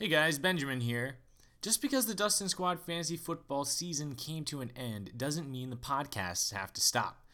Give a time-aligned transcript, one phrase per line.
[0.00, 1.16] Hey guys, Benjamin here.
[1.60, 5.76] Just because the Dustin Squad fantasy football season came to an end doesn't mean the
[5.76, 7.24] podcasts have to stop.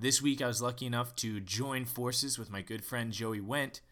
[0.00, 3.82] This week I was lucky enough to join forces with my good friend Joey Went,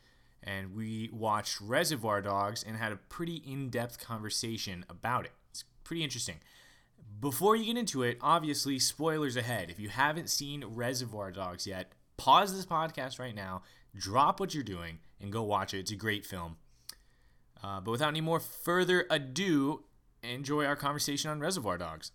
[0.42, 5.32] and we watched Reservoir Dogs and had a pretty in depth conversation about it.
[5.52, 6.40] It's pretty interesting.
[7.20, 9.70] Before you get into it, obviously, spoilers ahead.
[9.70, 13.62] If you haven't seen Reservoir Dogs yet, pause this podcast right now,
[13.96, 15.78] drop what you're doing, and go watch it.
[15.78, 16.56] It's a great film.
[17.62, 19.84] Uh, but without any more further ado,
[20.22, 22.12] enjoy our conversation on Reservoir Dogs.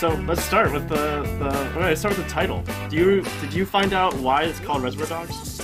[0.00, 0.96] So let's start with the,
[1.38, 2.64] the okay, let's start with the title.
[2.88, 5.60] Do you did you find out why it's called Reservoir Dogs?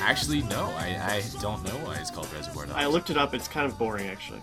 [0.00, 2.74] Actually, no, I, I don't know why it's called Reservoir Dogs.
[2.74, 3.34] I looked it up.
[3.34, 4.40] It's kind of boring actually.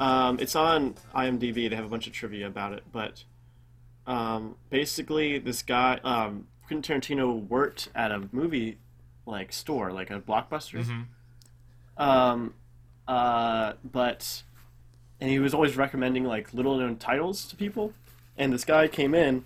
[0.00, 1.70] Um, it's on IMDb.
[1.70, 3.22] They have a bunch of trivia about it, but
[4.08, 8.78] um, basically, this guy um, Quentin Tarantino worked at a movie
[9.24, 10.84] like store, like a blockbuster.
[11.96, 12.54] Um,
[13.06, 14.42] uh, but
[15.20, 17.94] and he was always recommending like little known titles to people.
[18.36, 19.44] And this guy came in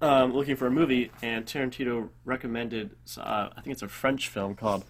[0.00, 4.54] um, looking for a movie, and Tarantino recommended uh, I think it's a French film
[4.54, 4.84] called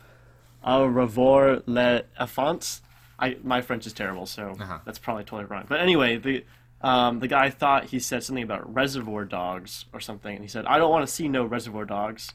[0.63, 2.83] Au revoir les enfants.
[3.19, 4.79] I my French is terrible, so Uh-huh.
[4.85, 5.65] that's probably totally wrong.
[5.69, 6.45] But anyway, the
[6.83, 10.65] um, the guy thought he said something about Reservoir Dogs or something, and he said,
[10.67, 12.33] "I don't want to see no Reservoir Dogs,"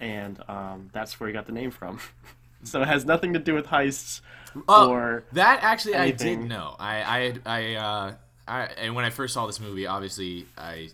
[0.00, 2.00] and um, that's where he got the name from.
[2.64, 4.20] so it has nothing to do with heists
[4.68, 6.74] Oh, or that actually I did know.
[6.78, 8.14] I I I uh
[8.50, 10.90] I and when I first saw this movie, obviously I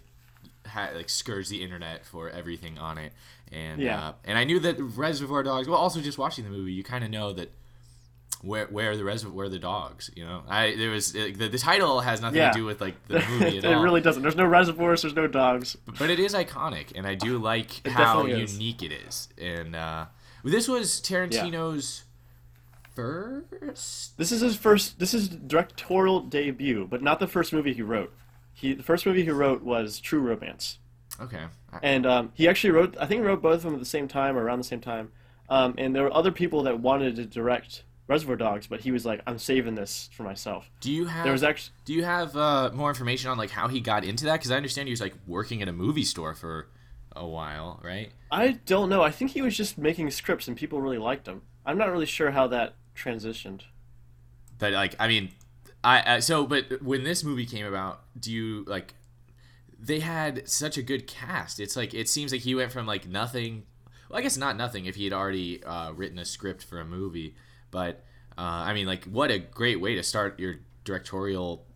[0.67, 3.13] had like scourged the internet for everything on it,
[3.53, 4.09] and Yeah.
[4.09, 5.67] uh, and I knew that Reservoir Dogs.
[5.69, 7.51] Well, also just watching the movie, you kind of know that
[8.43, 10.11] where where the reservoir where are the dogs.
[10.15, 12.51] You know, I there was like, the, the title has nothing Yeah.
[12.51, 13.81] to do with like the movie it at all.
[13.81, 14.23] It really doesn't.
[14.23, 15.03] There's no reservoirs.
[15.03, 15.77] There's no dogs.
[15.99, 18.53] but it is iconic, and I do like It how definitely is.
[18.53, 19.29] unique it is.
[19.41, 20.07] And uh,
[20.45, 22.03] this was Tarantino's
[22.97, 24.17] first.
[24.19, 24.99] This is his first.
[24.99, 28.13] This is directorial debut, but not the first movie he wrote.
[28.53, 30.79] He the first movie he wrote was True Romance,
[31.21, 32.97] Okay, I- and um, he actually wrote.
[32.99, 34.81] I think he wrote both of them at the same time or around the same
[34.81, 35.13] time.
[35.49, 39.05] Um, and there were other people that wanted to direct Reservoir Dogs, but he was
[39.07, 41.75] like, "I'm saving this for myself." do you have There was actually.
[41.85, 44.35] Do you have uh, more information on like how he got into that?
[44.35, 46.69] Because I understand he was like working at a movie store for
[47.15, 48.11] a while, right?
[48.31, 49.03] I don't know.
[49.03, 51.43] I think he was just making scripts, and people really liked him.
[51.65, 53.63] I'm not really sure how that transitioned.
[54.59, 55.31] But like, I mean,
[55.85, 58.95] I, I so but when this movie came about, do you like?
[59.79, 61.61] They had such a good cast.
[61.61, 63.65] It's like it seems like he went from like nothing.
[64.09, 66.85] Well, I guess not nothing if he had already uh, written a script for a
[66.85, 67.35] movie,
[67.71, 68.05] but
[68.39, 71.67] uh, I mean, like, what a great way to start your directorial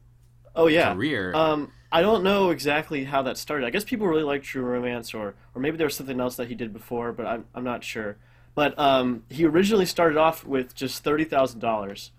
[0.55, 0.95] Oh yeah.
[0.95, 1.35] career.
[1.35, 3.67] Um, I don't know exactly how that started.
[3.67, 6.49] I guess people really like True Romance, or or maybe there was something else that
[6.49, 8.17] he did before, but I'm I'm not sure.
[8.55, 12.13] But um, he originally started off with just thirty thousand dollars,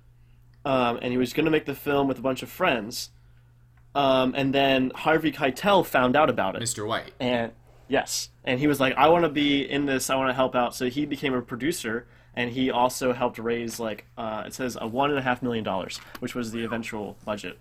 [0.65, 3.09] um, and he was going to make the film with a bunch of friends.
[3.93, 6.87] Um, and then Harvey Keitel found out about it, Mr.
[6.87, 7.11] White.
[7.19, 7.51] and
[7.89, 10.09] yes, and he was like, "I want to be in this.
[10.09, 13.79] I want to help out." So he became a producer, and he also helped raise
[13.79, 17.17] like uh, it says a one and a half million dollars, which was the eventual
[17.25, 17.59] budget.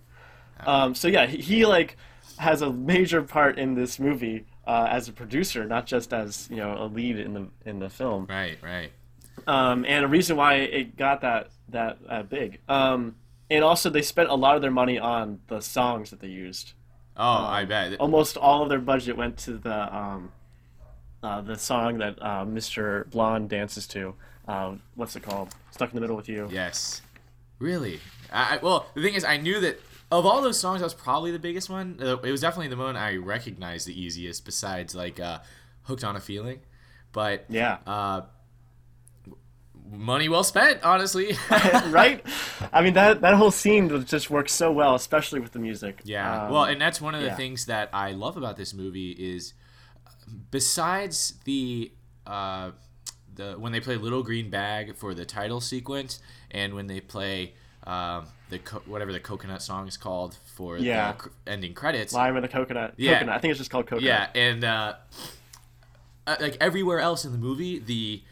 [0.65, 1.97] Um, so yeah, he, he like
[2.39, 6.59] has a major part in this movie uh, as a producer, not just as you
[6.59, 8.27] know a lead in the in the film.
[8.29, 8.93] Right, right.
[9.49, 12.61] Um, and a reason why it got that that uh, big.
[12.69, 13.17] Um,
[13.51, 16.75] and also they spent a lot of their money on the songs that they used.
[17.17, 17.99] Oh, I bet.
[17.99, 20.31] Almost all of their budget went to the um,
[21.21, 23.11] uh, the song that uh, Mr.
[23.11, 24.15] Blonde dances to.
[24.47, 25.49] Uh, what's it called?
[25.73, 26.49] Stuck in the Middle with You.
[26.49, 27.03] Yes.
[27.59, 27.99] Really?
[28.33, 31.31] I- well, the thing is, I knew that of all those songs, that was probably
[31.31, 31.99] the biggest one.
[32.03, 35.39] Uh, it was definitely the one I recognized the easiest, besides like uh,
[35.83, 36.61] "Hooked on a Feeling."
[37.13, 37.79] But Yeah.
[37.87, 38.23] uh,
[39.91, 41.37] money well spent, honestly.
[41.89, 42.25] right?
[42.73, 46.01] I mean that that whole scene just works so well, especially with the music.
[46.05, 46.45] Yeah.
[46.45, 47.37] Um, well, and that's one of the yeah.
[47.37, 49.55] things that I love about this movie is
[50.51, 51.93] besides the
[52.27, 52.71] uh,
[53.35, 56.21] the when they play Little Green Bag for the title sequence,
[56.51, 57.55] and when they play
[57.85, 61.13] um, the co- whatever the coconut song is called for Yeah.
[61.47, 62.13] the ending credits.
[62.13, 62.95] Lime and the coconut.
[62.97, 63.15] Yeah.
[63.15, 63.37] Coconut.
[63.37, 64.03] I think it's just called coconut.
[64.05, 64.95] Yeah, and uh,
[66.27, 68.23] uh, like everywhere else in the movie, the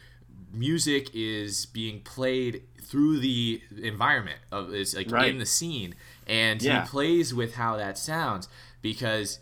[0.53, 5.29] music is being played through the environment of it's like Right.
[5.29, 5.95] in the scene,
[6.27, 6.83] and Yeah.
[6.83, 8.47] he plays with how that sounds
[8.81, 9.39] because.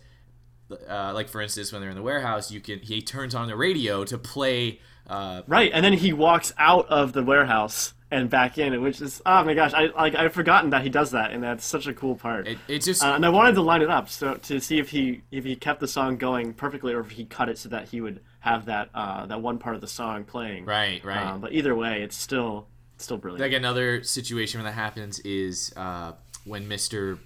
[0.90, 3.56] Uh, like for instance, when they're in the warehouse, you can he turns on the
[3.56, 8.58] radio to play uh, Right, and then he walks out of the warehouse and back
[8.58, 11.44] in, which is oh my gosh, I like I've forgotten that he does that, and
[11.44, 12.48] that's such a cool part.
[12.48, 14.90] it, it just Uh, and I wanted to line it up so to see if
[14.90, 17.90] he if he kept the song going perfectly or if he cut it so that
[17.90, 20.64] he would have that uh, that one part of the song playing.
[20.66, 23.42] right right Um, but either way, it's still it's still brilliant.
[23.42, 26.14] like another situation where that happens is uh,
[26.46, 27.20] when Mr.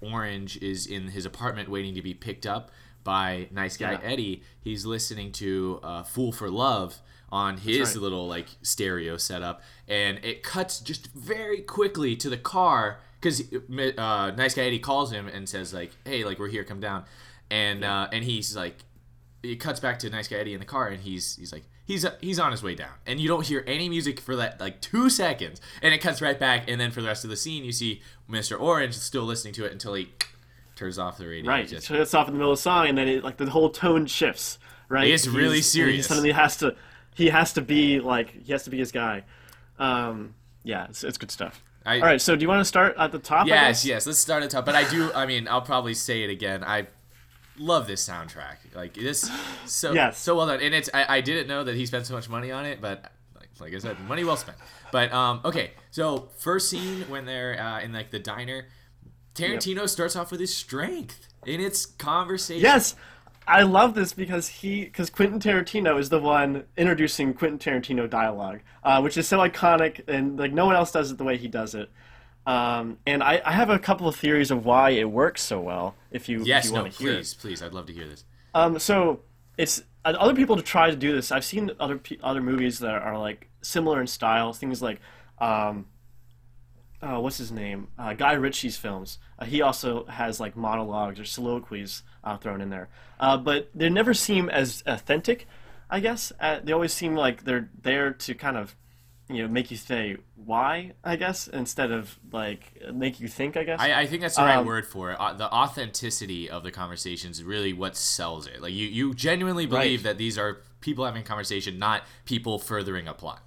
[0.00, 2.70] Orange is in his apartment waiting to be picked up
[3.04, 4.00] by nice guy Yeah.
[4.02, 4.42] Eddie.
[4.62, 6.98] He's listening to uh, "Fool for Love"
[7.32, 8.02] on his right.
[8.02, 13.42] little like stereo setup, and it cuts just very quickly to the car because
[13.98, 17.04] uh, nice guy Eddie calls him and says like, "Hey, like we're here, come down,"
[17.50, 18.76] and uh, and he's like
[19.42, 22.06] it cuts back to nice guy Eddie in the car, and he's he's like he's
[22.20, 25.08] he's on his way down, and you don't hear any music for that like two
[25.08, 27.72] seconds, and it cuts right back, and then for the rest of the scene, you
[27.72, 28.60] see Mr.
[28.60, 30.10] Orange still listening to it until he
[30.76, 31.50] turns off the radio.
[31.50, 33.48] right, Just- it's off in the middle of the song, and then it, like the
[33.50, 34.58] whole tone shifts.
[34.88, 35.98] Right, It's really serious.
[35.98, 36.74] He suddenly has to
[37.14, 39.24] he has to be like he has to be his guy.
[39.78, 41.62] Um, yeah, it's, it's good stuff.
[41.86, 43.46] I- All right, so do you want to start at the top?
[43.46, 44.06] Yes, yes.
[44.06, 45.10] Let's start at the top, but I do.
[45.14, 46.62] I mean, I'll probably say it again.
[46.62, 46.86] I
[47.58, 48.56] love this soundtrack.
[48.74, 49.30] Like this,
[49.64, 50.18] so Yes.
[50.18, 50.60] so well done.
[50.60, 53.10] And it's I, I didn't know that he spent so much money on it, but
[53.34, 54.58] like, like I said, money well spent.
[54.92, 55.70] But um, okay.
[55.90, 58.66] So first scene when they're uh, in like the diner,
[59.34, 62.62] Tarantino starts off with his strength in its conversation.
[62.62, 62.94] Yes,
[63.46, 68.60] I love this because he because Quentin Tarantino is the one introducing Quentin Tarantino dialogue,
[68.84, 71.48] uh, which is so iconic and like no one else does it the way he
[71.48, 71.90] does it.
[72.46, 75.94] Um, and I, I have a couple of theories of why it works so well.
[76.10, 76.66] If you Yes.
[76.66, 76.82] if you No.
[76.82, 77.16] want to hear it.
[77.16, 77.34] Please.
[77.34, 77.62] Please.
[77.62, 78.24] I'd love to hear this.
[78.54, 79.20] Um, so
[79.58, 81.32] it's uh, other people to try to do this.
[81.32, 84.52] I've seen other other movies that are like similar in style.
[84.52, 85.00] Things like,
[85.38, 85.86] um,
[87.02, 87.88] uh, what's his name?
[87.98, 89.18] Uh, Guy Ritchie's films.
[89.38, 92.88] Uh, he also has like monologues or soliloquies uh, thrown in there,
[93.18, 95.46] uh, but they never seem as authentic.
[95.88, 98.76] I guess uh, they always seem like they're there to kind of,
[99.28, 100.92] you know, make you say why.
[101.02, 103.56] I guess instead of like make you think.
[103.56, 103.80] I guess.
[103.80, 105.16] I, I think that's the right Um, word for it.
[105.18, 108.60] Uh, the authenticity of the conversations is really what sells it.
[108.62, 110.10] Like you, you genuinely believe Right.
[110.10, 113.42] that these are people having a conversation, not people furthering a plot.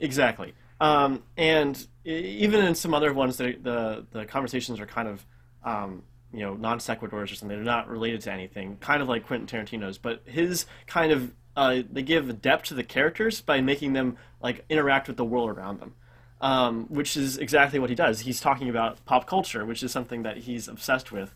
[0.00, 0.54] Exactly.
[0.80, 5.24] Um, and even in some other ones, the the, the conversations are kind of
[5.64, 6.02] um,
[6.36, 7.48] you know non sequiturs or something.
[7.56, 9.98] They're not related to anything, kind of like Quentin Tarantino's.
[9.98, 14.64] But his kind of uh, they give depth to the characters by making them like
[14.68, 15.94] interact with the world around them.
[16.38, 18.20] Um, which is exactly what he does.
[18.20, 21.34] He's talking about pop culture, which is something that he's obsessed with.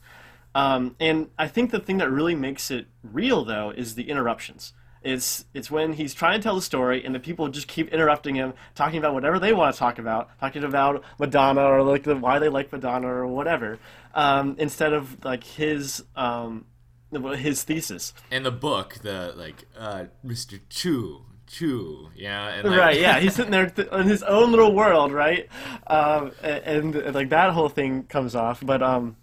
[0.55, 4.75] Um, and I think the thing that really makes it real, though, is the interruptions.
[5.03, 8.35] It's it's when he's trying to tell the story, and the people just keep interrupting
[8.35, 12.17] him, talking about whatever they want to talk about, talking about Madonna or like the,
[12.17, 13.79] why they like Madonna or whatever,
[14.15, 16.67] um, instead of like his um,
[17.13, 18.13] his thesis.
[18.31, 20.61] In the book, the like uh, Mr.
[20.69, 24.75] Chu, Chu, yeah, and like, right yeah he's sitting there th- in his own little
[24.75, 25.49] world right
[25.87, 29.17] um, and, and like that whole thing comes off but um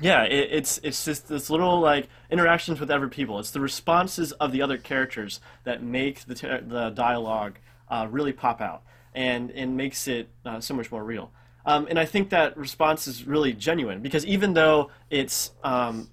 [0.00, 3.38] yeah it, it's it's just this little like interactions with other people.
[3.38, 7.58] It's the responses of the other characters that make the, ter- the dialogue
[7.88, 8.82] uh, really pop out
[9.14, 11.30] and and makes it uh, so much more real.
[11.64, 16.10] Um, and i think that response is really genuine because even though it's um,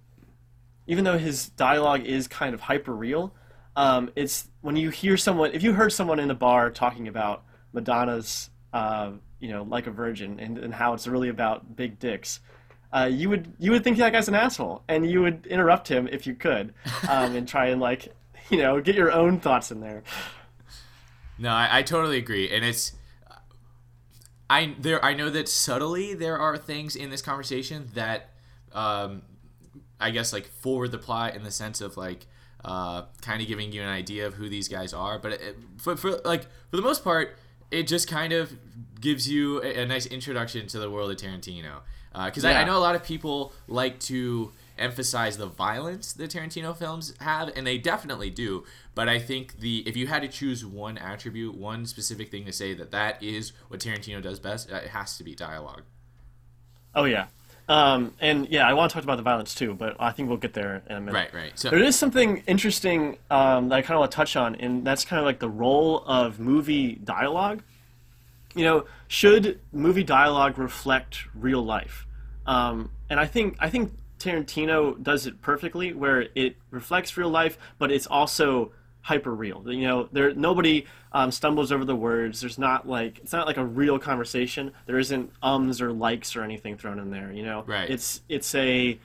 [0.90, 3.32] even though his dialogue is kind of hyper real,
[3.76, 7.44] um, it's when you hear someone, if you heard someone in a bar talking about
[7.74, 12.40] Madonna's, uh, you know, like a virgin and, and how it's really about big dicks,
[12.92, 16.08] uh, you would you would think that guy's an asshole, and you would interrupt him
[16.08, 16.74] if you could,
[17.08, 18.14] um, and try and like,
[18.50, 20.04] you know, get your own thoughts in there.
[21.38, 22.94] No, I, I totally agree, and it's.
[24.50, 28.32] I there I know that subtly there are things in this conversation that,
[28.74, 29.22] um,
[30.00, 32.26] I guess like forward the plot in the sense of like,
[32.66, 35.96] uh, kind of giving you an idea of who these guys are, but it, for
[35.96, 37.38] for like for the most part,
[37.70, 38.58] it just kind of
[39.00, 41.82] gives you a, a nice introduction to the world of Tarantino.
[42.14, 46.76] Because I, I know a lot of people like to emphasize the violence the Tarantino
[46.76, 48.64] films have, and they definitely do.
[48.96, 52.52] But I think the if you had to choose one attribute, one specific thing to
[52.54, 55.84] say that that is what Tarantino does best, uh, it has to be dialogue.
[56.96, 57.28] Oh yeah,
[57.70, 60.40] Um, and yeah, I want to talk about the violence too, but I think we'll
[60.40, 61.14] get there in a minute.
[61.14, 61.60] Right, right.
[61.60, 64.84] So There is something interesting um, that I kind of want to touch on, and
[64.84, 67.62] that's kind of like the role of movie dialogue.
[68.56, 72.08] You know, should movie dialogue reflect real life?
[72.46, 77.58] Um, and I think I think Tarantino does it perfectly, where it reflects real life,
[77.78, 79.64] but it's also hyper real.
[79.72, 82.42] You know, there nobody um, stumbles over the words.
[82.42, 84.72] There's not like it's not like a real conversation.
[84.86, 87.32] There isn't ums or likes or anything thrown in there.
[87.32, 87.90] You know, Right.
[87.90, 89.00] It's it's a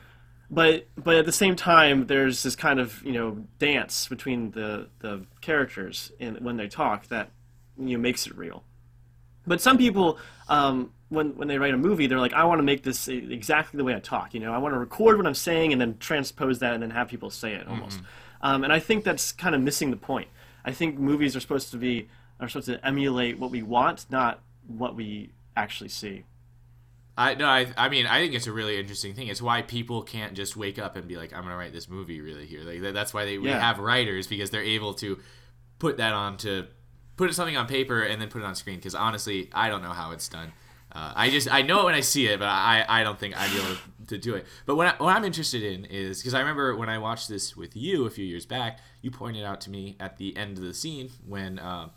[0.51, 4.89] but but at the same time there's this kind of you know dance between the
[5.01, 7.31] the characters in when they talk that
[7.79, 8.63] you know makes it real
[9.47, 12.63] but some people um, when when they write a movie they're like i want to
[12.63, 14.53] make this exactly the way i talk you know?
[14.53, 17.31] I want to record what i'm saying and then transpose that and then have people
[17.31, 18.01] say it almost.
[18.43, 20.29] Um, and i think that's kind of missing the point.
[20.65, 22.09] I think movies are supposed to be
[22.41, 26.25] are supposed to emulate what we want not what we actually see.
[27.17, 29.29] I no, I I mean I think it's a really interesting thing.
[29.29, 32.21] It's why people can't just wake up and be like, I'm gonna write this movie
[32.21, 32.63] really here.
[32.63, 35.21] Like that's why they we have writers because they're able to
[35.79, 36.67] put that on to
[37.17, 38.77] put something on paper and then put it on screen.
[38.77, 40.53] Because honestly, I don't know how it's done.
[40.93, 43.37] Uh, I just I know it when I see it, but I I don't think
[43.37, 44.47] I'd be able to do it.
[44.65, 47.57] But what I, what I'm interested in is because I remember when I watched this
[47.57, 50.65] with you a few years back, you pointed out to me at the end of
[50.65, 51.59] the scene when.
[51.59, 51.89] Uh,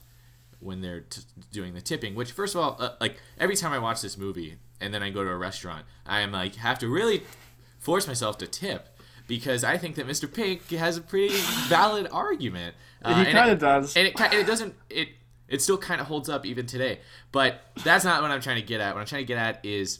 [0.59, 1.21] when they're t-
[1.51, 2.15] doing the tipping.
[2.15, 5.09] Which, first of all, uh, like every time I watch this movie and then I
[5.09, 7.23] go to a restaurant, I am like have to really
[7.79, 8.97] force myself to tip
[9.27, 10.31] because I think that Mr.
[10.31, 11.35] Pink has a pretty
[11.67, 12.75] valid argument.
[13.03, 15.09] Uh, he it- kind of does and it and it doesn't it
[15.47, 16.99] it still kind of holds up even today.
[17.31, 18.93] But that's not what I'm trying to get at.
[18.95, 19.99] What I'm trying to get at is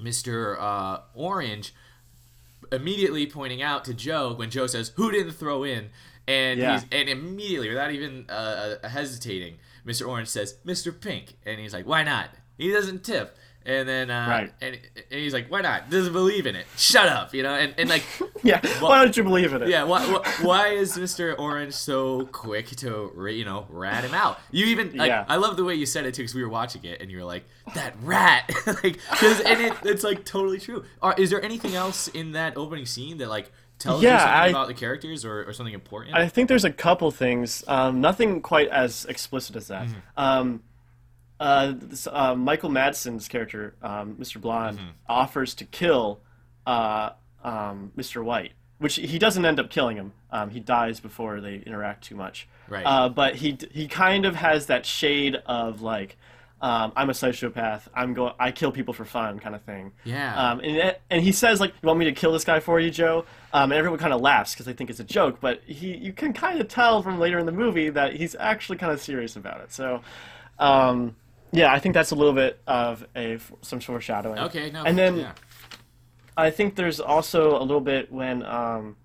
[0.00, 0.56] Mr.
[0.60, 1.74] Uh, Orange
[2.72, 5.90] immediately pointing out to Joe when Joe says, "Who didn't throw in?"
[6.26, 6.74] and Yeah.
[6.80, 10.08] he's and immediately without even uh, hesitating, Mr.
[10.08, 10.98] Orange says, "Mr.
[10.98, 13.36] Pink," and he's like, "Why not?" He doesn't tip.
[13.66, 14.52] And then, uh, Right.
[14.60, 16.66] and, and he's like, "Why not?" Doesn't believe in it.
[16.76, 17.54] Shut up, you know.
[17.54, 18.02] And, and like,
[18.42, 21.34] yeah why don't you believe in it yeah, why, why, why is Mr.
[21.38, 24.38] Orange so quick to, you know, rat him out?
[24.50, 25.24] You even, like, Yeah.
[25.28, 27.16] I love the way you said it too, because we were watching it, and you
[27.18, 27.44] were like,
[27.74, 30.84] that rat, like, 'cause- and it, it's like totally true.
[31.00, 34.48] Are, is there anything else in that opening scene that like tells you something I-
[34.48, 36.14] about the characters or, or something important?
[36.14, 37.64] I think there's a couple things.
[37.66, 39.88] Um, nothing quite as explicit as that.
[40.18, 40.62] Um,
[41.40, 44.40] uh, this, uh, Michael Madsen's character, um, Mr.
[44.40, 46.20] Blonde, offers to kill
[46.66, 47.10] uh,
[47.42, 48.22] um, Mr.
[48.22, 50.12] White, which he doesn't end up killing him.
[50.30, 52.48] Um, he dies before they interact too much.
[52.68, 52.84] Right.
[52.84, 56.16] Uh, but he he kind of has that shade of like.
[56.60, 57.88] Um, I'm a sociopath.
[57.94, 58.32] I'm go.
[58.38, 59.92] I kill people for fun, kind of thing.
[60.04, 60.34] Yeah.
[60.34, 62.90] Um, and and he says like, "You want me to kill this guy for you,
[62.90, 65.40] Joe?" Um, and everyone kind of laughs because they think it's a joke.
[65.40, 68.78] But he, you can kind of tell from later in the movie that he's actually
[68.78, 69.72] kind of serious about it.
[69.72, 70.00] So,
[70.58, 71.16] um,
[71.54, 74.38] yeah, I think that's a little bit of a some foreshadowing.
[74.40, 74.82] okay, no.
[74.84, 75.32] And then yeah.
[76.36, 78.96] I think there's also a little bit when um,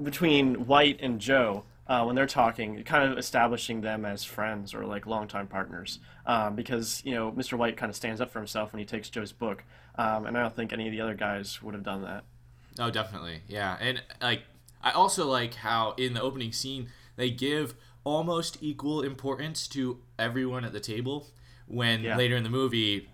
[0.00, 4.86] between White and Joe uh, when they're talking, kind of establishing them as friends or
[4.86, 5.98] like longtime partners.
[6.26, 7.58] Um, because you know Mr.
[7.58, 9.64] White kind of stands up for himself when he takes Joe's book,
[9.96, 12.24] um, and I don't think any of the other guys would have done that.
[12.78, 13.42] Oh, definitely.
[13.48, 13.76] Yeah.
[13.80, 14.42] And like
[14.82, 20.64] I also like how in the opening scene they give almost equal importance to everyone
[20.64, 21.26] at the table
[21.70, 22.16] when Yeah.
[22.16, 23.08] later in the movie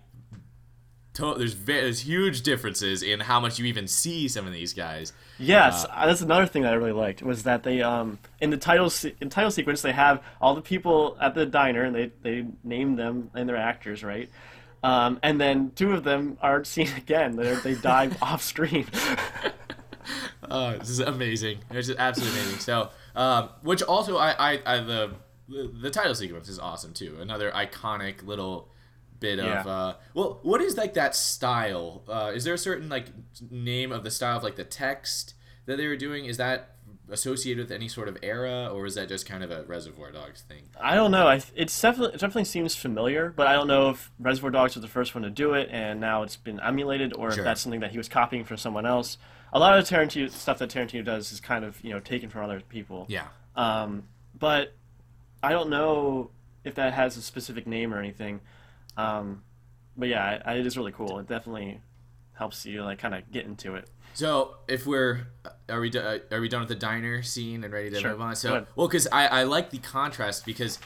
[1.13, 4.73] to- there's ve- there's huge differences in how much you even see some of these
[4.73, 5.13] guys.
[5.39, 8.57] Yes, uh, that's another thing that I really liked was that they um in the
[8.57, 12.11] title se- in title sequence they have all the people at the diner and they
[12.21, 14.29] they name them and their actors right,
[14.83, 17.35] um, and then two of them aren't seen again.
[17.35, 18.85] They they die off screen.
[20.51, 21.59] oh, this is amazing.
[21.71, 22.59] It's just absolutely amazing.
[22.59, 25.11] So, um, which also I, I, I the,
[25.49, 27.17] the the title sequence is awesome too.
[27.19, 28.69] Another iconic little
[29.19, 29.61] bit Yeah.
[29.61, 32.03] of uh, well, what is like that style?
[32.07, 33.07] Uh, is there a certain like
[33.49, 35.33] name of the style of like the text
[35.65, 36.25] that they were doing?
[36.25, 36.73] Is that
[37.09, 40.41] associated with any sort of era, or is that just kind of a Reservoir Dogs
[40.41, 40.63] thing?
[40.79, 41.27] I don't know.
[41.27, 44.81] I it's definitely it definitely seems familiar, but I don't know if Reservoir Dogs was
[44.81, 47.39] the first one to do it and now it's been emulated, or Sure.
[47.39, 49.17] if that's something that he was copying from someone else.
[49.53, 52.43] A lot of Tarantino stuff that Tarantino does is kind of you know taken from
[52.43, 53.05] other people.
[53.09, 53.27] Yeah.
[53.55, 54.03] Um,
[54.37, 54.73] but
[55.43, 56.31] I don't know
[56.63, 58.41] if that has a specific name or anything.
[58.97, 59.43] Um,
[59.95, 61.19] but yeah, I, I, it is really cool.
[61.19, 61.81] It definitely
[62.33, 63.89] helps you like kind of get into it.
[64.13, 65.27] So if we're
[65.69, 68.11] are we do- uh, are we done with the diner scene and ready to Sure.
[68.11, 68.35] move on?
[68.35, 70.79] So well, because I, I like the contrast because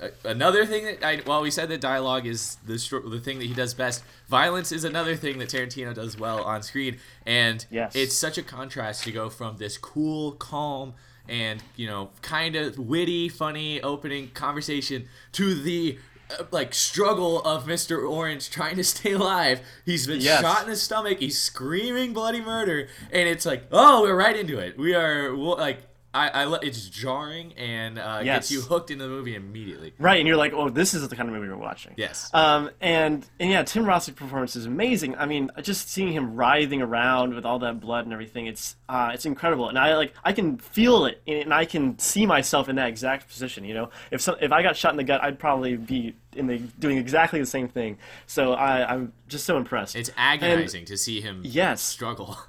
[0.00, 3.38] uh, another thing that I well we said that dialogue is the str- the thing
[3.38, 4.02] that he does best.
[4.28, 7.94] Violence is another thing that Tarantino does well on screen, and Yes.
[7.94, 10.94] it's such a contrast to go from this cool, calm.
[11.28, 15.98] And you know, kind of witty, funny opening conversation to the
[16.30, 18.08] uh, like struggle of Mr.
[18.08, 19.60] Orange trying to stay alive.
[19.84, 20.40] He's been Yes.
[20.40, 21.18] shot in the stomach.
[21.18, 24.78] He's screaming bloody murder, and it's like, oh, we're right into it.
[24.78, 25.78] We are like,
[26.14, 28.36] I, I, it's jarring and uh, Yes.
[28.36, 29.92] gets you hooked into the movie immediately.
[29.98, 31.92] Right, and you're like, oh, this is the kind of movie we're watching.
[31.98, 32.30] Yes.
[32.32, 35.16] Um, and and yeah, Tim Roth's performance is amazing.
[35.16, 39.10] I mean, just seeing him writhing around with all that blood and everything, it's uh,
[39.12, 39.68] it's incredible.
[39.68, 43.28] And I like I can feel it, and I can see myself in that exact
[43.28, 43.64] position.
[43.64, 46.46] You know, if some, if I got shot in the gut, I'd probably be in
[46.46, 47.98] the doing exactly the same thing.
[48.26, 49.94] So I, I'm just so impressed.
[49.94, 51.82] It's agonizing to see him Yes.
[51.82, 52.38] struggle.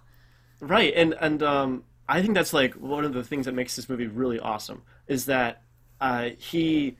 [0.61, 3.87] Right, and and um, I think that's like one of the things that makes this
[3.87, 5.61] movie really awesome is that
[6.01, 6.97] uh, he,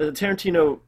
[0.00, 0.80] uh, Tarantino,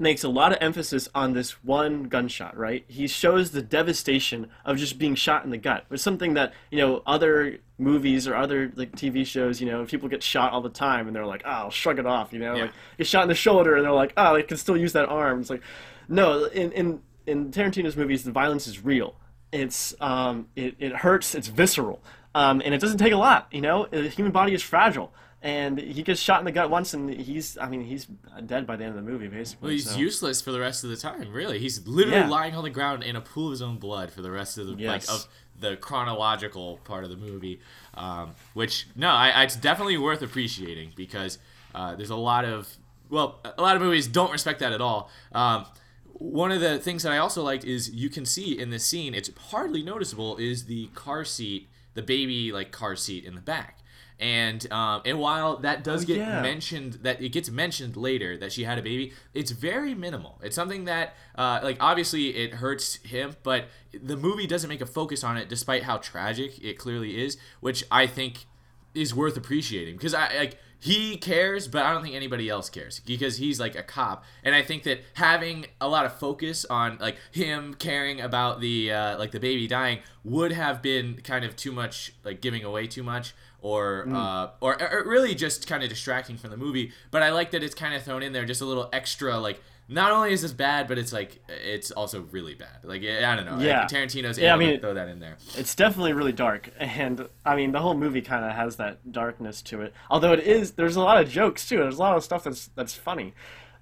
[0.00, 2.56] makes a lot of emphasis on this one gunshot.
[2.56, 5.86] Right, he shows the devastation of just being shot in the gut.
[5.90, 10.08] It's something that you know other movies or other like TV shows, you know, people
[10.08, 12.32] get shot all the time and they're like, oh, I'll shrug it off.
[12.32, 12.62] You know, Yeah.
[12.62, 15.08] like get shot in the shoulder and they're like, oh, I can still use that
[15.08, 15.40] arm.
[15.40, 15.62] It's like,
[16.08, 19.14] no, in in in Tarantino's movies, the violence is real.
[19.52, 21.34] It's um, it, it hurts.
[21.34, 22.02] It's visceral,
[22.34, 23.48] um, and it doesn't take a lot.
[23.50, 26.94] You know, the human body is fragile, and he gets shot in the gut once,
[26.94, 28.06] and he's I mean he's
[28.46, 29.66] dead by the end of the movie basically.
[29.66, 29.98] Well, he's so.
[29.98, 31.32] useless for the rest of the time.
[31.32, 32.28] Really, he's literally Yeah.
[32.28, 34.66] lying on the ground in a pool of his own blood for the rest of
[34.66, 35.08] the Yes.
[35.08, 35.26] like of
[35.60, 37.60] the chronological part of the movie.
[37.94, 41.38] Um, which no, I, it's definitely worth appreciating because
[41.74, 42.68] uh, there's a lot of
[43.10, 45.10] well, a lot of movies don't respect that at all.
[45.32, 45.64] Um,
[46.12, 49.14] one of the things that I also liked is you can see in this scene,
[49.14, 53.80] it's hardly noticeable, is the car seat, the baby like car seat in the back.
[54.20, 56.40] And um, and while that does get yeah.
[56.42, 60.40] mentioned, that it gets mentioned later that she had a baby, it's very minimal.
[60.42, 64.86] It's something that uh, like obviously it hurts him, but the movie doesn't make a
[64.86, 68.46] focus on it, despite how tragic it clearly is, which I think
[68.94, 73.00] is worth appreciating because I like he cares, but I don't think anybody else cares
[73.00, 76.98] because he's like a cop, and I think that having a lot of focus on
[77.00, 81.56] like him caring about the uh, like the baby dying would have been kind of
[81.56, 85.88] too much, like giving away too much, or uh, or, or really just kind of
[85.88, 86.92] distracting from the movie.
[87.10, 89.60] But I like that it's kind of thrown in there, just a little extra like.
[89.90, 92.84] Not only is this bad, but it's like it's also really bad.
[92.84, 93.56] Like I don't know.
[93.56, 93.86] like, Yeah.
[93.86, 95.38] Tarantino's able Yeah, I to mean- throw that in there.
[95.56, 99.62] It's definitely really dark, and I mean the whole movie kind of has that darkness
[99.62, 99.94] to it.
[100.10, 101.78] Although it is, there's a lot of jokes too.
[101.78, 103.32] There's a lot of stuff that's that's funny,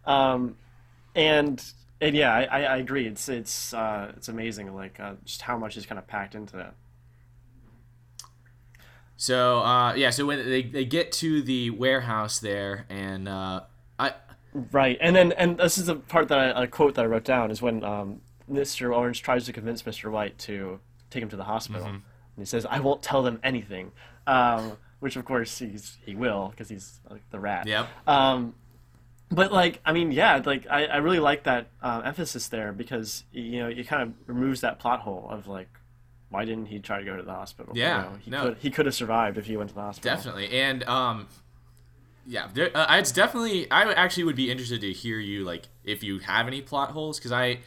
[0.05, 0.55] um,
[1.17, 1.61] and
[2.01, 3.09] and yeah, I, I, I agree.
[3.09, 6.55] It's it's uh, it's amazing, like uh, just how much is kind of packed into
[6.57, 6.75] that.
[9.17, 13.63] So uh, yeah, so when they, they get to the warehouse there, and uh,
[14.73, 17.25] Right, and then and this is the part that I, a quote that I wrote
[17.25, 18.95] down is when um, Mr.
[18.97, 20.11] Orange tries to convince Mr.
[20.11, 22.03] White to take him to the hospital, and
[22.39, 23.93] he says, "I won't tell them anything,"
[24.27, 27.67] um, which of course he's he will because he's like the rat.
[27.67, 28.55] yep, Um,
[29.31, 33.25] but like, I mean, yeah, like I, I really like that um, emphasis there because
[33.33, 35.69] you know it kind of removes that plot hole of like,
[36.31, 37.77] why didn't he try to go to the hospital?
[37.77, 38.43] You Yeah, know, he no.
[38.43, 40.17] could he could have survived if he went to the hospital.
[40.17, 41.27] definitely, and um,
[42.27, 43.71] yeah, there, uh, it's definitely.
[43.71, 47.19] I actually would be interested to hear you like if you have any plot holes
[47.19, 47.61] because I.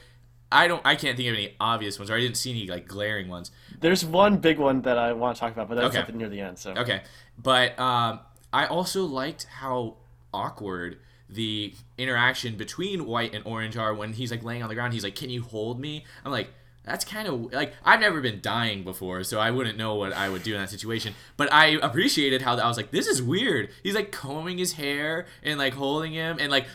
[0.52, 0.82] I don't.
[0.84, 3.52] I can't think of any obvious ones, or I didn't see any like glaring ones.
[3.82, 6.00] There's one big one that I want to talk about, but that's Okay.
[6.00, 6.58] at the, near the end.
[6.58, 7.04] So Okay,
[7.38, 8.20] but um,
[8.52, 9.98] I also liked how
[10.34, 10.98] awkward
[11.30, 14.94] the interaction between White and Orange are when he's like laying on the ground.
[14.94, 16.50] He's like, "Can you hold me?" I'm like,
[16.90, 20.28] "That's kind of like I've never been dying before, so I wouldn't know what I
[20.28, 23.70] would do in that situation." But I appreciated how I was like, "This is weird."
[23.84, 26.66] He's like combing his hair and like holding him, and like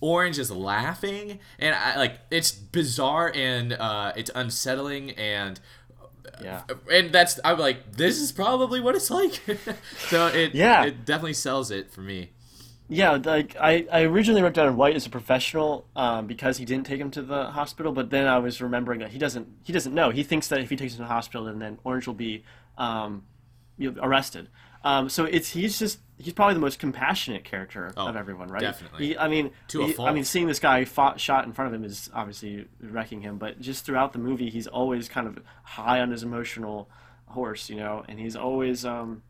[0.00, 5.58] Orange is laughing, and I like it's bizarre and uh, it's unsettling and
[6.42, 6.62] yeah.
[6.90, 9.40] and that's I'm like this is probably what it's like.
[10.08, 10.84] so it Yeah.
[10.84, 12.30] it definitely sells it for me.
[12.92, 16.86] Yeah, like I, I originally wrote down White as a professional um, because he didn't
[16.86, 19.94] take him to the hospital, but then I was remembering that he doesn't he doesn't
[19.94, 20.10] know.
[20.10, 22.44] He thinks that if he takes him to the hospital, then then Orange will be
[22.78, 23.24] um,
[23.78, 24.48] you know, arrested.
[24.84, 28.60] Um, so it's he's just he's probably the most compassionate character Oh, of everyone, right?
[28.60, 29.06] definitely.
[29.08, 29.98] He, I mean, To a he-.
[29.98, 33.38] I mean, seeing this guy fought, shot in front of him is obviously wrecking him,
[33.38, 36.88] but just throughout the movie, he's always kind of high on his emotional
[37.26, 39.22] horse, you know, and he's always um,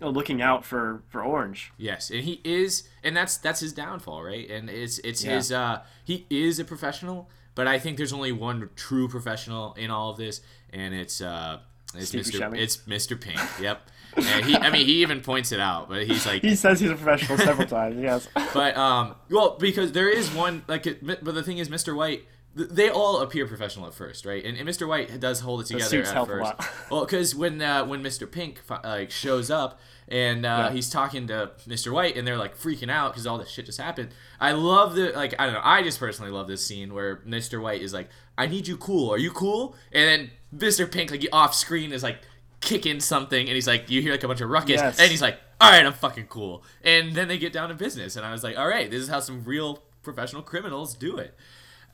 [0.00, 1.72] looking out for for Orange.
[1.76, 4.48] Yes, and he is, and that's that's his downfall, right?
[4.50, 5.36] And it's it's Yeah.
[5.36, 5.52] his.
[5.52, 10.10] uh He is a professional, but I think there's only one true professional in all
[10.10, 10.40] of this,
[10.72, 11.58] and it's uh
[11.94, 12.40] it's Steve Mr.
[12.50, 12.58] Buscemi?
[12.58, 13.20] It's Mr.
[13.20, 13.40] Pink.
[13.60, 13.80] Yep.
[14.16, 16.90] And he, I mean, he even points it out, but he's like, He says he's
[16.90, 18.00] a professional several times.
[18.00, 18.28] Yes.
[18.54, 21.94] but um, well, because there is one like, it, but the thing is, Mr.
[21.94, 24.44] White they all appear professional at first, right?
[24.44, 24.86] And, and Mr.
[24.88, 26.44] White does hold it together suits at first.
[26.44, 26.68] lot.
[26.90, 28.30] well, because when uh, when Mr.
[28.30, 30.72] Pink like shows up and uh, Yeah.
[30.72, 31.92] he's talking to Mr.
[31.92, 34.10] White and they're like freaking out because all this shit just happened.
[34.40, 35.60] I love the like I don't know.
[35.62, 37.62] I just personally love this scene where Mr.
[37.62, 39.12] White is like, "I need you cool.
[39.12, 40.90] Are you cool?" And then Mr.
[40.90, 42.18] Pink like off screen is like
[42.60, 44.98] kicking something and he's like, you hear like a bunch of ruckus Yes.
[44.98, 48.16] and he's like, "All right, I'm fucking cool." And then they get down to business
[48.16, 51.34] and I was like, "All right, this is how some real professional criminals do it."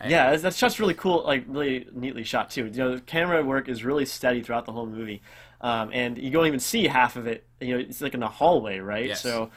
[0.02, 2.66] Yeah, that's- that's just really cool, like really neatly shot too.
[2.66, 5.22] You know, the camera work is really steady throughout the whole movie,
[5.60, 7.46] um, and you don't even see half of it.
[7.60, 9.06] You know, it's like in a hallway, right?
[9.06, 9.22] Yes.
[9.22, 9.50] So,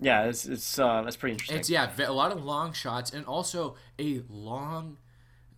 [0.00, 1.58] yeah, it's it's uh, that's pretty interesting.
[1.58, 4.98] It's yeah, a lot of long shots and also a long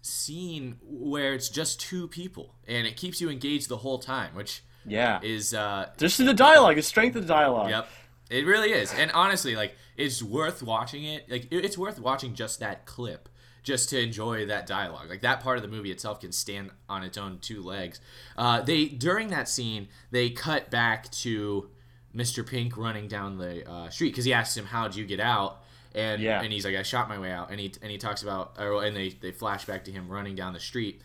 [0.02, 4.62] scene where it's just two people and it keeps you engaged the whole time, which
[4.86, 7.70] yeah, is uh just the dialogue, the strength of the dialogue.
[7.70, 7.88] yep.
[8.30, 8.92] It really is.
[8.92, 11.30] And honestly, like it's worth watching it.
[11.30, 13.28] Like it's worth watching just that clip
[13.68, 15.08] just to enjoy that dialogue.
[15.08, 18.00] Like that part of the movie itself can stand on its own two legs.
[18.36, 21.68] Uh, they during that scene, they cut back to
[22.16, 22.44] Mr.
[22.44, 25.62] Pink running down the uh, street because he asks him, "How'd you get out?"
[25.94, 26.40] And Yeah.
[26.42, 28.82] and he's like, "I shot my way out." And he and he talks about, or,
[28.82, 31.02] and they they flash back to him running down the street.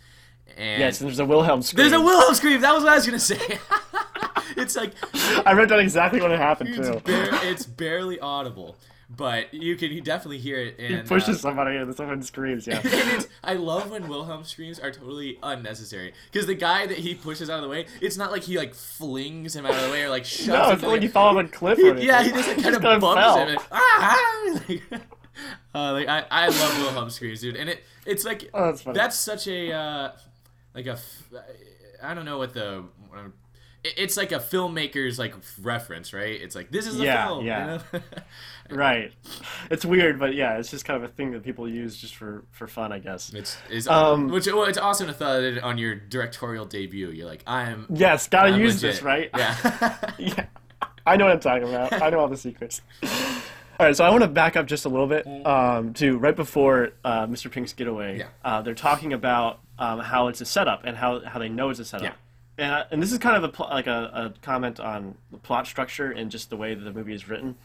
[0.58, 1.78] And Yes, there's a Wilhelm scream.
[1.90, 2.62] there's a Wilhelm scream.
[2.62, 3.60] That was what I was gonna say.
[4.58, 4.92] it's like
[5.46, 7.00] I wrote down exactly what it happened it's, too.
[7.00, 8.78] bar- it's barely audible,
[9.16, 10.76] but you can you definitely hear it.
[10.80, 12.66] And, He pushes uh, somebody and someone screams.
[12.68, 12.82] Yeah.
[13.44, 17.58] I love when Wilhelm screams are totally unnecessary because the guy that he pushes out
[17.58, 20.10] of the way, it's not like he like flings him out of the way or
[20.10, 20.74] like shoves no, him.
[20.74, 22.08] it's not like the- you fall on a cliff or anything.
[22.08, 23.38] yeah, he just like, kind of bumps fell.
[23.38, 23.50] him.
[23.50, 24.60] And, ah!
[24.70, 24.82] like,
[25.76, 28.98] uh, like I, I love Wilhelm screams, dude, and it it's like Oh, that's funny.
[28.98, 30.12] that's such a uh,
[30.76, 30.98] like a
[32.02, 33.03] I don't know what the what I'm- it-
[33.84, 36.40] it's like a filmmaker's like reference, right?
[36.42, 37.80] It's like this is a Yeah, film, yeah.
[37.94, 38.06] You know?
[38.72, 39.12] Right.
[39.70, 42.46] It's weird, but yeah, it's just kind of a thing that people use just for
[42.52, 43.34] for fun, I guess.
[43.34, 47.10] It's is Um, which well, it's awesome to throw it on your directorial debut.
[47.10, 48.96] You're like, I'm Yes, gotta I'm use legit.
[48.96, 49.30] this, right?
[49.38, 49.98] Yeah.
[50.18, 50.46] yeah.
[51.06, 52.02] I know what I'm talking about.
[52.02, 52.82] I know all the secrets.
[53.80, 56.36] All right, so I want to back up just a little bit um, to right
[56.36, 57.52] before uh, Mr.
[57.52, 58.20] Pink's getaway.
[58.20, 58.28] Yeah.
[58.46, 61.80] Uh, they're talking about um, how it's a setup and how, how they know it's
[61.80, 62.04] a setup.
[62.06, 62.14] Yeah.
[62.58, 65.38] And, uh, and this is kind of a pl- like a, a comment on the
[65.38, 67.56] plot structure and just the way that the movie is written.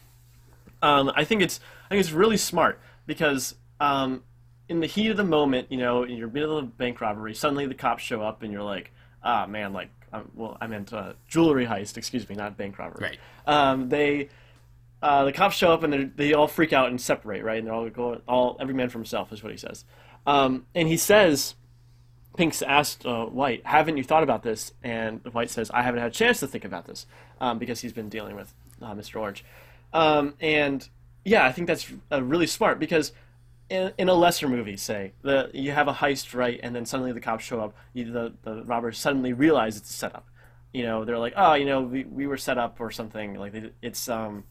[0.81, 4.23] Um, I think it's I think it's really smart because um,
[4.67, 7.33] in the heat of the moment, you know, in your middle of a bank robbery,
[7.33, 8.91] suddenly the cops show up and you're like,
[9.23, 13.09] ah, man, like, um, well, I meant uh, jewelry heist, excuse me, not bank robbery.
[13.09, 13.19] Right.
[13.45, 14.29] Um, they,
[15.01, 17.57] uh, the cops show up and they they all freak out and separate, right?
[17.57, 19.85] And they're all going, all every man for himself is what he says.
[20.25, 21.55] Um, and he says,
[22.39, 24.71] Pink's asked uh, White, haven't you thought about this?
[24.81, 27.05] And White says, I haven't had a chance to think about this
[27.41, 29.19] um, because he's been dealing with uh, Mr.
[29.19, 29.43] Orange.
[29.91, 30.87] Um, and
[31.25, 33.11] yeah, I think that's uh, really smart because
[33.69, 37.11] in, in a lesser movie, say, the you have a heist, right, and then suddenly
[37.11, 40.25] the cops show up, you, the, the robbers suddenly realize it's a setup.
[40.71, 43.33] You know, they're like, oh, you know, we, we were set up or something.
[43.33, 44.45] Like, they, it's, um,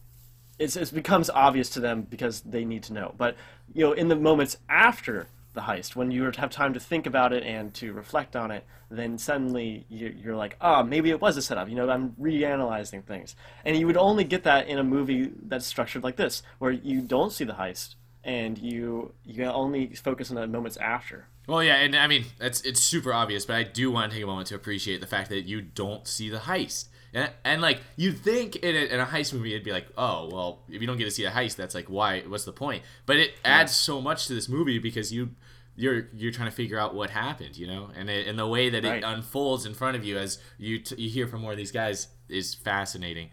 [0.59, 3.15] it's, it becomes obvious to them because they need to know.
[3.17, 3.35] But,
[3.73, 7.33] you know, in the moments after the heist, when you have time to think about
[7.33, 11.37] it and to reflect on it, then suddenly you- you're like, ah, maybe it was
[11.37, 11.69] a setup.
[11.69, 13.35] You know, I'm reanalyzing things.
[13.65, 17.01] And you would only get that in a movie that's structured like this, where you
[17.01, 21.27] don't see the heist and you you only focus on the moments after.
[21.47, 24.23] Well, yeah, and I mean it's it's super obvious, but I do want to take
[24.23, 26.88] a moment to appreciate the fact that you don't see the heist.
[27.13, 30.29] And, and like you'd think in a, in a heist movie, it'd be like, oh
[30.31, 32.21] well, if you don't get to see a heist, that's like why?
[32.21, 32.83] What's the point?
[33.05, 35.31] But it adds so much to this movie because you
[35.75, 38.69] you're you're trying to figure out what happened, you know, and it, and the way
[38.69, 38.97] that Right.
[38.97, 41.71] it unfolds in front of you as you t- you hear from more of these
[41.71, 43.29] guys is fascinating.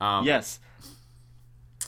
[0.00, 0.58] Um, Yes.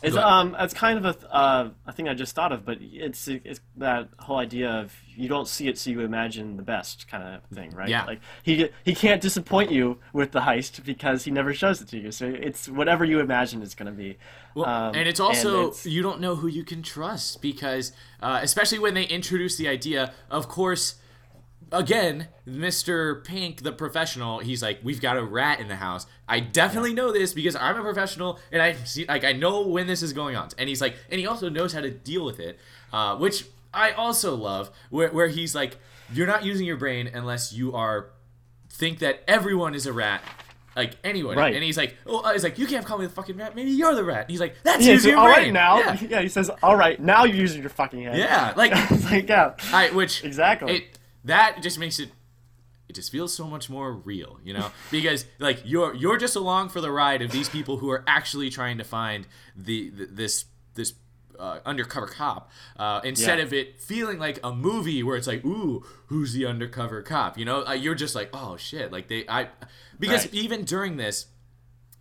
[0.02, 3.28] It's um it's kind of a uh, a thing I just thought of, but it's
[3.28, 7.22] it's that whole idea of you don't see it, so you imagine the best kind
[7.24, 7.88] of thing, right?
[7.88, 8.04] Yeah.
[8.04, 11.98] Like he he can't disappoint you with the heist because he never shows it to
[11.98, 12.12] you.
[12.12, 14.18] So it's whatever you imagine it's going to be.
[14.54, 18.40] Well, Um, and it's also it's- you don't know who you can trust because, uh,
[18.42, 20.12] especially when they introduce the idea.
[20.30, 20.96] Of course,
[21.78, 23.24] again, Mr.
[23.24, 27.12] Pink, the professional, he's like, "We've got a rat in the house." I definitely know
[27.12, 30.36] this because I'm a professional and I see, like, I know when this is going
[30.36, 30.48] on.
[30.58, 32.58] And he's like, and he also knows how to deal with it,
[32.92, 34.70] uh, which I also love.
[34.90, 35.76] Where where he's like,
[36.12, 38.10] "You're not using your brain unless you are
[38.70, 40.22] think that everyone is a rat."
[40.74, 41.54] Like anyone, Right.
[41.54, 43.56] and he's like, "Oh, he's like, you can't call me the fucking rat.
[43.56, 45.78] Maybe you're the rat." And he's like, "That's Yeah, using your all right brain." now.
[45.78, 45.96] Yeah.
[46.06, 46.20] Yeah.
[46.20, 48.18] he says, all right now you're using your fucking head.
[48.18, 48.72] Yeah, like-
[49.10, 49.54] like yeah.
[49.72, 50.76] I, which Exactly.
[50.76, 52.10] it that just makes it
[52.88, 56.68] it just feels so much more real, you know, because like you're you're just along
[56.70, 60.44] for the ride of these people who are actually trying to find the, the this
[60.74, 60.94] this
[61.38, 63.44] uh, undercover cop uh, instead Yeah.
[63.44, 67.44] of it feeling like a movie where it's like ooh who's the undercover cop you
[67.44, 69.48] know uh, you're just like oh shit like they i
[70.00, 70.32] because Right.
[70.34, 71.26] even during this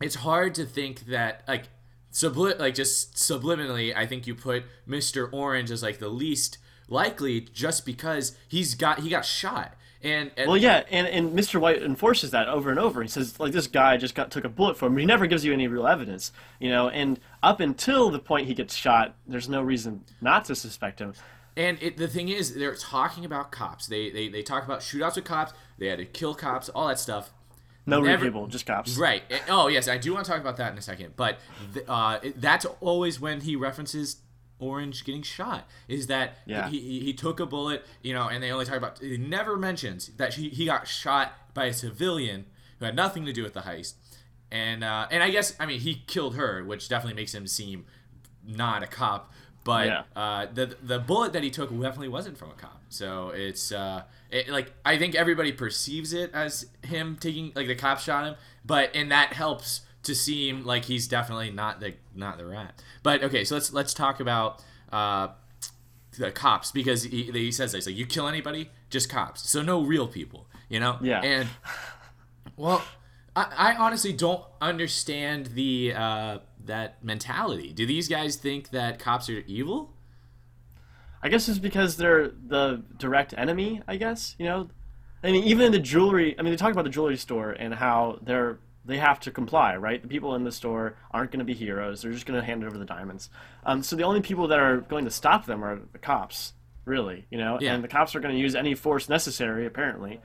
[0.01, 1.65] it's hard to think that like
[2.13, 6.57] subli- like just subliminally i think you put mr orange as like the least
[6.87, 9.73] likely just because he's got he got shot
[10.05, 11.59] and, and Well, yeah, and, and Mr.
[11.59, 13.01] White enforces that over and over.
[13.01, 14.97] He says, like, this guy just got took a bullet for him.
[14.97, 16.89] He never gives you any real evidence, you know.
[16.89, 21.13] And up until the point he gets shot, there's no reason not to suspect him.
[21.57, 23.87] And it, the thing is, they're talking about cops.
[23.87, 25.53] They, they they talk about shootouts with cops.
[25.79, 27.31] They had to kill cops, all that stuff.
[27.87, 28.97] No real Never- people, just cops.
[28.97, 29.23] Right.
[29.31, 31.13] And- oh yes, I do want to talk about that in a second.
[31.15, 31.39] But
[31.73, 34.17] th- uh, it- that's always when he references
[34.65, 35.67] Orange getting shot.
[35.87, 36.67] Is that Yeah.
[36.69, 38.99] he, he he took a bullet, you know, and they only talk about.
[38.99, 42.45] He never mentions that he, he got shot by a civilian
[42.79, 43.93] who had nothing to do with the heist.
[44.51, 47.85] And uh, and I guess I mean he killed her, which definitely makes him seem
[48.45, 49.31] not a cop.
[49.63, 50.03] But Yeah.
[50.15, 52.81] uh, the the bullet that he took definitely wasn't from a cop.
[52.89, 57.75] So it's uh, it, like I think everybody perceives it as him taking like the
[57.75, 62.37] cop shot him, but and that helps to seem like he's definitely not the not
[62.37, 62.81] the rat.
[63.03, 65.29] But okay, so let's let's talk about uh,
[66.17, 69.49] the cops because he, he says this like you kill anybody, just cops.
[69.49, 70.97] So no real people, you know.
[71.01, 71.21] Yeah.
[71.21, 71.49] And
[72.57, 72.83] well,
[73.35, 77.73] I, I honestly don't understand the uh, that mentality.
[77.73, 79.93] Do these guys think that cops are evil?
[81.21, 83.81] I guess it's because they're the direct enemy.
[83.87, 84.69] I guess you know.
[85.23, 86.35] I mean, even in the jewelry.
[86.37, 89.75] I mean, they talk about the jewelry store and how they're they have to comply,
[89.77, 90.01] right?
[90.01, 92.01] The people in the store aren't going to be heroes.
[92.01, 93.29] They're just going to hand over the diamonds.
[93.65, 96.53] Um, so the only people that are going to stop them are the cops,
[96.85, 97.25] really.
[97.31, 97.73] You know, Yeah.
[97.73, 100.21] and the cops are going to use any force necessary, apparently.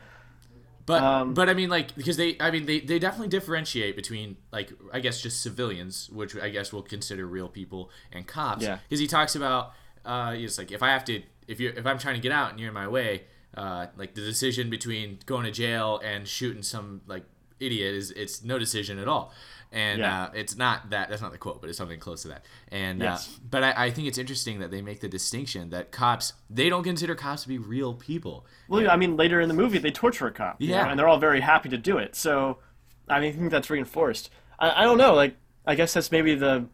[0.87, 4.37] But Um, but I mean like because they I mean they, they definitely differentiate between
[4.51, 8.79] like I guess just civilians which I guess we'll consider real people and cops Yeah.
[8.89, 9.73] because he talks about
[10.05, 12.51] uh he's like if I have to if you if I'm trying to get out
[12.51, 13.25] and you're in my way
[13.57, 17.25] uh like the decision between going to jail and shooting some like
[17.61, 19.33] idiot is it's no decision at all
[19.73, 20.25] and Yeah.
[20.25, 23.01] uh, it's not that that's not the quote but it's something close to that and
[23.01, 23.29] Yes.
[23.29, 26.69] uh, but I, I think it's interesting that they make the distinction that cops they
[26.69, 29.91] don't consider cops to be real people Well, I mean, later in the movie, they
[29.91, 30.61] torture a cop.
[30.61, 30.85] you Yeah.
[30.85, 32.15] know, and they're all very happy to do it.
[32.17, 32.59] So,
[33.09, 34.31] I mean, I think that's reinforced.
[34.59, 35.15] I, I don't know.
[35.15, 36.67] Like, I guess that's maybe the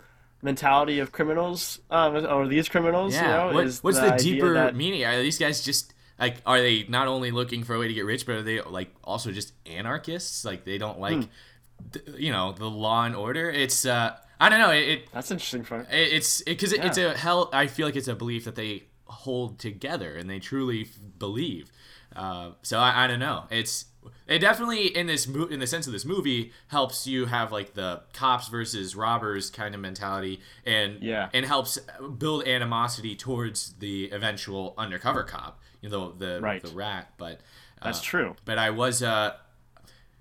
[0.42, 3.14] mentality of criminals, um, or these criminals.
[3.14, 3.22] Yeah.
[3.22, 5.04] You know, what, what's the, idea deeper that- meaning?
[5.04, 8.04] Are these guys just like are they not only looking for a way to get
[8.04, 10.44] rich, but are they like also just anarchists?
[10.44, 11.90] Like they don't like Hmm.
[11.92, 13.50] th- you know the law and order.
[13.50, 14.70] It's uh I don't know.
[14.70, 15.64] It, it That's interesting.
[15.64, 17.12] For it- it's because it, it's Yeah.
[17.12, 17.48] a hell.
[17.52, 21.70] I feel like it's a belief that they hold together and they truly f- believe.
[22.14, 23.44] Uh, so I, I don't know.
[23.50, 23.86] It's
[24.26, 27.74] it definitely in this mo- in the sense of this movie helps you have like
[27.74, 31.28] the cops versus robbers kind of mentality and Yeah.
[31.34, 31.78] and helps
[32.18, 35.60] build animosity towards the eventual undercover cop.
[35.90, 36.62] Know the Right.
[36.62, 37.40] the rat, but
[37.82, 38.36] that's uh, true.
[38.44, 39.34] but I was uh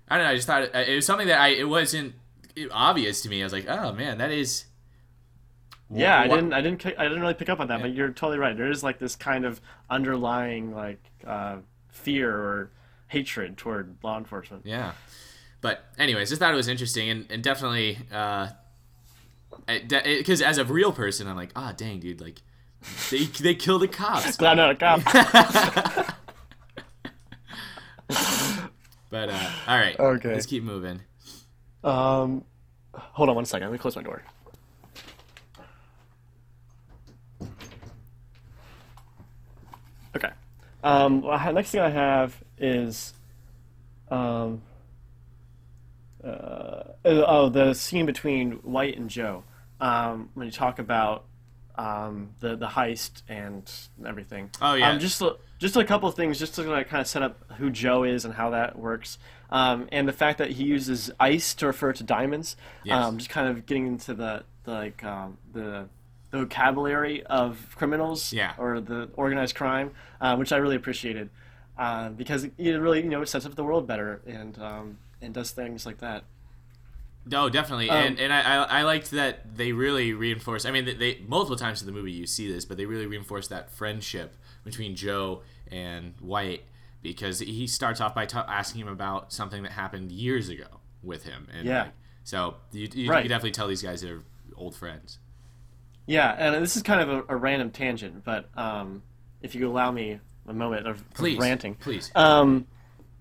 [0.08, 0.30] I don't know.
[0.32, 2.14] I just thought it, it was something that I it wasn't
[2.70, 3.42] obvious to me.
[3.42, 4.64] I was like, oh man, that is.
[5.88, 6.52] Yeah, I Wha- didn't.
[6.52, 6.84] I didn't.
[6.98, 8.56] I didn't really pick up on that, but you're totally right.
[8.56, 11.58] There is like this kind of underlying like uh,
[11.90, 12.70] fear or
[13.08, 14.66] hatred toward law enforcement.
[14.66, 14.92] Yeah.
[15.60, 18.48] But anyways, just thought it was interesting and, and definitely uh
[19.66, 22.42] because as a real person, I'm like, ah, dang, dude, like
[23.10, 24.36] they they killed the cops.
[24.36, 26.16] Glad I'm not a cop.
[29.08, 30.32] But uh, all right, Okay.
[30.32, 31.00] let's keep moving.
[31.84, 32.44] um,
[32.92, 33.68] hold on one second.
[33.68, 34.20] Let me close my door.
[40.16, 40.30] Okay.
[40.82, 43.12] Um, well, next thing I have is,
[44.10, 44.62] um,
[46.24, 49.44] uh, oh, the scene between White and Joe.
[49.80, 51.24] Um, when you talk about
[51.78, 53.70] um, the the heist and
[54.06, 54.50] everything.
[54.60, 54.90] Oh, yeah.
[54.90, 57.38] Um, just a- just a couple of things, just to like, kind of set up
[57.58, 59.18] who Joe is and how that works,
[59.50, 62.56] um, and the fact that he uses ice to refer to diamonds.
[62.84, 63.02] Yes.
[63.04, 65.88] Um, just kind of getting into the, the like um, the
[66.30, 68.52] the vocabulary of criminals Yeah.
[68.58, 71.30] or the organized crime, uh, which I really appreciated,
[71.78, 75.52] uh, because it really you know sets up the world better and um, and does
[75.52, 76.24] things like that.
[77.28, 80.64] No, definitely, Um, and and I, I I liked that they really reinforced.
[80.64, 83.06] I mean, they, they multiple times in the movie you see this, but they really
[83.06, 86.62] reinforced that friendship between Joe and White
[87.02, 90.66] because he starts off by ta asking him about something that happened years ago
[91.02, 91.82] with him, and Yeah.
[91.82, 93.24] like, so you you, Right.
[93.24, 94.22] you definitely tell these guys are
[94.56, 95.18] old friends.
[96.06, 99.02] Yeah, and this is kind of a, a random tangent, but um,
[99.42, 101.74] if you allow me a moment of, of ranting.
[101.74, 102.12] please.
[102.14, 102.66] Um,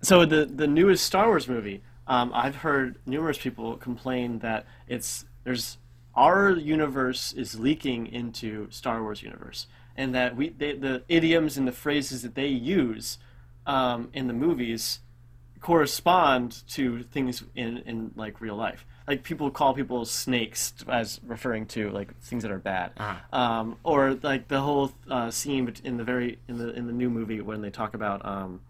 [0.03, 5.25] so the the newest Star Wars movie, um, I've heard numerous people complain that it's
[5.43, 5.77] there's
[6.15, 11.67] our universe is leaking into Star Wars universe, and that we they, the idioms and
[11.67, 13.17] the phrases that they use
[13.65, 14.99] um, in the movies
[15.61, 18.85] correspond to things in in like real life.
[19.07, 23.37] Like people call people snakes as referring to like things that are bad, Uh-huh.
[23.39, 27.09] um, or like the whole uh, scene in the very in the in the new
[27.09, 28.25] movie when they talk about.
[28.25, 28.61] Um,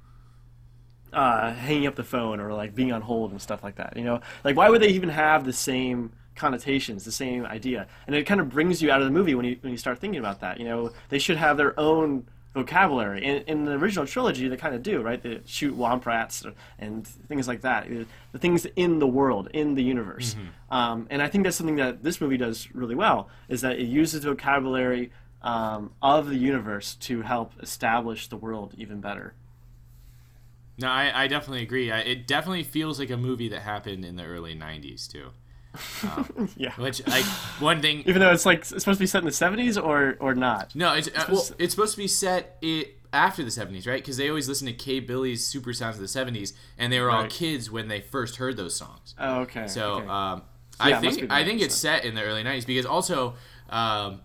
[1.16, 3.96] uh, hanging up the phone or like being on hold and stuff like that.
[3.96, 7.88] You know, like why would they even have the same connotations, the same idea?
[8.06, 10.00] And it kind of brings you out of the movie when you when you start
[10.00, 10.60] thinking about that.
[10.60, 13.24] You know, they should have their own vocabulary.
[13.24, 15.22] In, in the original trilogy, they kind of do, right?
[15.22, 16.46] They shoot womp rats
[16.80, 17.88] and things like that.
[18.32, 20.36] The things in the world, in the universe.
[20.70, 23.30] Um, and I think that's something that this movie does really well.
[23.50, 25.12] Is that it uses vocabulary.
[25.42, 29.36] Um, of the universe to help establish the world even better.
[30.78, 31.92] No, I, I definitely agree.
[31.92, 35.30] I, it definitely feels like a movie that happened in the early '90s too.
[36.58, 36.72] Yeah.
[36.76, 37.26] Which, like,
[37.60, 38.00] one thing.
[38.06, 40.76] Even though it's like it's supposed to be set in the '70s or or not.
[40.76, 43.88] No, it's, uh, well, supposed to- it's supposed to be set it after the '70s,
[43.88, 44.02] right?
[44.02, 45.00] Because they always listen to K.
[45.00, 48.58] Billy's Super Sounds of the '70s, and they were all kids when they first heard
[48.58, 49.16] those songs.
[49.20, 49.68] Oh, okay.
[49.68, 50.08] So okay.
[50.08, 50.44] um,
[50.80, 53.36] yeah, I must think I think it's set in the early '90s because also.
[53.70, 54.22] Um,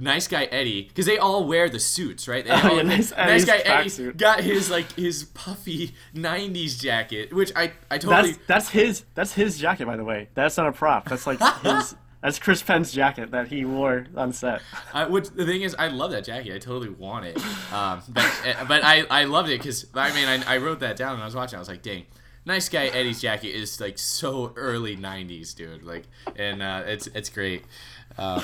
[0.00, 2.44] Nice guy Eddie, because they all wear the suits, right?
[2.44, 4.16] They Oh, all- yeah, Nice nice guy Eddie tracksuit.
[4.16, 9.32] got his like his puffy '90s jacket, which I I totally that's that's his that's
[9.34, 10.28] his jacket, by the way.
[10.34, 11.08] That's not a prop.
[11.08, 11.94] That's like his.
[12.22, 14.62] That's Chris Penn's jacket that he wore on set.
[14.94, 16.54] I, which the thing is, I love that jacket.
[16.54, 17.36] I totally want it.
[17.70, 18.32] Um, but
[18.66, 21.26] but I, I loved it because I mean I, I wrote that down and I
[21.26, 21.56] was watching.
[21.56, 22.06] I was like, dang,
[22.46, 25.82] nice guy Eddie's jacket is like so early '90s, dude.
[25.84, 26.04] Like,
[26.34, 27.64] and uh, it's it's great.
[28.16, 28.42] Uh,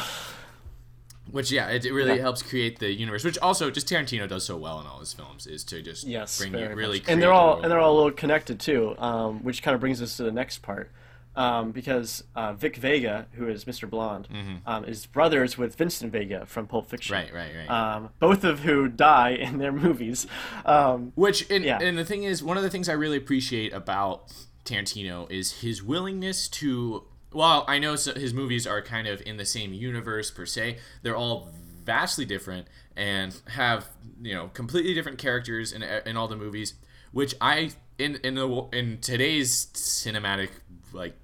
[1.31, 2.23] which yeah, it, it really Yeah.
[2.23, 3.25] helps create the universe.
[3.25, 6.38] Which also just Tarantino does so well in all his films is to just Yes,
[6.38, 9.43] bring you really and they're the all and they're all a little connected too, um,
[9.45, 10.90] which kind of brings us to the next part.
[11.37, 13.88] Um, because uh, Vic Vega, who is Mr.
[13.88, 14.27] Blonde,
[14.66, 17.14] um, is brothers with Vincent Vega from Pulp Fiction.
[17.16, 17.35] Mm-hmm.
[17.35, 17.95] right, right, right.
[17.97, 20.27] Um, both of who die in their movies.
[20.66, 21.79] Um, Which and, Yeah.
[21.81, 24.33] and the thing is, one of the things I really appreciate about
[24.64, 27.05] Tarantino is his willingness to.
[27.33, 31.16] While I know his movies are kind of in the same universe per se, they're
[31.16, 31.49] all
[31.85, 32.66] vastly different
[32.97, 33.87] and have
[34.21, 36.75] you know completely different characters in in all the movies.
[37.12, 40.51] Which I in in the in today's cinematic
[40.93, 41.14] like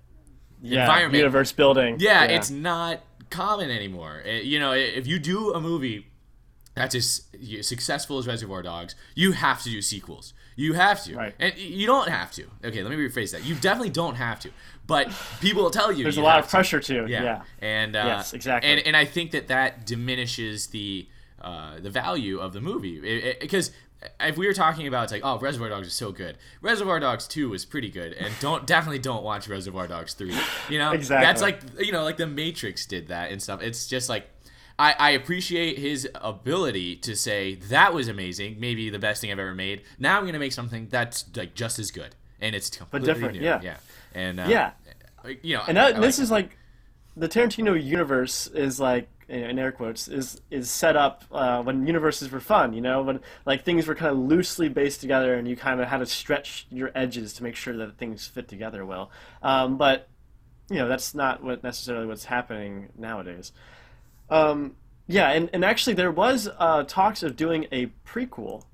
[0.62, 1.96] yeah, environment universe building.
[2.00, 4.22] yeah, it's not common anymore.
[4.26, 6.06] Uh, you know, if you do a movie
[6.74, 7.22] that's as
[7.62, 10.34] successful as Reservoir Dogs, you have to do sequels.
[10.56, 11.34] You have to, Right.
[11.38, 12.44] and you don't have to.
[12.64, 13.44] Okay, let me rephrase that.
[13.44, 14.50] You definitely don't have to,
[14.86, 16.02] but people will tell you.
[16.04, 17.06] There's a lot of pressure to.
[17.08, 17.42] Yeah, Yeah.
[17.60, 18.70] and uh, Yes, exactly.
[18.70, 21.08] And and I think that that diminishes the
[21.40, 23.70] uh, the value of the movie because.
[24.20, 27.26] if we were talking about it's like oh Reservoir Dogs is so good, Reservoir Dogs
[27.26, 30.34] two was pretty good, and don't definitely don't watch Reservoir Dogs three.
[30.68, 31.26] You know, Exactly.
[31.26, 33.62] that's like you know like the Matrix did that and stuff.
[33.62, 34.28] It's just like
[34.78, 39.38] I, I appreciate his ability to say that was amazing, maybe the best thing I've
[39.38, 39.82] ever made.
[39.98, 43.44] Now I'm gonna make something that's like just as good, and it's completely different, new.
[43.44, 43.60] yeah.
[43.62, 43.76] yeah,
[44.16, 44.70] and uh, Yeah.
[45.42, 46.58] you know, and I- that, I this like is like
[47.16, 52.30] the Tarantino universe is like in air quotes is is set up uh, when universes
[52.30, 52.72] were fun.
[52.72, 55.88] You know, when like things were kind of loosely based together, and you kind of
[55.88, 59.10] had to stretch your edges to make sure that things fit together well.
[59.42, 60.08] Um, but
[60.70, 63.52] you know, that's not what necessarily what's happening nowadays.
[64.30, 64.76] Um,
[65.06, 68.64] yeah, and, and actually there was uh, talks of doing a prequel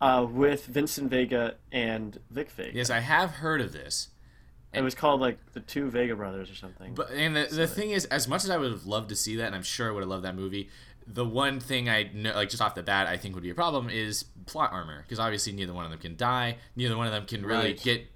[0.00, 2.76] uh, with Vincent Vega and Vic Vega.
[2.76, 4.08] Yes, I have heard of this.
[4.72, 6.94] It was called like the two Vega brothers or something.
[6.94, 9.36] But and the, the thing is, as much as I would have loved to see
[9.36, 10.68] that, and I'm sure I would have loved that movie,
[11.06, 13.54] the one thing I know, like just off the bat, I think would be a
[13.54, 17.12] problem is plot armor, because obviously neither one of them can die, neither one of
[17.12, 17.82] them can really Right.
[17.82, 18.06] get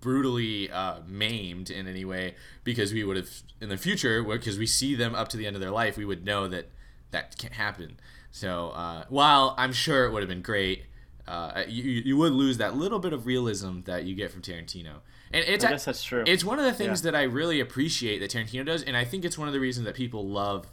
[0.00, 4.66] brutally uh, maimed in any way, because we would have in the future, because we
[4.66, 6.70] see them up to the end of their life, we would know that
[7.10, 7.98] that can't happen.
[8.30, 10.84] So uh, while I'm sure it would have been great.
[11.24, 14.96] Uh, you, you would lose that little bit of realism that you get from Tarantino,
[15.32, 16.24] and it's I guess that's true.
[16.26, 17.10] it's one of the things Yeah.
[17.10, 19.86] that I really appreciate that Tarantino does, and I think it's one of the reasons
[19.86, 20.66] that people love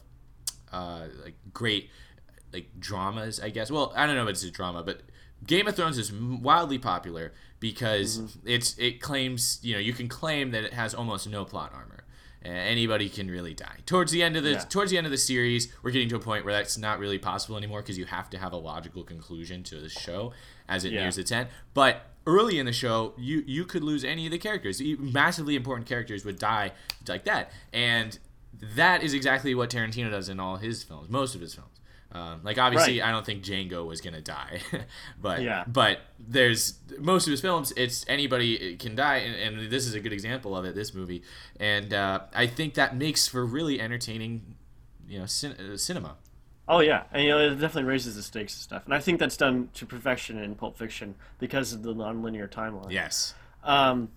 [0.71, 1.89] uh, like great
[2.53, 3.39] like dramas.
[3.39, 3.71] I guess.
[3.71, 5.01] Well, I don't know if it's a drama, but
[5.45, 8.47] Game of Thrones is wildly popular because Mm-hmm.
[8.49, 11.98] it's it claims you know you can claim that it has almost no plot armor.
[12.43, 13.77] Anybody can really die.
[13.85, 14.59] Towards the end of the Yeah.
[14.59, 17.17] towards the end of the series, we're getting to a point where that's not really
[17.19, 20.33] possible anymore because you have to have a logical conclusion to the show
[20.67, 21.01] as it Yeah.
[21.01, 21.49] nears its end.
[21.73, 24.81] But early in the show, you you could lose any of the characters.
[24.81, 26.71] Massively important characters would die
[27.07, 28.17] like that, and
[28.61, 31.78] that is exactly what Tarantino does in all his films, most of his films.
[32.11, 33.09] Um, like obviously, Right.
[33.09, 34.61] I don't think Django was gonna die,
[35.21, 35.63] but Yeah.
[35.67, 37.71] but there's most of his films.
[37.77, 40.73] It's anybody can die, and, and this is a good example of it.
[40.73, 41.21] This movie,
[41.59, 44.55] and uh, I think that makes for really entertaining,
[45.07, 46.15] you know, cin- uh, cinema.
[46.67, 49.19] Oh yeah, and you know it definitely raises the stakes and stuff, and I think
[49.19, 52.91] that's done to perfection in Pulp Fiction because of the nonlinear timeline.
[52.91, 53.35] Yes.
[53.63, 54.09] Um,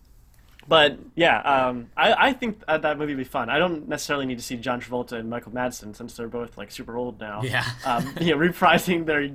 [0.69, 3.51] but yeah, um, I, I think that, that movie would be fun.
[3.51, 6.71] I don't necessarily need to see John Travolta and Michael Madsen since they're both like
[6.71, 7.43] super old now.
[7.43, 7.65] Yeah.
[7.85, 9.29] um, you know, reprising their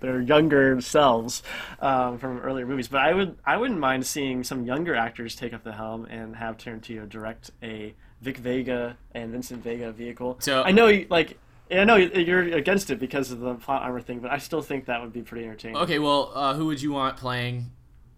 [0.00, 1.42] their younger selves
[1.80, 2.88] um, from earlier movies.
[2.88, 6.36] But I would I wouldn't mind seeing some younger actors take up the helm and
[6.36, 10.38] have Tarantino direct a Vic Vega and Vincent Vega vehicle.
[10.40, 11.38] So- I know like.
[11.70, 14.86] I know you're against it because of the plot armor thing, but I still think
[14.86, 15.76] that would be pretty entertaining.
[15.76, 15.98] Okay.
[15.98, 17.72] Well, uh, who would you want playing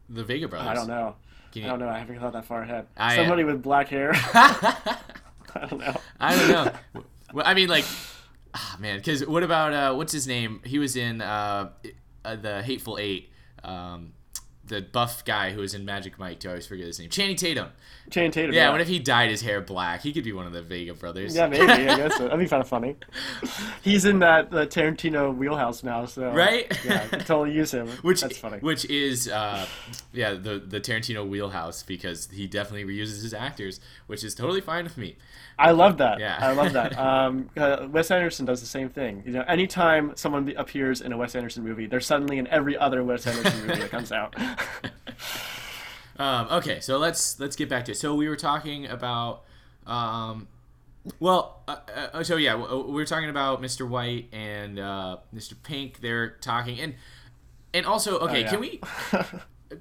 [0.09, 0.69] the Vega brothers?
[0.69, 1.17] I don't know.
[1.57, 1.89] I don't know.
[1.89, 2.87] I haven't thought that far ahead.
[2.97, 4.13] I- uh, Somebody with black hair.
[4.35, 5.95] I don't know.
[6.21, 6.73] I don't know.
[7.33, 7.85] well, I mean, like,
[8.55, 10.61] ah, man, because what about uh, what's his name?
[10.65, 11.71] He was in uh,
[12.25, 13.31] uh, the Hateful Eight.
[13.65, 14.13] Um,
[14.71, 16.39] the buff guy who was in Magic Mike.
[16.39, 17.11] Do I always forget his name?
[17.11, 17.69] Channing Tatum.
[18.09, 18.55] Channing Tatum.
[18.55, 18.71] Yeah.
[18.71, 20.01] What if he dyed his hair black?
[20.01, 21.35] He could be one of the Vega brothers.
[21.35, 21.67] Yeah, maybe.
[21.67, 22.25] I guess so.
[22.25, 22.97] that'd be kind of funny.
[23.83, 26.67] He's in that the Tarantino wheelhouse now, so Right?
[26.85, 27.89] Yeah, totally use him.
[28.03, 28.59] which That's funny.
[28.59, 29.67] which is uh,
[30.13, 34.85] yeah the the Tarantino wheelhouse because he definitely reuses his actors, which is totally fine
[34.85, 35.17] with me.
[35.61, 36.19] I love that.
[36.21, 36.37] Yeah.
[36.41, 36.99] I love that.
[36.99, 39.23] Um, uh, Wes Anderson does the same thing.
[39.27, 43.03] You know, anytime someone appears in a Wes Anderson movie, they're suddenly in every other
[43.05, 44.35] Wes Anderson movie that comes out.
[46.19, 47.95] Um, okay, so let's let's get back to it.
[47.97, 49.45] So we were talking about,
[49.87, 50.49] um,
[51.19, 51.77] well, uh,
[52.13, 53.89] uh, so yeah, we were talking about Mr.
[53.89, 55.55] White and uh, Mr.
[55.63, 56.01] Pink.
[56.03, 56.95] They're talking, and
[57.73, 58.51] and also, okay, Oh, yeah.
[58.51, 58.81] can we?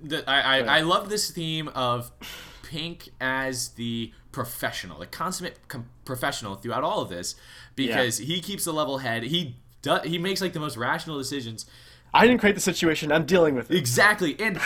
[0.04, 2.12] The, I, I I love this theme of
[2.62, 4.14] Pink as the
[4.44, 7.36] professional, the consummate com- professional throughout all of this,
[7.76, 9.24] because he keeps a level head.
[9.24, 11.66] He does, he makes like the most rational decisions.
[12.14, 13.12] I didn't create the situation.
[13.12, 13.76] I'm dealing with it.
[13.78, 14.58] Exactly, and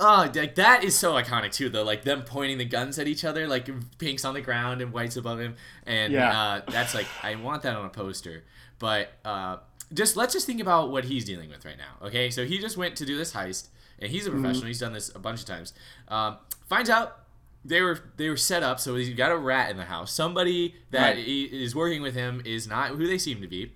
[0.00, 1.68] oh, like that is so iconic too.
[1.68, 4.92] Though, like them pointing the guns at each other, like Pink's on the ground and
[4.94, 5.56] White's above him,
[5.86, 6.40] and Yeah.
[6.42, 8.44] uh, that's like I want that on a poster.
[8.78, 9.58] But uh,
[9.92, 12.06] just let's just think about what he's dealing with right now.
[12.06, 14.40] Okay, so he just went to do this heist, and he's a Mm-hmm.
[14.40, 14.66] professional.
[14.68, 15.74] He's done this a bunch of times.
[16.08, 17.18] Um, finds out.
[17.64, 20.12] They were they were set up so he's got a rat in the house.
[20.12, 21.18] Somebody that Right.
[21.28, 23.72] is working with him is not who they seem to be.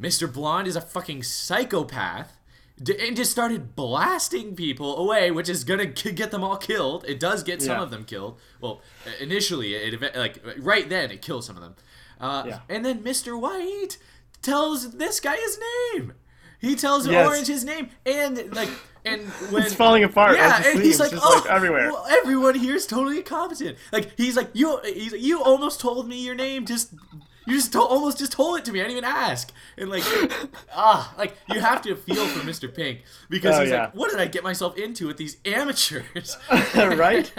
[0.00, 0.32] Mr.
[0.32, 2.36] Blonde is a fucking psychopath
[2.78, 7.04] and just started blasting people away, which is gonna get them all killed.
[7.06, 7.82] It does get some Yeah.
[7.82, 8.38] of them killed.
[8.60, 8.80] Well,
[9.20, 11.74] initially, it like right then, it kills some of them.
[12.20, 12.60] Uh, Yeah.
[12.68, 13.38] And then Mr.
[13.38, 13.98] White
[14.40, 15.58] tells this guy his
[15.94, 16.14] name.
[16.60, 17.26] He tells Yes.
[17.26, 18.68] Orange his name, and like,
[19.04, 20.36] and when It's falling apart.
[20.36, 21.90] yeah, and he's like, oh, like everywhere.
[21.92, 23.78] well, everyone here is totally incompetent.
[23.92, 26.66] Like he's like, you, he's like, you almost told me your name.
[26.66, 26.92] Just
[27.46, 28.80] you just to- almost just told it to me.
[28.80, 29.52] I didn't even ask.
[29.78, 30.04] And like,
[30.74, 32.72] ah, like you have to feel for Mr.
[32.72, 33.84] Pink because Oh, he's yeah.
[33.84, 36.36] like, what did I get myself into with these amateurs?
[36.74, 37.32] Right?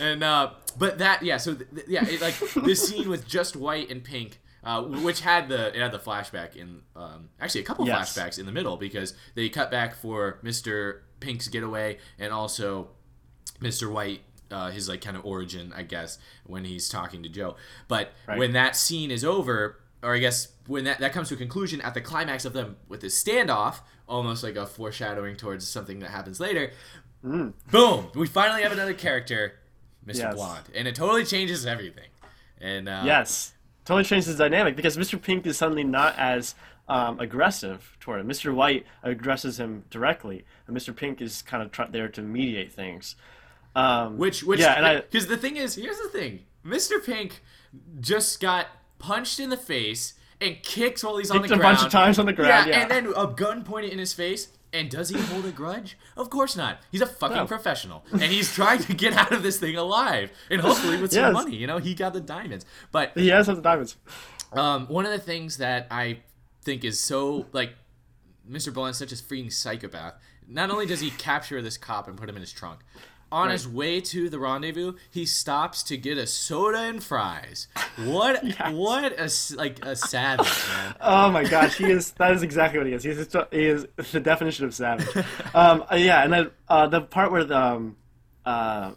[0.00, 3.56] and uh, but that yeah, so th- th- yeah, it, like this scene with just
[3.56, 4.40] White and Pink.
[4.62, 8.12] Uh, which had the it had the flashback in um, actually a couple Yes.
[8.16, 11.00] flashbacks in the middle because they cut back for Mr.
[11.20, 12.88] Pink's getaway and also
[13.60, 13.90] Mr.
[13.90, 17.56] White, uh, his like kind of origin, I guess, when he's talking to Joe.
[17.88, 18.38] But Right.
[18.38, 21.80] when that scene is over, or I guess when that, that comes to a conclusion
[21.80, 26.10] at the climax of them with this standoff, almost like a foreshadowing towards something that
[26.10, 26.72] happens later.
[27.22, 27.54] Boom!
[28.14, 29.54] We finally have another character,
[30.06, 30.14] Mr.
[30.14, 30.18] Mm.
[30.18, 30.34] Yes.
[30.34, 32.08] Blonde, and it totally changes everything.
[32.60, 33.52] And uh, Yes,
[33.90, 35.20] totally changes the dynamic because Mr.
[35.20, 36.54] Pink is suddenly not as
[36.88, 38.28] um, aggressive toward him.
[38.28, 38.54] Mr.
[38.54, 40.94] White aggresses him directly, and Mr.
[40.94, 43.16] Pink is kind of try- there to mediate things.
[43.74, 47.04] Um, Which, which, yeah, and I because the thing is, here's the thing: Mr.
[47.04, 47.42] Pink
[48.00, 48.68] just got
[49.00, 51.60] punched in the face and kicked while he's on the ground.
[51.60, 52.80] Kicked a bunch of times on the ground, yeah.
[52.80, 54.48] and then a gun pointed in his face.
[54.72, 55.98] And does he hold a grudge?
[56.16, 56.78] Of course not.
[56.92, 57.46] He's a fucking No.
[57.46, 61.24] professional, and he's trying to get out of this thing alive, and hopefully with some
[61.24, 61.32] Yes.
[61.32, 61.56] money.
[61.56, 62.64] You know, he got the diamonds.
[62.92, 63.96] But he has the diamonds.
[64.52, 66.20] um, one of the things that I
[66.62, 67.74] think is so like
[68.48, 68.72] Mr.
[68.72, 70.14] Blonde's such a freaking psychopath.
[70.46, 72.80] Not only does he capture this cop and put him in his trunk,
[73.32, 77.68] on his way to the rendezvous, he stops to get a soda and fries.
[77.96, 78.42] What?
[78.70, 80.94] What a like a savage man.
[81.00, 82.12] Oh my gosh, he is.
[82.12, 83.02] That is exactly what he is.
[83.02, 85.08] He's just, he is the definition of savage.
[85.54, 87.96] Um, uh, yeah, and then uh, the part where the, um,
[88.44, 88.92] uh,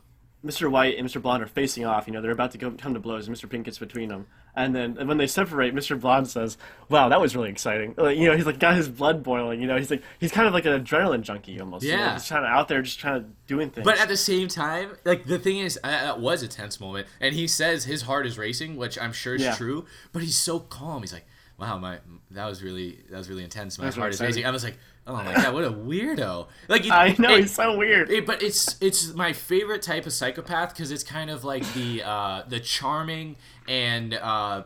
[0.46, 0.70] Mr.
[0.70, 1.22] White and Mr.
[1.22, 2.06] Blonde are facing off.
[2.06, 3.50] You know, they're about to go, come to blows, and Mr.
[3.50, 4.28] Pink gets between them.
[4.56, 6.00] And then and when they separate, Mr.
[6.00, 9.24] Blonde says, "Wow, that was really exciting." Like, you know, he's like got his blood
[9.24, 9.60] boiling.
[9.62, 11.84] You know, he's like he's kind of like an adrenaline junkie almost.
[11.84, 12.14] you know, Yeah.
[12.14, 13.84] just trying to out there, just trying to doing things.
[13.84, 17.08] But at the same time, like the thing is, uh, that was a tense moment,
[17.20, 19.56] and he says his heart is racing, which I'm sure is Yeah.
[19.56, 19.86] true.
[20.12, 21.02] But he's so calm.
[21.02, 21.26] He's like,
[21.58, 21.98] wow, my
[22.30, 23.80] that was really that was really intense.
[23.80, 24.46] My That's heart is racing.
[24.46, 24.78] I was like,
[25.08, 26.48] oh my god, what a weirdo!
[26.68, 28.10] Like it- I know it- he's so weird.
[28.10, 32.04] it- but it's it's my favorite type of psychopath because it's kind of like the
[32.04, 33.36] uh, the charming
[33.68, 34.64] and uh,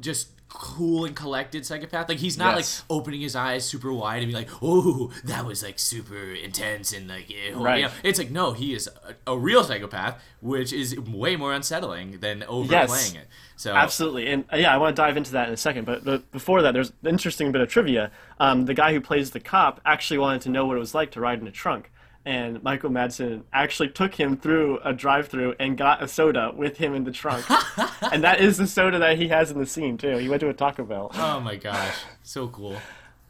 [0.00, 2.08] just cool and collected psychopath.
[2.08, 2.82] Like he's not Yes.
[2.88, 6.92] like opening his eyes super wide and be like, "Oh, that was like super intense,"
[6.92, 7.80] and like, you know, Right.
[7.80, 8.88] you know, it's like no, he is
[9.26, 13.28] a, a real psychopath, which is way more unsettling than overplaying it.
[13.56, 15.84] So Absolutely, and uh, yeah, I want to dive into that in a second.
[15.84, 18.10] But, but before that, there's an interesting bit of trivia.
[18.40, 21.10] Um, the guy who plays the cop actually wanted to know what it was like
[21.12, 21.90] to ride in a trunk,
[22.28, 26.94] and Michael Madsen actually took him through a drive-through and got a soda with him
[26.94, 27.44] in the trunk,
[28.12, 30.18] and that is the soda that he has in the scene too.
[30.18, 31.10] He went to a Taco Bell.
[31.14, 32.76] oh my gosh, so cool.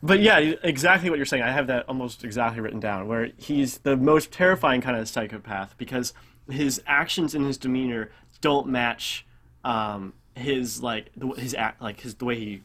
[0.03, 1.43] But yeah, exactly what you're saying.
[1.43, 5.77] I have that almost exactly written down, where he's the most terrifying kind of psychopath
[5.79, 6.13] because
[6.51, 9.25] his actions and his demeanor don't match
[9.65, 12.63] um, his like the, his act like his the way he.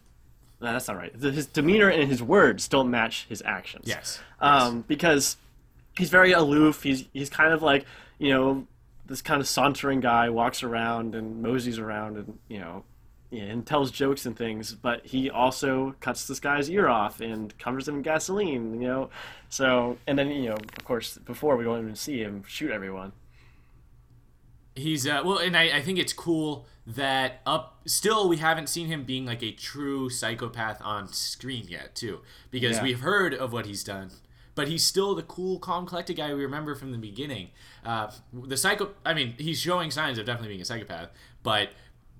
[0.62, 1.12] no, That's not right.
[1.20, 3.86] The- His demeanor and his words don't match his actions.
[3.88, 4.20] Yes.
[4.40, 5.38] Um, because
[5.98, 6.84] he's very aloof.
[6.84, 7.86] He's he's kind of like
[8.20, 8.68] you know
[9.06, 12.84] this kind of sauntering guy walks around and moseys around and you know
[13.32, 17.88] and tells jokes and things, but he also cuts this guy's ear off and covers
[17.88, 19.10] him in gasoline, you know.
[19.50, 23.12] So and then you know, of course, before we don't even see him shoot everyone.
[24.76, 28.88] He's uh, well, and I, I think it's cool that up still we haven't seen
[28.88, 32.22] him being like a true psychopath on screen yet, too,
[32.52, 32.84] because Yeah.
[32.84, 34.10] we've heard of what he's done,
[34.56, 37.50] but he's still the cool, calm, collected guy we remember from the beginning.
[37.86, 41.10] Uh, the psycho, I mean, he's showing signs of definitely being a psychopath,
[41.42, 41.70] but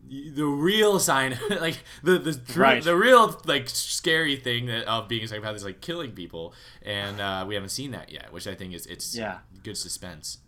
[0.10, 2.84] the real sign, like the the Right.
[2.84, 7.22] the real like scary thing that of being a psychopath is like killing people, and
[7.22, 9.40] uh, we haven't seen that yet, which I think is it's Yeah.
[9.64, 10.40] good suspense.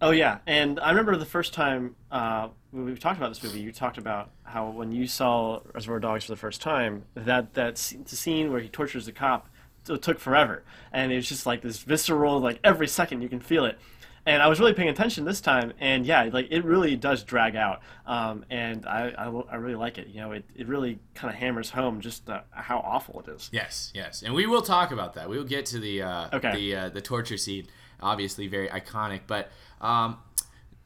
[0.00, 3.58] Oh yeah, and I remember the first time uh, when we talked about this movie,
[3.60, 7.74] you talked about how when you saw Reservoir Dogs for the first time, that that
[8.08, 9.48] the scene where he tortures the cop
[9.96, 10.62] took forever,
[10.92, 13.78] and it was just like this visceral, like every second you can feel it.
[14.26, 17.56] And I was really paying attention this time, and yeah, like it really does drag
[17.56, 20.08] out, um, and I, I, I really like it.
[20.08, 23.48] You know, it, it really kind of hammers home just uh, how awful it is.
[23.52, 25.30] Yes, yes, and we will talk about that.
[25.30, 26.52] We will get to the uh, Okay.
[26.54, 27.68] the uh, the torture scene.
[28.00, 29.20] Obviously, very iconic.
[29.26, 30.18] But um,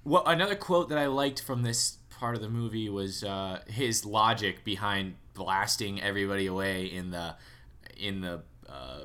[0.05, 4.05] what another quote that I liked from this part of the movie was uh, his
[4.05, 7.34] logic behind blasting everybody away in the
[7.96, 8.42] in the
[8.72, 9.00] uh,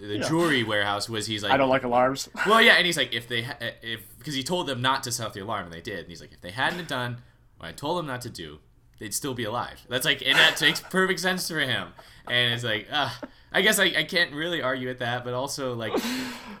[0.00, 1.08] the jewelry warehouse.
[1.08, 2.28] Was he's like, I don't like alarms.
[2.46, 5.12] well, yeah, and he's like, if they, ha- if because he told them not to
[5.12, 6.00] set off the alarm, and they did.
[6.00, 7.18] And he's like, if they hadn't done
[7.58, 8.58] what I told them not to do,
[8.98, 9.84] they'd still be alive.
[9.88, 11.88] That's like, and that makes perfect sense for him.
[12.28, 13.10] And it's like, uh,
[13.52, 15.92] I guess I, I can't really argue with that, but also like,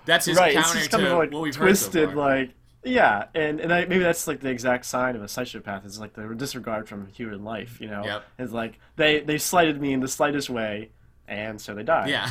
[0.04, 2.50] that's his right, counter to kind of like what we've twisted, heard so like
[2.86, 6.14] yeah, and and I, maybe that's like the exact sign of a psychopath is like
[6.14, 7.80] the disregard from human life.
[7.80, 8.24] You know, Yep.
[8.38, 10.90] it's like they they slighted me in the slightest way,
[11.28, 12.06] and so they die.
[12.08, 12.30] yeah,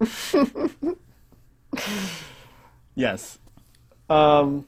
[2.94, 3.38] Yes.
[4.08, 4.66] Um,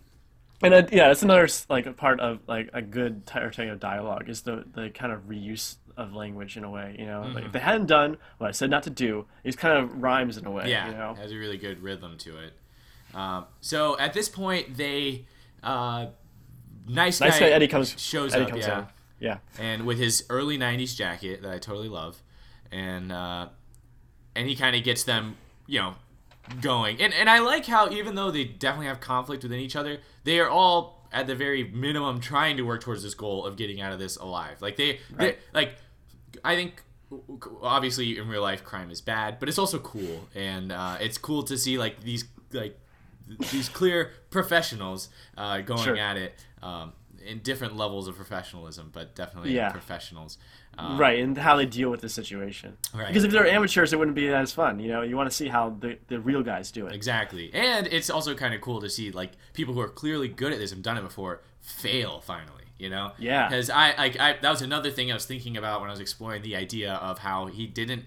[0.63, 4.29] and uh, yeah, that's another like a part of like a good type of dialogue
[4.29, 6.97] is the the kind of reuse of language in a way.
[6.99, 7.35] You know, Mm-hmm.
[7.35, 10.37] like if they hadn't done what I said not to do, it kind of rhymes
[10.37, 10.69] in a way.
[10.69, 11.15] yeah, You know.
[11.15, 12.53] has a really good rhythm to it.
[13.15, 15.25] Um, so at this point, they,
[15.63, 16.07] uh,
[16.87, 18.69] nice, Nice guy Eddie comes shows Eddie up, comes yeah.
[18.69, 18.87] down.
[19.21, 19.39] Yeah.
[19.59, 22.23] and with his early '90s jacket that I totally love,
[22.73, 23.49] and uh,
[24.35, 25.95] and he kind of gets them, you know,
[26.61, 27.01] going.
[27.01, 30.41] And and I like how even though they definitely have conflict within each other, they
[30.41, 33.93] are all at the very minimum trying to work towards this goal of getting out
[33.93, 34.61] of this alive.
[34.61, 35.77] Like they, they like,
[36.45, 36.83] I think.
[37.63, 41.43] Obviously, in real life, crime is bad, but it's also cool, and uh, it's cool
[41.45, 42.79] to see like these like
[43.51, 45.09] these clear professionals
[45.39, 45.97] uh, going Sure.
[45.97, 46.93] at it um,
[47.25, 49.71] in different levels of professionalism, but definitely Yeah.
[49.71, 50.37] professionals.
[50.79, 52.77] Um, right, and how they deal with the situation.
[52.95, 53.09] Right.
[53.09, 54.79] Because if they're amateurs, it wouldn't be as fun.
[54.79, 56.95] You know, you want to see how the, the real guys do it.
[56.95, 60.53] Exactly, and it's also kind of cool to see like people who are clearly good
[60.53, 62.55] at this and done it before fail finally.
[62.79, 63.11] You know?
[63.19, 63.49] Yeah.
[63.49, 65.99] Because I like I that was another thing I was thinking about when I was
[66.01, 68.05] exploring the idea of how he didn't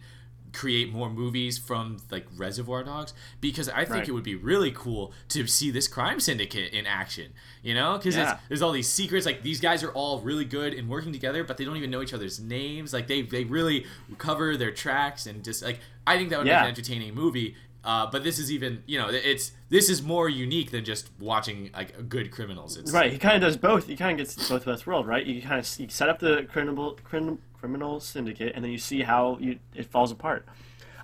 [0.53, 4.07] create more movies from like Reservoir Dogs because I think Right.
[4.09, 7.31] it would be really cool to see this crime syndicate in action.
[7.63, 7.97] You know?
[7.97, 8.39] Because Yeah.
[8.47, 9.25] there's all these secrets.
[9.25, 12.01] Like these guys are all really good in working together, but they don't even know
[12.01, 12.93] each other's names.
[12.93, 13.85] Like they they really
[14.17, 16.57] cover their tracks and just like I think that would Yeah.
[16.61, 17.55] make an entertaining movie.
[17.83, 21.71] Uh, but this is even, you know, it's this is more unique than just watching
[21.73, 22.77] like good criminals.
[22.77, 23.87] It's, Right, he kind of does both.
[23.87, 25.25] He kind of gets both of us world, right?
[25.25, 29.03] You kind of you set up the criminal criminal criminal syndicate, and then you see
[29.03, 30.45] how you, it falls apart.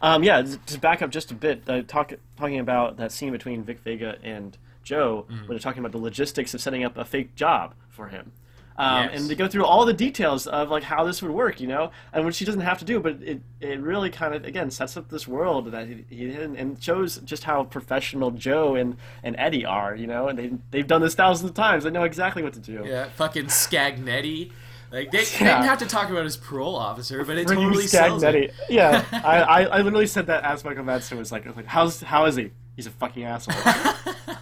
[0.02, 3.64] Um, yeah, to back up just a bit, uh, talk, talking about that scene between
[3.64, 7.36] Vic Vega and Joe, when they're talking about the logistics of setting up a fake
[7.36, 8.32] job for him.
[8.80, 9.22] Um, Yes.
[9.22, 11.90] And they go through all the details of like how this would work, you know,
[12.14, 14.96] and which she doesn't have to do, but it, it really kind of again sets
[14.96, 19.36] up this world that he, he and, and shows just how professional Joe and, and
[19.40, 21.86] Eddie are, you know, and they they've done this thousands of times.
[21.86, 22.84] They know exactly what to do.
[22.86, 24.52] Yeah, fucking Scagnetti.
[24.92, 27.88] Like they, they didn't have to talk about his parole officer, but it Ricky totally
[27.88, 28.52] sells it.
[28.52, 28.54] Scagnetti.
[28.70, 32.02] Yeah, I, I, I literally said that as Michael Madsen was like, was like, how's
[32.02, 32.52] how is he?
[32.76, 33.56] He's a fucking asshole.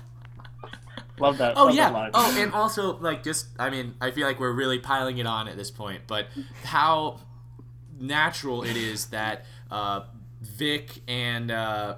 [1.19, 1.55] Love that.
[1.55, 1.85] Oh love yeah.
[1.85, 2.11] That line.
[2.13, 5.47] Oh, and also like just I mean I feel like we're really piling it on
[5.47, 6.27] at this point, but
[6.63, 7.21] how
[7.97, 10.01] natural it is that uh,
[10.41, 11.95] Vic and uh,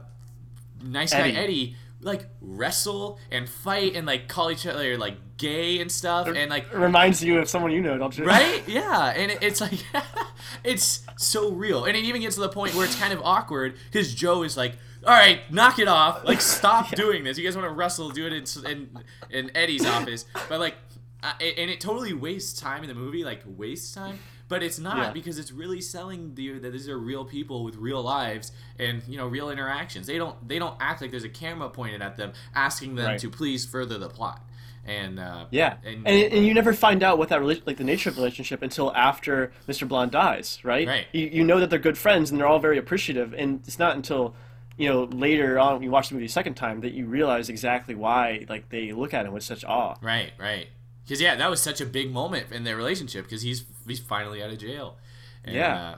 [0.83, 1.37] nice guy Eddie.
[1.37, 6.49] Eddie like wrestle and fight and like call each other like gay and stuff and
[6.49, 8.25] like It reminds you of someone you know, don't you?
[8.25, 8.63] right?
[8.67, 9.73] Yeah and it, it's like
[10.63, 11.85] it's so real.
[11.85, 14.57] And it even gets to the point where it's kind of awkward because joe is
[14.57, 14.73] like
[15.05, 16.23] all right knock it off.
[16.25, 17.37] Like stop doing this.
[17.37, 18.89] You guys want to wrestle do it in, in,
[19.29, 20.25] in eddie's office.
[20.49, 20.75] But like
[21.23, 24.19] uh, and it totally wastes time in the movie like wastes time.
[24.49, 25.11] But it's not Yeah.
[25.11, 29.17] because it's really selling the that these are real people with real lives and you
[29.17, 30.07] know real interactions.
[30.07, 33.19] They don't they don't act like there's a camera pointed at them asking them Right.
[33.19, 34.41] to please further the plot
[34.87, 37.83] and uh Yeah, and, and, and you never find out what that rela- like the
[37.83, 39.87] nature of the relationship until after Mr.
[39.87, 40.87] Blonde dies, right?
[40.87, 41.05] Right.
[41.11, 43.95] You, you know that they're good friends and they're all very appreciative, and it's not
[43.95, 44.35] until
[44.77, 47.49] you know later on when you watch the movie a second time that you realize
[47.49, 49.95] exactly why like they look at him with such awe.
[50.01, 50.67] Right, right.
[51.03, 54.41] Because yeah, that was such a big moment in their relationship because he's he's finally
[54.41, 54.97] out of jail.
[55.43, 55.75] And, Yeah.
[55.75, 55.97] Uh,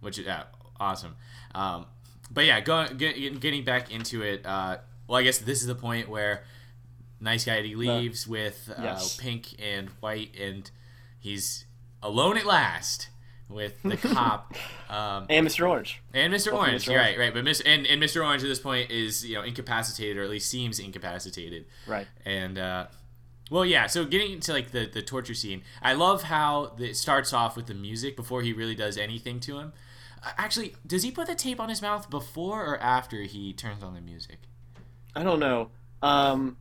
[0.00, 0.44] which is yeah,
[0.78, 1.16] awesome.
[1.54, 1.86] Um,
[2.30, 4.44] but yeah, going get, getting back into it.
[4.44, 6.44] Uh, well, I guess this is the point where
[7.20, 9.16] nice guy He leaves with uh, yes.
[9.16, 10.70] pink and white, and
[11.18, 11.64] he's
[12.02, 13.08] alone at last
[13.48, 14.54] with the cop.
[14.90, 15.68] Um, And Mr.
[15.68, 16.02] Orange.
[16.12, 16.50] and Mr.
[16.50, 16.92] Hopefully Orange, Mr.
[16.92, 17.16] Orange.
[17.16, 17.34] right, right.
[17.34, 17.62] But Mr.
[17.66, 18.24] And, and Mr.
[18.24, 21.64] Orange at this point is you know incapacitated, or at least seems incapacitated.
[21.86, 22.06] Right.
[22.24, 22.86] And uh,
[23.50, 23.86] well, yeah.
[23.86, 27.66] So getting into like the the torture scene, I love how it starts off with
[27.66, 29.72] the music before he really does anything to him.
[30.24, 33.82] Uh, Actually, does he put the tape on his mouth before or after he turns
[33.84, 34.38] on the music?
[35.14, 35.70] I don't know.
[36.02, 36.56] Um,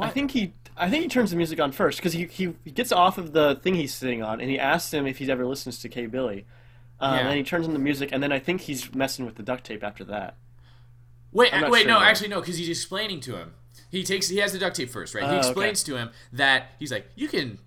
[0.00, 2.54] I, I think he I think he turns the music on first because he, he
[2.64, 5.28] he gets off of the thing he's sitting on and he asks him if he's
[5.28, 6.44] ever listens to K Billy.
[7.00, 7.20] Um, Yeah.
[7.20, 9.42] And then he turns on the music and then I think he's messing with the
[9.42, 10.36] duct tape after that.
[11.32, 13.54] Wait, wait, sure no, actually no, because he's explaining to him.
[13.90, 15.24] He takes he has the duct tape first, right?
[15.24, 15.48] Oh, he okay.
[15.48, 17.58] explains to him that he's like, you can,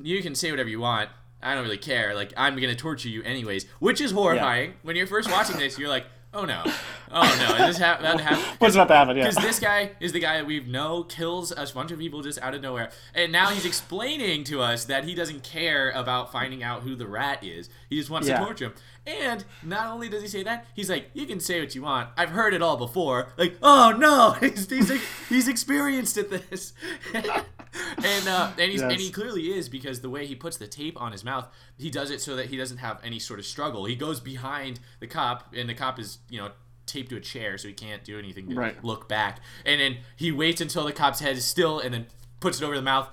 [0.00, 1.10] you can say whatever you want.
[1.42, 2.14] I don't really care.
[2.14, 4.74] Like I'm gonna torture you anyways, which is horrifying.
[4.82, 6.62] When you're first watching this, you're like, oh no,
[7.10, 8.44] oh no, is this ha- about to happen?
[8.58, 9.16] What's about to happen?
[9.16, 9.28] Yeah.
[9.28, 12.38] Because this guy is the guy that we know kills a bunch of people just
[12.40, 16.62] out of nowhere, and now he's explaining to us that he doesn't care about finding
[16.62, 17.68] out who the rat is.
[17.88, 18.38] He just wants Yeah.
[18.38, 18.74] to torture him.
[19.06, 22.10] And not only does he say that, he's like, "You can say what you want.
[22.16, 24.92] I've heard it all before." Like, oh no, he's he's,
[25.30, 26.74] he's experienced at this,
[28.04, 31.00] and uh, and he's and he clearly is because the way he puts the tape
[31.00, 31.46] on his mouth,
[31.76, 33.84] he does it so that he doesn't have any sort of struggle.
[33.84, 36.50] He goes behind the cop, and the cop is you know
[36.86, 38.82] taped to a chair, so he can't do anything to Right.
[38.84, 39.40] look back.
[39.66, 42.06] And then he waits until the cop's head is still, and then
[42.40, 43.08] puts it over the mouth.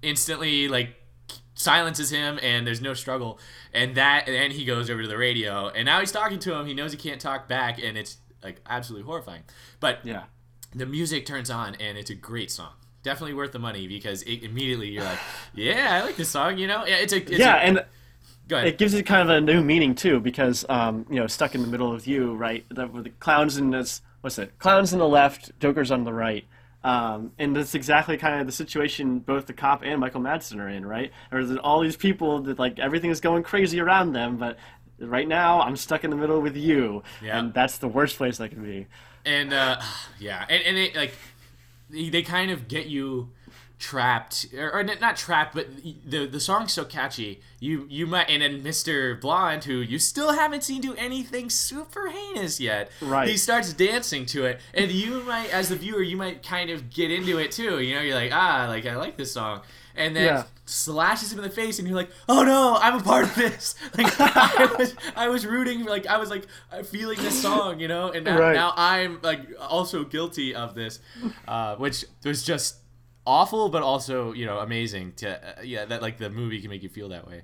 [0.00, 0.94] Instantly, like
[1.54, 3.38] silences him, and there's no struggle.
[3.74, 6.54] And that, and then he goes over to the radio, and now he's talking to
[6.54, 6.66] him.
[6.66, 9.42] He knows he can't talk back, and it's like absolutely horrifying.
[9.80, 10.24] But yeah.
[10.74, 12.72] the music turns on and it's a great song
[13.02, 15.18] definitely worth the money because it, immediately you're like
[15.54, 16.84] yeah i like this song you know?
[16.86, 17.84] Yeah it's a it's yeah, a, and
[18.48, 18.68] go ahead.
[18.68, 21.60] it gives it kind of a new meaning too because um, you know stuck in
[21.62, 22.64] the middle of you right?
[22.70, 24.58] The, with the clowns in this what's it?
[24.58, 26.44] Clowns on the left joker's on the right.
[26.84, 30.68] Um, and that's exactly kind of the situation both the cop and michael madsen are
[30.68, 31.12] in right?
[31.30, 34.58] There's all these people that like everything is going crazy around them but
[35.00, 37.02] right now i'm stuck in the middle with you.
[37.22, 37.38] Yeah.
[37.38, 38.86] and that's the worst place i can be.
[39.24, 39.80] And uh
[40.18, 40.44] yeah.
[40.48, 41.14] And, and it like
[41.90, 43.30] they kind of get you
[43.78, 45.68] trapped or, or not trapped but
[46.04, 47.40] the the song's so catchy.
[47.60, 52.08] You you might and then mr blonde who you still haven't seen do anything super
[52.08, 53.28] heinous yet Right.
[53.28, 54.60] he starts dancing to it.
[54.74, 57.78] And you might as the viewer you might kind of get into it too.
[57.80, 59.60] You know you're like ah like i like this song
[59.98, 60.44] and then Yeah.
[60.64, 63.74] slashes him in the face and you're like oh no i'm a part of this
[63.98, 66.44] like I, was, I was rooting like i was like
[66.86, 68.54] feeling this song you know and now, Right.
[68.54, 71.00] now i'm like also guilty of this
[71.46, 72.76] uh, which was just
[73.26, 75.28] awful but also you know amazing to
[75.58, 77.42] uh, yeah that like the movie can make you feel that way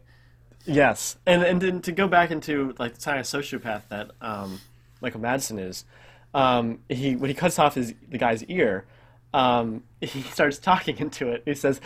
[0.66, 4.60] Yes, and and then to go back into like the kind of sociopath that um,
[5.02, 5.84] Michael Madsen is,
[6.32, 8.86] um, he when he cuts off his the guy's ear,
[9.34, 11.42] um, he starts talking into it.
[11.44, 11.82] He says,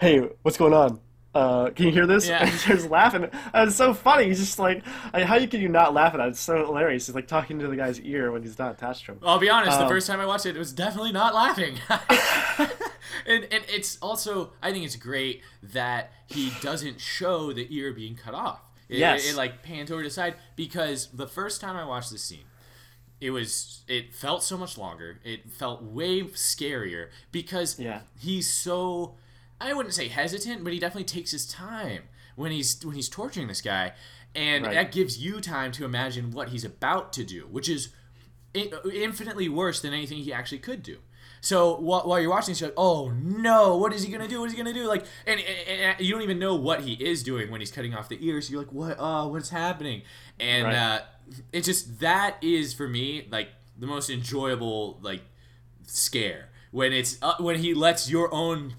[0.00, 1.00] "Hey, what's going on?
[1.34, 2.38] Uh, can you hear this?" Yeah.
[2.40, 3.24] And he starts laughing.
[3.52, 4.24] And it's so funny.
[4.26, 4.82] He's just like,
[5.12, 6.28] like, how can you not laugh at that?
[6.28, 7.06] It's so hilarious.
[7.06, 9.20] He's like talking to the guy's ear when he's not attached to him.
[9.22, 9.78] I'll be honest.
[9.78, 11.76] the Um, first time I watched it, it was definitely not laughing.
[13.26, 18.16] and and it's also I think it's great that he doesn't show the ear being
[18.16, 18.60] cut off.
[18.88, 19.26] It, Yes.
[19.26, 22.22] it, it, like pans over to the side because the first time I watched this
[22.22, 22.44] scene,
[23.20, 25.18] it was it felt so much longer.
[25.24, 28.00] It felt way scarier because Yeah.
[28.18, 29.16] he's so
[29.60, 32.04] I wouldn't say hesitant, but he definitely takes his time
[32.34, 33.92] when he's when he's torturing this guy,
[34.34, 34.74] and Right.
[34.74, 37.88] that gives you time to imagine what he's about to do, which is
[38.54, 40.98] infinitely worse than anything he actually could do.
[41.40, 44.40] So while, while you're watching this, you're like, "Oh no, what is he gonna do?
[44.40, 46.94] What is he gonna do?" Like, and, and, and you don't even know what he
[46.94, 48.50] is doing when he's cutting off the ears.
[48.50, 48.98] You're like, "What?
[48.98, 50.02] Uh, what's happening?"
[50.40, 50.74] And Right.
[50.74, 51.00] uh,
[51.52, 53.48] it's just that is for me like
[53.78, 55.22] the most enjoyable like
[55.86, 58.74] scare when it's uh, when he lets your own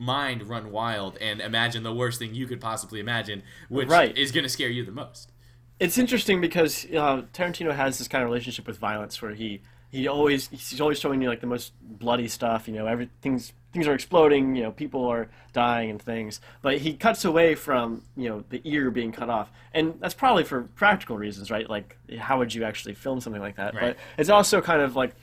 [0.00, 4.16] mind run wild and imagine the worst thing you could possibly imagine, which Right.
[4.16, 5.30] is gonna scare you the most.
[5.78, 10.06] it's interesting because uh, Tarantino has this kind of relationship with violence where he he
[10.08, 12.68] always he's always showing you like the most bloody stuff.
[12.68, 14.54] You know, everything's things are exploding.
[14.56, 16.40] You know, people are dying and things.
[16.62, 20.44] But he cuts away from you know the ear being cut off, and that's probably
[20.44, 21.68] for practical reasons, right?
[21.68, 23.74] Like how would you actually film something like that?
[23.74, 23.82] Right.
[23.82, 25.14] But it's also kind of like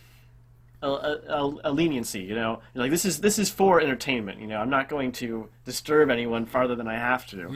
[0.81, 4.39] a, a, a leniency, you know, like this is this is for entertainment.
[4.39, 7.47] You know, I'm not going to disturb anyone farther than I have to.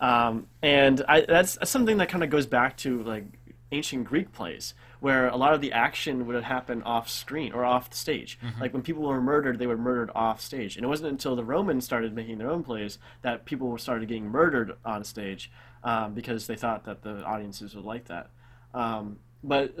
[0.00, 3.24] Um, and I, that's something that kind of goes back to like
[3.72, 7.90] ancient Greek plays, where a lot of the action would happen off screen or off
[7.90, 8.38] the stage.
[8.60, 10.76] Like when people were murdered, they were murdered off stage.
[10.76, 14.28] And it wasn't until the Romans started making their own plays that people started getting
[14.28, 15.50] murdered on stage
[15.82, 18.30] um, because they thought that the audiences would like that.
[18.72, 19.74] Um, but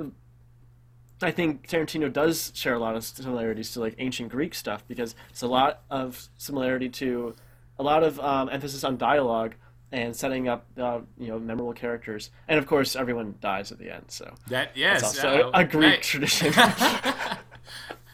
[1.22, 5.14] I think Tarantino does share a lot of similarities to like ancient Greek stuff because
[5.30, 7.34] it's a lot of similarity to
[7.78, 9.54] a lot of um, emphasis on dialogue
[9.92, 13.88] and setting up uh, you know memorable characters, and of course everyone dies at the
[13.94, 14.04] end.
[14.08, 16.02] So That yes, it's also uh, a Greek right.
[16.02, 16.52] tradition.
[16.56, 17.38] I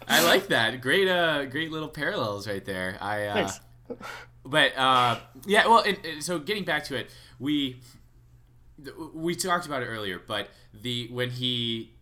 [0.24, 0.80] like that.
[0.80, 2.98] Great, uh, great little parallels right there.
[3.00, 3.60] I, uh, Thanks.
[4.44, 5.66] but uh, yeah.
[5.66, 7.80] Well, it, it- so getting back to it, we
[9.14, 11.92] we talked about it earlier, but the when he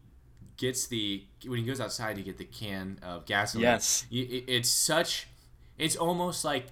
[0.61, 4.06] gets the when he goes outside to get the can of gasoline, Yes.
[4.12, 5.26] it's such.
[5.78, 6.66] It's almost like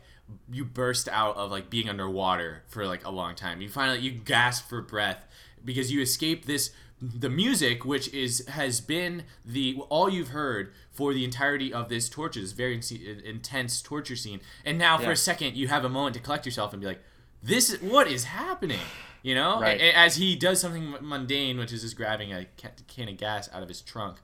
[0.52, 3.60] you burst out of like being underwater for like a long time.
[3.60, 5.24] You finally you gasp for breath
[5.64, 6.70] because you escape this
[7.00, 12.08] the music which is has been the all you've heard for the entirety of this
[12.08, 15.88] torture this very in- intense torture scene and now for a second you have a
[15.88, 17.00] moment to collect yourself and be like
[17.40, 18.80] this is what is happening
[19.22, 19.80] you know Right.
[19.80, 22.46] As he does something mundane which is just grabbing a
[22.86, 24.18] can of gas out of his trunk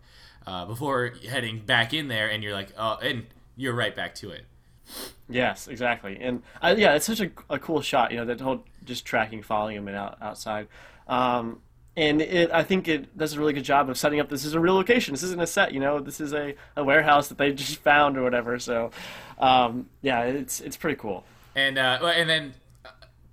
[0.47, 3.27] uh, before heading back in there and you're like oh and
[3.57, 4.45] you're right back to it
[5.29, 8.11] Yes, exactly, and uh, yeah, it's such a, a cool shot.
[8.11, 10.69] You know, that whole just tracking, following him and out, outside,
[11.09, 11.61] um,
[11.97, 14.29] and it, I think it does a really good job of setting up.
[14.29, 15.15] This is a real location.
[15.15, 15.73] This isn't a set.
[15.73, 18.59] You know, this is a, a warehouse that they just found or whatever.
[18.59, 18.91] So,
[19.39, 21.25] um, yeah, it's it's pretty cool.
[21.55, 22.55] and uh, and then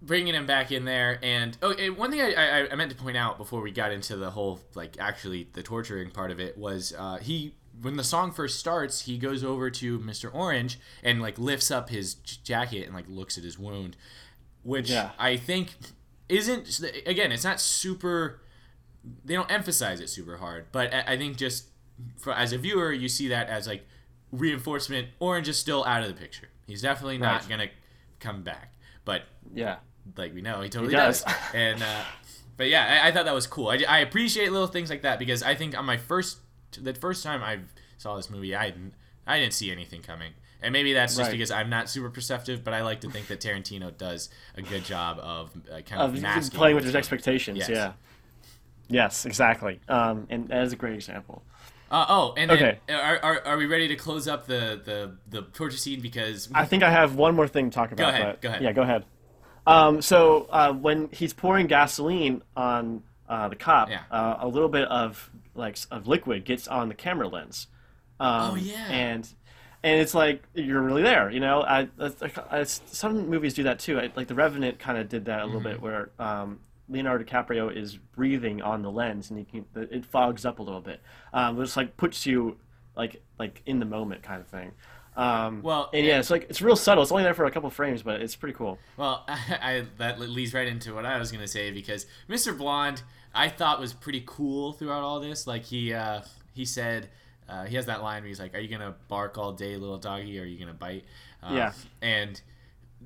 [0.01, 2.33] bringing him back in there, and oh, and one thing I,
[2.63, 5.63] I, I meant to point out before we got into the whole like actually the
[5.63, 9.71] torturing part of it was uh, he when the song first starts, he goes over
[9.71, 10.29] to Mr.
[10.33, 13.95] Orange and like lifts up his jacket and like looks at his wound,
[14.63, 15.11] which Yeah.
[15.17, 15.73] I think
[16.29, 18.41] isn't again it's not super
[19.25, 21.69] they don't emphasize it super hard, but I I think just
[22.17, 23.85] for, as a viewer, you see that as like
[24.31, 25.09] reinforcement.
[25.19, 26.47] Orange is still out of the picture.
[26.67, 27.49] He's definitely not Right.
[27.49, 27.67] gonna
[28.19, 28.73] come back,
[29.05, 29.23] but
[29.53, 29.77] Yeah,
[30.17, 31.23] like we know, he totally does.
[31.23, 31.33] does.
[31.53, 32.03] And uh,
[32.57, 33.69] but yeah, I, I thought that was cool.
[33.69, 36.37] I, I appreciate little things like that because I think on my first
[36.79, 37.59] the first time I
[37.97, 38.93] saw this movie, I didn't
[39.27, 40.33] I didn't see anything coming.
[40.63, 41.31] And maybe that's just Right.
[41.31, 44.83] because I'm not super perceptive, but I like to think that Tarantino does a good
[44.83, 47.57] job of uh, kind of, of playing with his expectations.
[47.57, 47.69] Yes.
[47.69, 47.93] Yeah.
[48.87, 49.79] Yes, exactly.
[49.87, 51.41] Um, and that is a great example.
[51.89, 52.79] Uh, oh, and then, Okay.
[52.93, 55.99] are, are, are we ready to close up the, the, the torture scene?
[55.99, 58.13] Because I think I have one more thing to talk about.
[58.13, 58.61] ahead, but- go ahead.
[58.61, 59.05] Yeah, go ahead.
[59.67, 64.01] Um, so uh, when he's pouring gasoline on uh, the cop, Yeah.
[64.11, 67.67] uh, a little bit of like of liquid gets on the camera lens.
[68.19, 68.87] Um, Oh, yeah.
[68.89, 69.27] And
[69.83, 71.61] and it's like you're really there, you know.
[71.63, 73.99] I, like, I, some movies do that too.
[73.99, 75.69] I, like The Revenant kind of did that a little Mm-hmm.
[75.69, 76.59] bit, where um,
[76.89, 80.81] Leonardo DiCaprio is breathing on the lens, and you can it fogs up a little
[80.81, 81.01] bit.
[81.33, 82.57] Um, it's like puts you
[82.95, 84.71] like like in the moment kind of thing.
[85.15, 87.03] Um, Well, and yeah, it's like it's real subtle.
[87.03, 88.79] It's only there for a couple frames, but it's pretty cool.
[88.97, 92.57] Well, I, I that leads right into what I was gonna say because Mr.
[92.57, 93.03] Blonde
[93.33, 95.47] I thought was pretty cool throughout all this.
[95.47, 96.21] Like he uh,
[96.53, 97.09] he said
[97.49, 99.97] uh, he has that line where he's like, "Are you gonna bark all day, little
[99.97, 100.39] doggy?
[100.39, 101.03] Or are you gonna bite?"
[101.43, 101.73] Um, Yeah.
[102.01, 102.39] And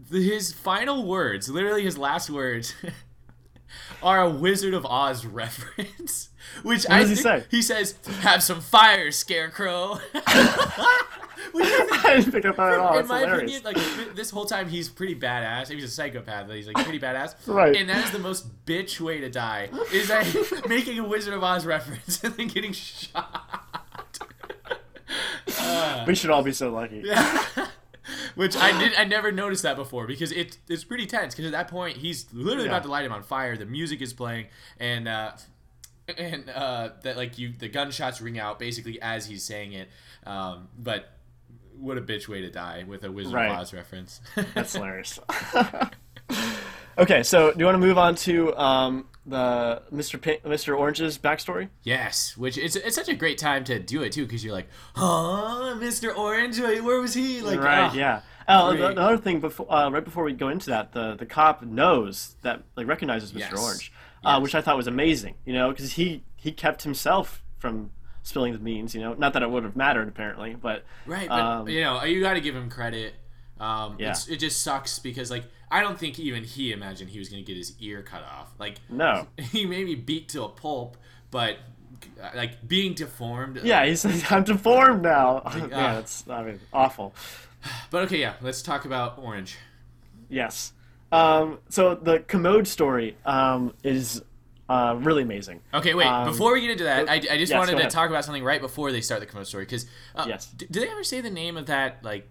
[0.10, 2.76] the, his final words, literally his last words,
[4.04, 6.30] are a Wizard of Oz reference.
[6.64, 7.44] Which I does he say?
[7.50, 10.00] He says, "Have some fire, Scarecrow."
[11.52, 12.94] Which I think I didn't pick up on it at all.
[12.94, 13.58] in It's my hilarious.
[13.60, 15.70] opinion, like this whole time, he's pretty badass.
[15.70, 17.36] He's a psychopath, but he's like pretty badass.
[17.48, 17.76] Right.
[17.76, 19.70] And that is the most bitch way to die.
[19.94, 23.64] Is that making a Wizard of Oz reference and then getting shot.
[26.08, 27.02] we should all be so lucky.
[27.06, 27.44] Yeah.
[28.36, 28.94] Which I did.
[28.96, 31.34] I never noticed that before because it it's pretty tense.
[31.34, 32.72] Because at that point, he's literally Yeah.
[32.74, 33.56] about to light him on fire.
[33.58, 34.48] The music is playing,
[34.80, 35.32] and uh,
[36.18, 39.90] and uh, that like you the gunshots ring out basically as he's saying it.
[40.26, 41.10] Um, but
[41.80, 43.50] what a bitch way to die with a Wizard Right.
[43.52, 44.22] of Oz reference.
[44.54, 45.20] That's hilarious.
[46.98, 50.22] okay, so do you want to move on to um, the Mr.
[50.22, 50.78] Pink, Mr.
[50.78, 51.70] Orange's backstory?
[51.84, 54.68] Yes, which it's it's such a great time to do it too because you're like,
[54.96, 56.16] huh, Mr.
[56.16, 57.42] Orange, wait, where was he?
[57.42, 57.94] Like, right, ah.
[57.94, 58.22] yeah.
[58.48, 58.96] Oh, great.
[58.96, 62.36] the other thing before, uh, right before we go into that, the the cop knows
[62.44, 63.40] that, like, recognizes Mr.
[63.40, 63.54] Yes.
[63.64, 63.92] Orange,
[64.24, 64.42] uh, Yes.
[64.44, 65.36] which I thought was amazing.
[65.46, 67.92] You know, because he he kept himself from
[68.26, 68.94] spilling the beans.
[68.94, 72.04] You know, not that it would have mattered apparently, but Right, but Um, you know,
[72.04, 73.14] you got to give him credit.
[73.60, 74.16] Um, Yeah.
[74.30, 77.56] it just sucks because like I don't think even he imagined he was gonna get
[77.56, 78.54] his ear cut off.
[78.60, 79.28] Like no.
[79.38, 80.98] he may be beat to a pulp,
[81.32, 81.58] but
[82.36, 83.62] like being deformed.
[83.64, 85.42] Yeah, he's I'm deformed now.
[85.46, 85.68] ah.
[85.70, 87.14] yeah, it's I mean awful.
[87.92, 88.34] But okay, yeah.
[88.42, 89.58] Let's talk about Orange.
[90.30, 90.74] Yes.
[91.12, 94.22] Um, so the commode story um, is
[94.70, 95.62] uh, really amazing.
[95.74, 96.08] Okay, wait.
[96.08, 98.44] Um, before we get into that, I, I just yes, wanted to talk about something
[98.44, 99.66] right before they start the commode story.
[99.66, 99.86] Because
[100.16, 100.48] uh, Yes.
[100.48, 102.28] d- did they ever say the name of that like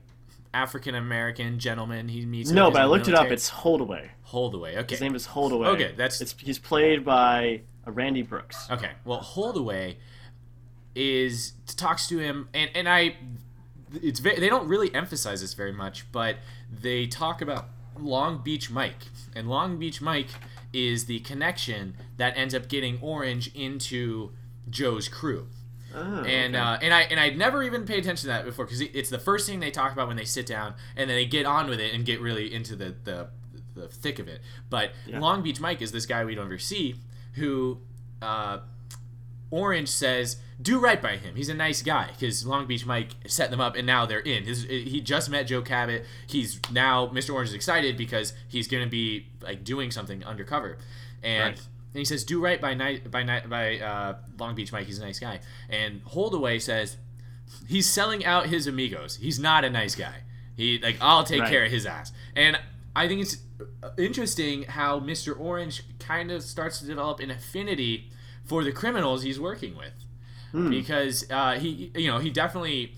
[0.52, 2.50] African American gentleman he meets?
[2.50, 3.28] No, but I looked it up.
[3.30, 4.10] It's Holdaway.
[4.22, 4.76] Holdaway.
[4.78, 4.94] Okay.
[4.94, 5.68] His name is Holdaway.
[5.68, 8.68] Okay, that's- it's he's played by uh, Randy Brooks.
[8.70, 8.90] Okay.
[9.04, 9.96] Well, Holdaway
[10.94, 13.16] is talks to him, and and I,
[14.02, 16.36] it's very, they don't really emphasize this very much, but
[16.82, 17.66] they talk about
[17.98, 19.04] Long Beach Mike,
[19.34, 20.28] and Long Beach Mike
[20.74, 24.32] is the connection that ends up getting Orange into
[24.68, 25.48] Joe's crew.
[25.94, 26.64] Oh, And okay.
[26.64, 29.18] uh, and I and I'd never even paid attention to that before because it's the
[29.18, 31.78] first thing they talk about when they sit down, and then they get on with
[31.78, 33.28] it and get really into the the,
[33.74, 34.40] the thick of it.
[34.68, 36.96] But Long Beach Mike is this guy we don't ever see
[37.34, 37.78] who
[38.20, 38.58] uh,
[39.54, 41.34] Orange says do right by him.
[41.36, 44.44] He's a nice guy because Long Beach Mike set them up, and now they're in.
[44.44, 46.04] His, he just met Joe Cabot.
[46.26, 47.34] He's now Mr.
[47.34, 50.78] Orange is excited because he's gonna be like doing something undercover,
[51.22, 51.54] and.
[51.56, 51.66] Right.
[51.94, 54.86] And he says, "Do right by night by night by uh, Long Beach Mike.
[54.86, 55.38] He's a nice guy."
[55.70, 56.96] And Holdaway says,
[57.68, 59.14] "He's selling out his amigos.
[59.14, 60.24] He's not a nice guy.
[60.56, 61.50] He like I'll take Right.
[61.52, 62.58] care of his ass." And
[62.96, 63.36] I think it's
[63.96, 65.38] interesting how Mr.
[65.38, 68.10] Orange kind of starts to develop an affinity
[68.44, 69.92] for the criminals he's working with,
[70.70, 72.94] because uh, he you know he definitely.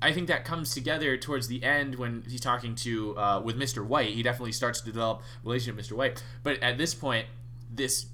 [0.00, 3.86] I think that comes together towards the end when he's talking to uh, with Mr.
[3.86, 4.10] White.
[4.14, 5.92] He definitely starts to develop a relationship with Mr.
[5.96, 6.20] White.
[6.42, 7.26] But at this point,
[7.72, 8.06] this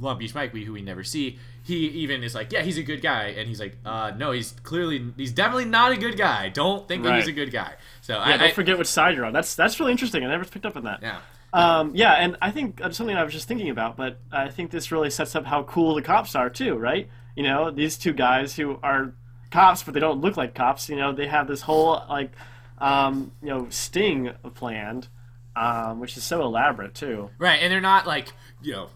[0.00, 2.82] Long Beach Mike, we who we never see, he even is like, yeah, he's a
[2.82, 6.48] good guy, and he's like, uh, no, he's clearly he's definitely not a good guy.
[6.48, 7.74] Don't think that he's a good guy.
[8.00, 9.32] So yeah, I, don't I forget which side you're on.
[9.32, 10.24] That's that's really interesting.
[10.24, 11.02] I never picked up on that.
[11.02, 11.18] yeah.
[11.52, 14.70] Um, yeah, and I think that's something I was just thinking about, but I think
[14.70, 17.08] this really sets up how cool the cops are too, right?
[17.36, 19.14] You know, these two guys who are
[19.50, 20.88] cops, but they don't look like cops.
[20.88, 22.32] You know, they have this whole like,
[22.78, 25.08] um, you know, sting planned,
[25.56, 27.30] um, which is so elaborate too.
[27.38, 28.88] Right, and they're not like you know,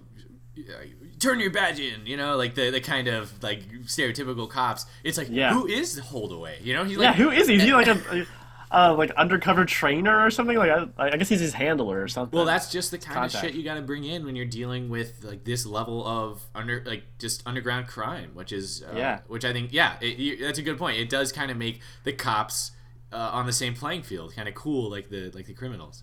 [1.18, 2.04] turn your badge in.
[2.06, 4.86] You know, like the the kind of like stereotypical cops.
[5.04, 5.54] It's like Yeah.
[5.54, 6.58] who is Holdaway?
[6.62, 7.54] You know, he's Yeah, like who is he?
[7.56, 8.26] Is he like a
[8.72, 10.56] uh, like undercover trainer or something?
[10.56, 12.36] Like I, I guess he's his handler or something.
[12.36, 13.34] Well, that's just the kind Contact.
[13.44, 16.42] of shit you got to bring in when you're dealing with like this level of
[16.54, 19.20] under like just underground crime, which is uh, Yeah.
[19.26, 20.98] which I think yeah, it, you, that's a good point.
[20.98, 22.72] It does kind of make the cops
[23.12, 26.02] uh, on the same playing field, kind of cool like the like the criminals.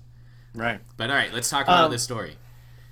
[0.54, 0.80] right.
[0.98, 2.36] But all right, let's talk about Um, this story.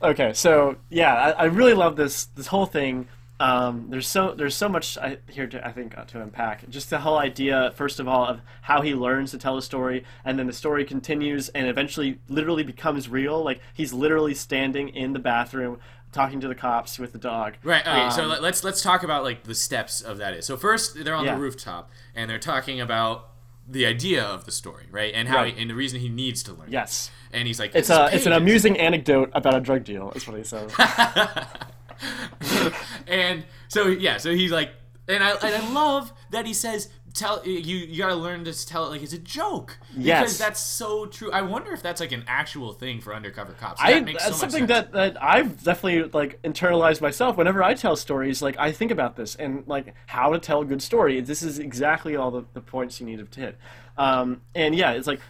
[0.02, 3.08] Okay, so yeah, I, I really love this this whole thing.
[3.40, 6.68] Um, there's so there's so much I, here to I think uh, to unpack.
[6.70, 10.04] Just the whole idea, first of all, of how he learns to tell a story,
[10.26, 13.44] and then the story continues and eventually literally becomes real.
[13.44, 15.80] Like he's literally standing in the bathroom
[16.12, 17.56] talking to the cops with the dog.
[17.64, 17.86] Right.
[17.86, 18.10] Okay.
[18.10, 20.46] so Um, let, let's let's talk about like the steps of that is.
[20.48, 21.36] So first, they're on Yeah.
[21.36, 23.30] the rooftop and they're talking about
[23.70, 25.14] the idea of the story, right?
[25.14, 25.56] And how Right.
[25.56, 26.70] and the reason he needs to learn.
[26.72, 30.12] Yes, And he's like, it's "This a it's an amusing anecdote about a drug deal.
[30.16, 30.72] Is what he says.
[33.08, 34.72] and so yeah, so he's like,
[35.08, 38.66] and I and I love that he says, "Tell you you got to learn to
[38.68, 40.38] tell it like it's a joke." Because Yes.
[40.38, 41.32] that's so true.
[41.32, 43.82] I wonder if that's like an actual thing for undercover cops.
[43.84, 47.38] I, makes that's so much something that, that I've definitely like internalized myself.
[47.38, 50.66] Whenever I tell stories, like I think about this and like how to tell a
[50.66, 51.22] good story.
[51.22, 53.58] This is exactly all the, the points you need to hit.
[53.98, 55.22] Um, and yeah, it's like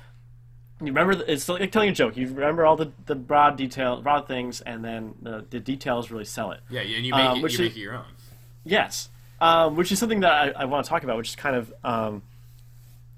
[0.80, 2.16] you remember the, it's like telling a joke.
[2.18, 6.26] You remember all the, the broad detail, broad things, and then the, the details really
[6.26, 6.60] sell it.
[6.70, 8.06] Yeah, and you make Um, it, you is- make it your own.
[8.64, 9.10] Yes,
[9.42, 11.74] um, which is something that I, I want to talk about, which is kind of
[11.84, 12.22] um,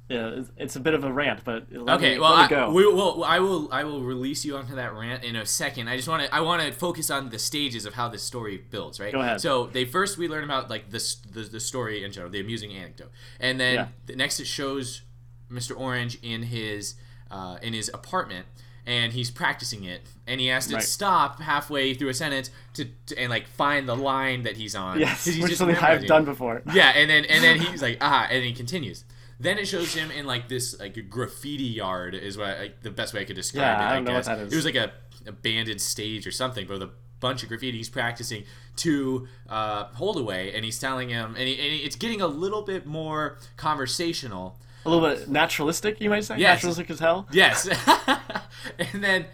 [0.08, 2.68] yeah, it's- it's a bit of a rant, but let Okay, me, well, let I,
[2.70, 5.88] we, well, I will, I will release you onto that rant in a second.
[5.88, 8.58] I just want to, I want to focus on the stages of how this story
[8.72, 9.12] builds, right?
[9.12, 9.40] Go ahead.
[9.42, 12.72] So they first we learn about like this, the, the story in general, the amusing
[12.74, 13.88] anecdote, and then Yeah.
[14.08, 15.02] the next it shows
[15.52, 15.80] Mr.
[15.80, 16.96] Orange in his,
[17.32, 18.46] uh, in his apartment.
[18.86, 20.84] And he's practicing it, and he has to Right.
[20.84, 25.00] stop halfway through a sentence to, to and like find the line that he's on.
[25.00, 26.64] yes, he's which just something I've done before.
[26.74, 29.04] Yeah, and then and then he's like, ah, and he continues.
[29.40, 32.90] Then it shows him in like this like a graffiti yard is what like the
[32.90, 33.86] best way I could describe Yeah, it.
[33.86, 34.54] I I, don't know what that is.
[34.54, 34.92] it was like a
[35.28, 37.78] abandoned stage or something, but with a bunch of graffiti.
[37.78, 38.46] He's practicing
[38.78, 42.88] to uh, Holdaway, and he's telling him, and, he, and it's getting a little bit
[42.88, 44.58] more conversational.
[44.86, 46.38] A little bit naturalistic, you might say.
[46.38, 46.58] Yes.
[46.58, 47.28] Naturalistic as hell.
[47.32, 47.68] Yes,
[48.80, 49.26] and then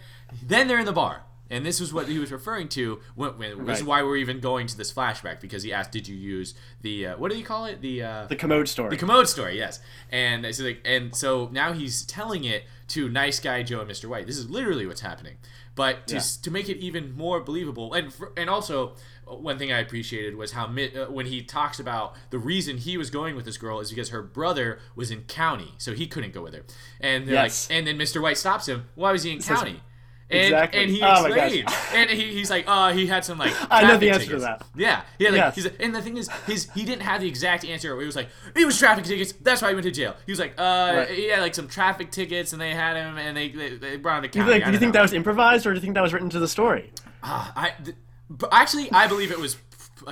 [0.43, 1.23] then they're in the bar.
[1.47, 2.99] And this is what he was referring to.
[3.13, 6.07] When, when, This is why we're even going to this flashback because he asked, "Did
[6.07, 7.81] you use the uh, what do you call it?
[7.81, 8.89] The uh, The commode story.
[8.89, 9.79] the commode story, yes.
[10.09, 14.05] And so, like, and so now he's telling it to nice guy Joe and Mr.
[14.09, 14.25] White.
[14.25, 15.35] This is literally what's happening.
[15.75, 16.21] But to, Yeah.
[16.41, 18.95] to make it even more believable, and and also
[19.25, 23.09] one thing I appreciated was how uh, when he talks about the reason he was
[23.09, 26.41] going with this girl is because her brother was in county, so he couldn't go
[26.43, 26.63] with her.
[27.01, 27.69] And they're Yes.
[27.69, 28.21] like, and then Mr.
[28.21, 28.85] White stops him.
[28.95, 29.81] Why was he in county?
[30.27, 30.81] And, Exactly.
[30.81, 31.91] and he Oh gosh.
[31.93, 33.53] and he, he's like, uh, he had some like.
[33.71, 34.63] I know the answer to that.
[34.75, 35.29] Yeah, yeah.
[35.29, 35.55] Like, Yes.
[35.55, 37.99] he's and the thing is, his he didn't have the exact answer.
[37.99, 39.33] He was like it was traffic tickets.
[39.33, 40.15] That's why he went to jail.
[40.25, 41.09] He was like, uh, Right.
[41.09, 44.17] he had like some traffic tickets, and they had him, and they they, they brought
[44.23, 44.53] him to county.
[44.53, 44.97] I do you think know.
[44.97, 46.91] that was improvised, or do you think that was written to the story?
[47.21, 47.95] Ah, I th-
[48.29, 49.57] but actually I believe it was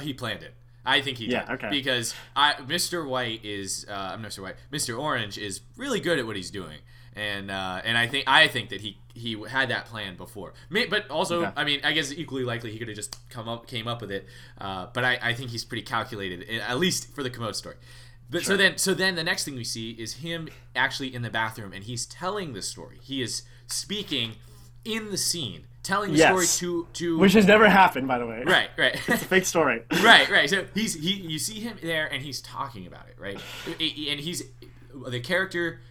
[0.01, 0.53] he planned it.
[0.85, 1.53] I think he Yeah, did.
[1.55, 1.69] okay.
[1.69, 3.07] Because I Mr.
[3.07, 4.41] White is uh, I'm not Mr.
[4.43, 4.55] White.
[4.71, 4.99] Mr.
[4.99, 6.79] Orange is really good at what he's doing.
[7.15, 10.53] And uh, and I think I think that he he had that plan before.
[10.71, 11.51] But also, Okay.
[11.55, 14.11] I mean, I guess equally likely he could have just come up came up with
[14.11, 14.25] it.
[14.59, 17.75] Uh, but I, I think he's pretty calculated, eh, at least for the commode story.
[18.31, 21.29] But so then so then the next thing we see is him actually in the
[21.29, 22.97] bathroom and he's telling the story.
[23.01, 24.33] He is speaking
[24.83, 26.49] in the scene, telling the Yes.
[26.49, 28.43] story to to Which has never happened, by the way.
[28.45, 29.83] right right It's a fake story.
[30.01, 33.39] right right so he's he you see him there and he's talking about it right
[33.67, 34.43] and he's
[35.07, 35.81] the character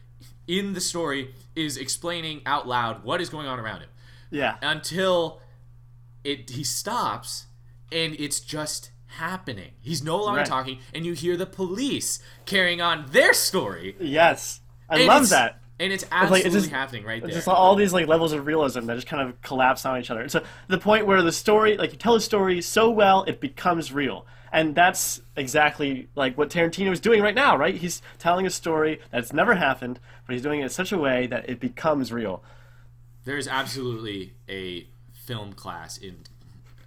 [0.49, 3.88] in the story is explaining out loud what is going on around him
[4.30, 4.57] Yeah.
[4.62, 5.40] until
[6.24, 7.47] it he stops
[7.93, 10.47] and it's just happening he's no longer Right.
[10.47, 14.61] talking and you hear the police carrying on their story Yes.
[14.88, 15.62] I love that.
[15.81, 18.33] And it's like, absolutely it's just- happening right It's there just all these like levels
[18.33, 20.29] of realism that just kind of collapse on each other.
[20.29, 23.93] So the point where the story, like you tell a story so well, it becomes
[23.93, 27.75] real, and that's exactly like what Tarantino is doing right now, right?
[27.75, 31.27] He's telling a story that's never happened, but he's doing it in such a way
[31.27, 32.43] that it becomes real.
[33.25, 36.18] There's absolutely a film class in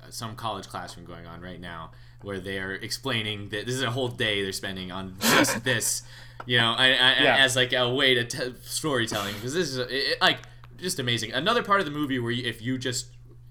[0.03, 3.91] uh, some college classroom going on right now where they're explaining that this is a
[3.91, 6.03] whole day they're spending on just this,
[6.45, 6.89] you know, I, I,
[7.23, 7.37] Yeah.
[7.39, 10.39] as like a way to t- storytelling because this is it, it- like
[10.77, 11.31] just amazing.
[11.33, 13.07] Another part of the movie where you, if you just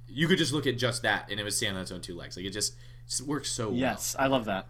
[0.09, 2.14] you could just look at just that and it would stand on its own two
[2.16, 2.37] legs.
[2.37, 2.76] Like it just,
[3.09, 3.76] just works so well.
[3.76, 4.66] Yes, I love that.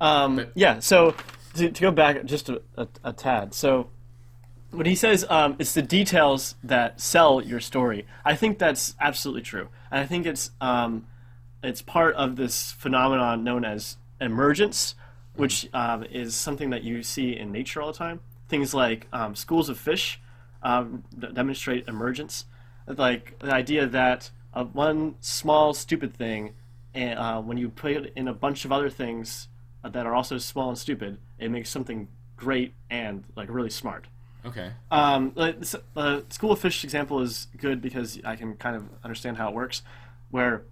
[0.00, 1.14] Um, yeah, so
[1.54, 3.90] to, to go back just a, a, a tad, so
[4.70, 9.42] when he says um, it's the details that sell your story, I think that's absolutely
[9.42, 11.06] true, and I think it's um,
[11.62, 14.94] it's part of this phenomenon known as emergence,
[15.38, 18.20] which um, is something that you see in nature all the time.
[18.48, 20.20] Things like um, schools of fish
[20.62, 22.46] um, demonstrate emergence,
[22.86, 26.54] like the idea that uh, one small stupid thing,
[26.94, 29.48] uh, when you put it in a bunch of other things
[29.84, 34.06] uh, that are also small and stupid, it makes something great and like really smart.
[34.44, 34.72] Okay.
[34.90, 39.48] Um, the school of fish example is good because I can kind of understand how
[39.50, 39.82] it works,
[40.30, 40.62] where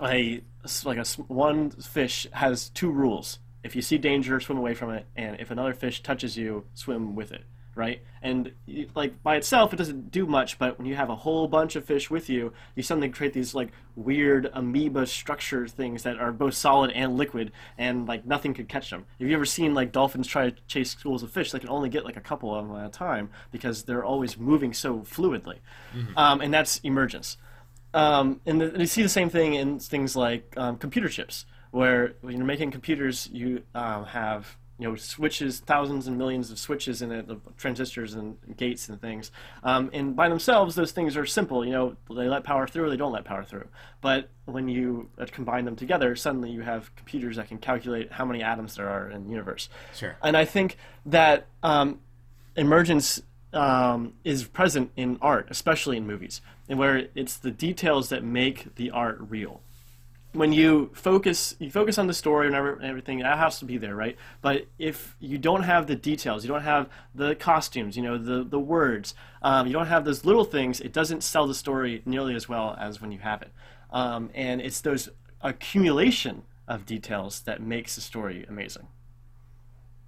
[0.00, 0.42] a
[0.84, 3.38] like a one fish has two rules.
[3.62, 7.14] If you see danger, swim away from it, and if another fish touches you, swim
[7.14, 7.44] with it.
[7.74, 8.00] Right?
[8.22, 8.52] And
[8.94, 11.84] like by itself, it doesn't do much, but when you have a whole bunch of
[11.84, 16.54] fish with you, you suddenly create these like weird amoeba structure things that are both
[16.54, 19.04] solid and liquid, and like nothing could catch them.
[19.20, 21.50] Have you ever seen like dolphins try to chase schools of fish?
[21.50, 24.38] They can only get like a couple of them at a time because they're always
[24.38, 25.58] moving so fluidly,
[26.16, 27.36] um, and that's emergence.
[27.92, 31.44] Um, and, the, and you see the same thing in things like um, computer chips,
[31.70, 36.58] where when you're making computers, you um, have you know switches, thousands and millions of
[36.58, 39.30] switches in it, transistors and gates and things.
[39.62, 41.64] Um, and by themselves, those things are simple.
[41.64, 43.68] You know, they let power through or they don't let power through.
[44.00, 48.24] But when you uh, combine them together, suddenly you have computers that can calculate how
[48.24, 49.68] many atoms there are in the universe.
[49.94, 50.16] Sure.
[50.22, 52.00] And I think that um,
[52.54, 58.22] emergence um, is present in art, especially in movies, and where it's the details that
[58.22, 59.62] make the art real.
[60.36, 63.20] When you focus, you focus on the story and everything.
[63.20, 64.16] That has to be there, right?
[64.42, 68.44] But if you don't have the details, you don't have the costumes, you know, the
[68.44, 70.80] the words, um, you don't have those little things.
[70.80, 73.50] It doesn't sell the story nearly as well as when you have it.
[73.90, 75.08] Um, and it's those
[75.40, 78.88] accumulation of details that makes the story amazing.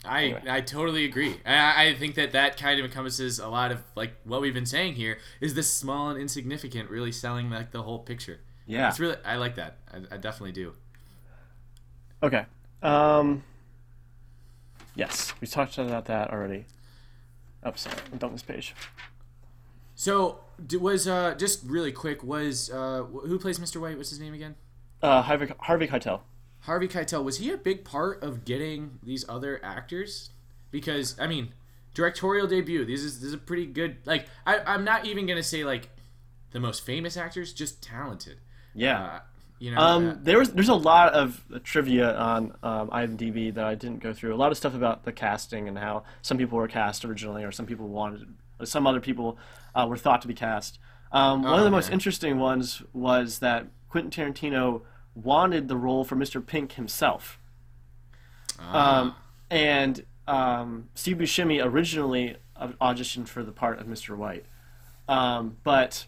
[0.05, 0.43] I Anyway.
[0.49, 1.37] I totally agree.
[1.45, 4.67] I, I think that that kind of encompasses a lot of like what we've been
[4.67, 8.41] saying here is this small and insignificant really selling like the whole picture.
[8.69, 8.89] Yeah.
[8.89, 9.79] It's really I like that.
[9.93, 10.75] I, I definitely do.
[12.23, 12.45] Okay.
[12.83, 13.43] Um,
[14.95, 16.67] yes, we talked about that already.
[17.65, 18.75] Oh, sorry, I'm done this page.
[19.95, 20.41] So
[20.79, 23.81] was uh just really quick was uh who plays Mr.
[23.81, 23.97] White?
[23.97, 24.55] What's his name again?
[25.03, 26.21] Uh, Harvey, Harvey Keitel.
[26.61, 27.25] Harvey Keitel.
[27.25, 30.31] Was he a big part of getting these other actors?
[30.71, 31.55] Because I mean,
[31.95, 32.85] directorial debut.
[32.85, 33.97] This is this is a pretty good.
[34.05, 35.89] Like I I'm not even gonna say like
[36.51, 38.39] the most famous actors, just talented.
[38.75, 39.03] Yeah.
[39.03, 39.21] Uh,
[39.59, 39.79] you know.
[39.79, 44.01] Um, uh, there was there's a lot of trivia on um, IMDb that I didn't
[44.01, 44.35] go through.
[44.35, 47.51] A lot of stuff about the casting and how some people were cast originally, or
[47.51, 49.37] some people wanted, some other people
[49.75, 50.79] uh, were thought to be cast.
[51.11, 51.95] Um, one of the most okay.
[51.95, 54.83] interesting ones was that Quentin Tarantino
[55.15, 56.45] wanted the role for Mr.
[56.45, 57.41] Pink himself.
[58.61, 59.01] ah.
[59.01, 59.15] Um,
[59.51, 64.17] and um, Steve Buscemi originally auditioned for the part of Mr.
[64.17, 64.45] White,
[65.09, 66.07] um, but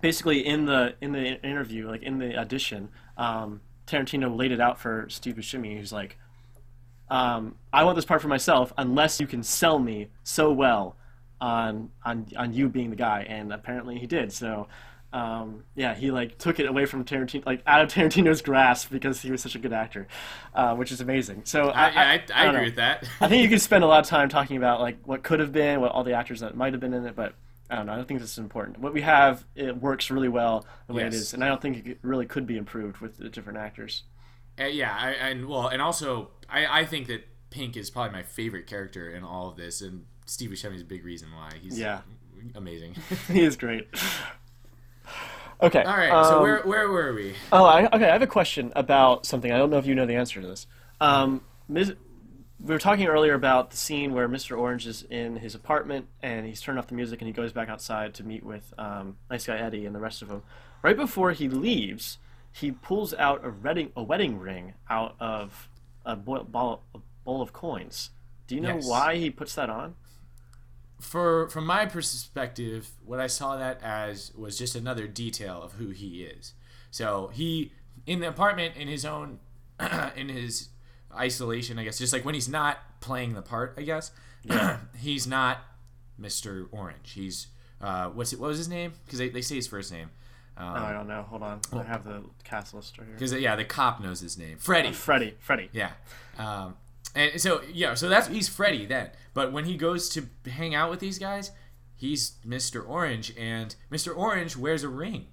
[0.00, 4.78] basically in the in the interview, like in the audition, um, Tarantino laid it out
[4.78, 5.76] for Steve Buscemi.
[5.76, 6.18] He's like,
[7.10, 10.96] um, "I want this part for myself, unless you can sell me so well
[11.40, 14.32] on on on you being the guy." And apparently he did.
[14.32, 14.68] So.
[15.10, 19.22] Um, yeah, he like took it away from Tarantino, like out of Tarantino's grasp because
[19.22, 20.06] he was such a good actor,
[20.52, 21.46] uh, which is amazing.
[21.46, 22.64] So I, I, I, don't agree know.
[22.66, 23.08] with that.
[23.18, 25.50] I think you could spend a lot of time talking about like what could have
[25.50, 27.32] been, what all the actors that might have been in it, but
[27.70, 27.92] I don't know.
[27.92, 28.78] I don't think this is important.
[28.78, 31.14] What we have, it works really well the way it Yes.
[31.14, 34.04] is, and I don't think it really could be improved with the different actors.
[34.58, 38.22] Uh, yeah, I, and well, and also I, I think that Pink is probably my
[38.22, 41.78] favorite character in all of this, and Steve Buscemi is a big reason why he's
[41.78, 42.00] Yeah.
[42.54, 42.96] amazing.
[43.28, 43.86] he is great.
[45.60, 45.82] Okay.
[45.82, 47.34] all right, so um, where where were we?
[47.52, 48.08] Oh, I, okay.
[48.08, 49.50] I have a question about something.
[49.52, 50.66] I don't know if you know the answer to this.
[51.00, 51.94] Um, Ms.,
[52.60, 54.58] we were talking earlier about the scene where Mr.
[54.58, 57.68] Orange is in his apartment and he's turned off the music and he goes back
[57.68, 60.42] outside to meet with um, Nice Guy Eddie and the rest of them.
[60.82, 62.18] Right before he leaves,
[62.52, 65.68] he pulls out a wedding a wedding ring out of
[66.04, 68.10] a bowl, ball, a bowl of coins.
[68.46, 68.88] Do you know Yes.
[68.88, 69.94] why he puts that on?
[71.00, 75.90] For from my perspective, what I saw that as was just another detail of who
[75.90, 76.54] he is.
[76.90, 77.72] So he
[78.06, 79.38] in the apartment in his own
[80.16, 80.70] in his
[81.14, 84.10] isolation, I guess, just like when he's not playing the part, I guess.
[84.42, 84.78] Yeah.
[84.98, 85.58] he's not
[86.20, 86.68] Mr.
[86.72, 87.12] Orange.
[87.12, 87.48] He's
[87.80, 88.40] uh, what's it?
[88.40, 88.92] What was his name?
[89.04, 90.10] Because they, they say his first name.
[90.60, 91.22] Oh, I don't know.
[91.22, 91.60] Hold on.
[91.72, 93.14] I have the cast list right here.
[93.14, 94.92] Because yeah, the cop knows his name, Freddy.
[94.92, 95.34] Freddy.
[95.38, 95.70] Freddy.
[95.72, 95.92] Yeah.
[96.36, 96.74] Um,
[97.14, 99.10] and so yeah, so that's he's Freddy then.
[99.34, 101.52] But when he goes to hang out with these guys,
[101.94, 102.86] he's Mr.
[102.86, 104.16] Orange, and Mr.
[104.16, 105.26] Orange wears a ring.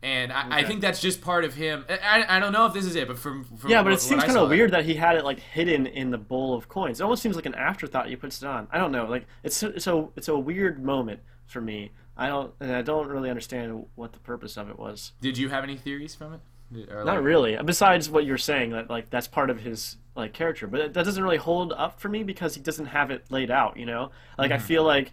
[0.00, 1.84] And I, I think that's just part of him.
[1.88, 4.00] I, I don't know if this is it, but from, from Yeah, but what- it
[4.00, 7.00] seems kind of weird that he had it like hidden in the bowl of coins.
[7.00, 8.08] It almost seems like an afterthought.
[8.08, 8.68] He puts it on.
[8.70, 9.06] I don't know.
[9.06, 11.90] Like it's so- it's a it's a weird moment for me.
[12.16, 15.12] I don't and I don't really understand what the purpose of it was.
[15.20, 16.40] Did you have any theories from it?
[17.04, 17.58] Not really.
[17.64, 21.22] Besides what you're saying that like that's part of his like character, but that doesn't
[21.22, 23.76] really hold up for me because he doesn't have it laid out.
[23.76, 24.66] You know, like I mm-hmm.
[24.66, 25.12] feel like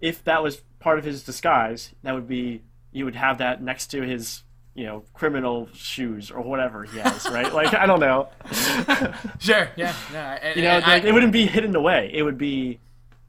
[0.00, 2.62] if that was part of his disguise, that would be
[2.92, 4.42] you would have that next to his
[4.74, 7.52] you know criminal shoes or whatever he has, right?
[7.52, 8.28] Like I don't know.
[9.38, 9.68] Sure.
[9.76, 9.94] Yeah.
[10.42, 12.10] And- You know, I- like, it wouldn't be hidden away.
[12.12, 12.80] It would be,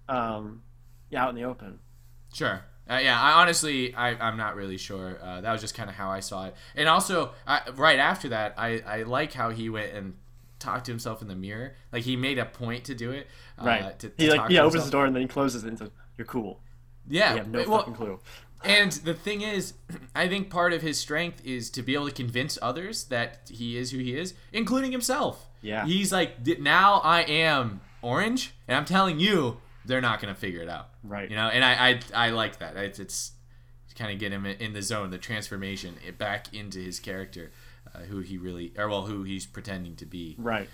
[0.09, 0.61] um,
[1.09, 1.79] yeah, out in the open.
[2.33, 2.61] Sure.
[2.89, 5.17] Uh, yeah, I honestly, I, I'm not really sure.
[5.21, 6.55] Uh, that was just kind of how I saw it.
[6.75, 10.13] And also, I, right after that, I, I like how he went and
[10.59, 11.75] talked to himself in the mirror.
[11.91, 13.27] Like he made a point to do it.
[13.61, 13.99] Uh, Right.
[13.99, 15.89] To, to he like yeah opens the door and then he closes it and says,
[16.17, 16.61] "You're cool."
[17.09, 17.31] Yeah.
[17.33, 18.19] You have no well, fucking clue.
[18.63, 19.73] And the thing is,
[20.15, 23.77] I think part of his strength is to be able to convince others that he
[23.77, 25.47] is who he is, including himself.
[25.61, 25.85] Yeah.
[25.85, 30.69] He's like, now I am orange, and I'm telling you, they're not gonna figure it
[30.69, 30.89] out.
[31.03, 31.29] Right.
[31.29, 32.75] You know, and I I, I like that.
[32.75, 33.31] It's, it's
[33.97, 37.51] kind of get him in the zone, the transformation it back into his character,
[37.93, 40.35] uh, who he really, or well, who he's pretending to be.
[40.37, 40.69] Right.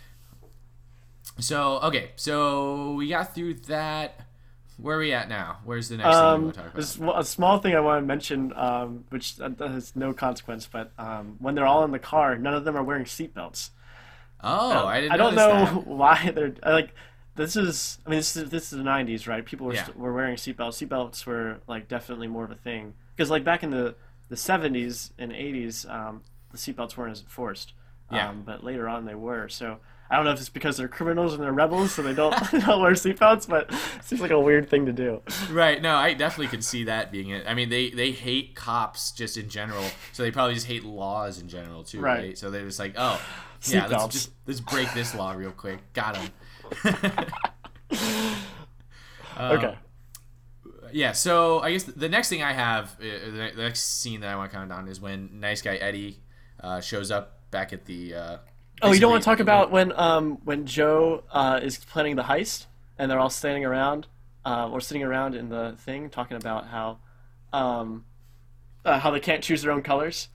[1.39, 4.27] So okay, so we got through that.
[4.77, 5.59] Where are we at now?
[5.63, 7.19] Where's the next thing we Um, want to talk about?
[7.21, 11.35] a small thing I want to mention, um, which that has no consequence, but um,
[11.39, 13.69] when they're all in the car, none of them are wearing seatbelts.
[14.41, 15.09] Oh, I didn't.
[15.09, 15.13] Know.
[15.13, 15.87] I don't know that.
[15.87, 16.93] why they're like.
[17.35, 19.45] this is I mean this is this is the '90s, right?
[19.45, 19.85] People were Yeah.
[19.85, 20.85] st- were wearing seatbelts.
[20.85, 23.95] Seatbelts were like definitely more of a thing because like back in the
[24.29, 27.73] the '70s and '80s, um, the seatbelts weren't as enforced.
[28.11, 28.29] Yeah.
[28.29, 29.47] Um, but later on they were.
[29.49, 29.77] So
[30.13, 32.59] I don't know if it's because they're criminals and they're rebels, so they don't they
[32.59, 33.49] don't wear seatbelts.
[33.49, 35.23] But it seems like a weird thing to do.
[35.49, 35.81] Right.
[35.81, 37.45] No, I definitely could see that being it.
[37.47, 41.41] I mean, they they hate cops just in general, so they probably just hate laws
[41.41, 42.19] in general too, right?
[42.19, 42.37] Right.
[42.37, 43.19] So they're just like, oh,
[43.63, 45.79] yeah, let's just let's break this law real quick.
[45.93, 46.29] Got him.
[49.39, 49.75] okay.
[50.91, 51.13] Yeah.
[51.13, 54.35] So I guess the next thing I have, uh, the the next scene that I
[54.35, 56.19] want to comment on is when nice guy Eddie
[56.59, 58.13] uh, shows up back at the.
[58.13, 58.37] Uh,
[58.83, 62.23] Oh, you don't want to talk about when um when Joe uh, is planning the
[62.23, 62.65] heist
[62.97, 64.07] and they're all standing around
[64.45, 66.97] uh, or sitting around in the thing talking about how
[67.51, 68.05] um
[68.85, 70.27] uh, how they can't choose their own colors.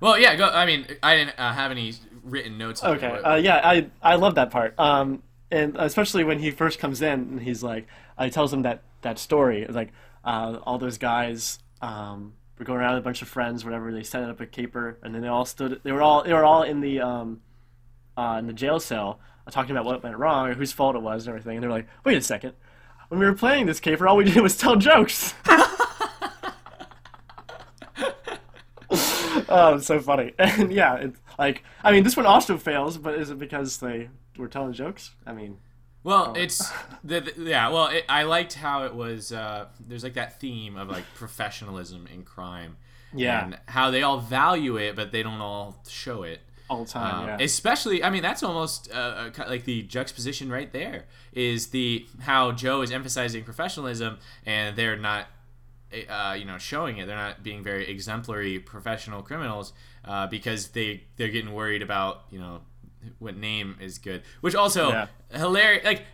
[0.00, 0.36] Well, yeah.
[0.36, 0.48] Go.
[0.50, 2.82] I mean, I didn't uh, have any written notes.
[2.82, 3.08] on it, Okay.
[3.22, 4.78] but- Uh, yeah, I I love that part.
[4.78, 7.86] Um, and especially when he first comes in and he's like,
[8.18, 9.92] uh, he tells him that that story, like
[10.24, 13.92] uh, all those guys um, were going around with a bunch of friends, whatever.
[13.92, 15.80] They set up a caper, and then they all stood.
[15.84, 17.40] They were all they were all in the um,
[18.16, 21.02] uh, in the jail cell uh, talking about what went wrong or whose fault it
[21.02, 21.56] was and everything.
[21.56, 22.54] And they're like, wait a second.
[23.08, 25.34] When we were playing this caper, all we did was tell jokes.
[29.48, 30.32] oh, it's so funny.
[30.38, 34.08] And yeah, it's like I mean, this one also fails, but is it because they
[34.38, 35.12] were telling jokes?
[35.26, 35.58] I mean,
[36.02, 36.70] Well, it's
[37.02, 37.68] the, the- yeah.
[37.70, 39.32] Well, it, I liked how it was.
[39.32, 42.76] Uh, there's like that theme of like professionalism in crime.
[43.14, 43.44] Yeah.
[43.44, 46.40] And how they all value it, but they don't all show it.
[46.70, 47.14] All the time.
[47.22, 47.36] Um, yeah.
[47.44, 51.04] Especially, I mean, that's almost uh, uh, like the juxtaposition right there.
[51.32, 55.26] Is the how Joe is emphasizing professionalism, and they're not,
[56.08, 57.06] uh, you know, showing it.
[57.06, 59.72] They're not being very exemplary professional criminals
[60.04, 62.60] uh, because they they're getting worried about you know
[63.18, 64.22] what name is good.
[64.40, 65.06] Which also Yeah.
[65.32, 65.84] hilarious.
[65.84, 66.04] Like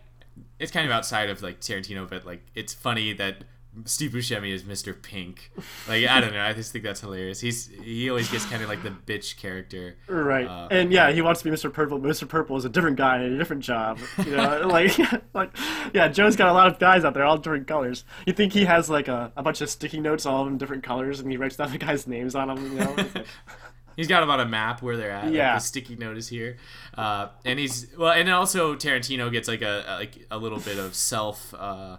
[0.58, 3.44] it's kind of outside of like Tarantino, but like it's funny that.
[3.84, 5.00] Steve Buscemi is Mr.
[5.00, 5.50] Pink.
[5.88, 7.40] Like I don't know, I just think that's hilarious.
[7.40, 9.96] He's he always gets kind of like the bitch character.
[10.08, 11.72] Right, uh, and yeah, he wants to be Mr.
[11.72, 12.28] Purple, but Mr.
[12.28, 13.98] Purple is a different guy in a different job.
[14.18, 14.98] You know, like,
[15.34, 15.56] like,
[15.94, 18.04] yeah, Joe's got a lot of guys out there, all different colors.
[18.26, 20.82] You think he has like a, a bunch of sticky notes, all of them different
[20.82, 22.72] colors, and he writes down the guys' names on them.
[22.72, 23.26] You know, like-
[23.96, 25.26] He's got about a map where they're at.
[25.26, 25.54] Like Yeah.
[25.56, 26.56] the sticky note is here,
[26.96, 30.58] uh, and he's well, and then also Tarantino gets like a, a like a little
[30.60, 31.52] bit of self.
[31.52, 31.98] Uh,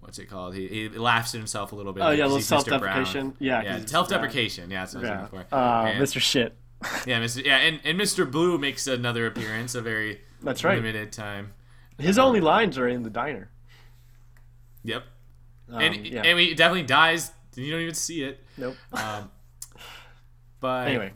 [0.00, 0.54] what's it called?
[0.54, 2.02] He, he laughs at himself a little bit.
[2.02, 2.30] Oh, yeah, a little.
[2.36, 2.42] Brown.
[2.42, 3.36] self-deprecation.
[3.38, 4.70] Yeah, yeah, self-deprecation.
[4.70, 5.54] Yeah, that's what I was looking for.
[5.54, 6.20] uh, And- Mr.
[6.20, 6.56] Shit.
[7.06, 7.44] Yeah, Mr.
[7.44, 8.30] Yeah, and, and Mr.
[8.30, 10.76] Blue makes another appearance, a very That's right.
[10.76, 11.52] limited time.
[11.98, 13.50] His only lines are in the diner.
[14.84, 15.04] Yep,
[15.70, 16.22] Um, and yeah.
[16.22, 17.32] and he definitely dies.
[17.54, 18.42] You don't even see it.
[18.56, 18.76] nope.
[18.94, 19.30] Um,
[20.60, 21.12] but Anyway,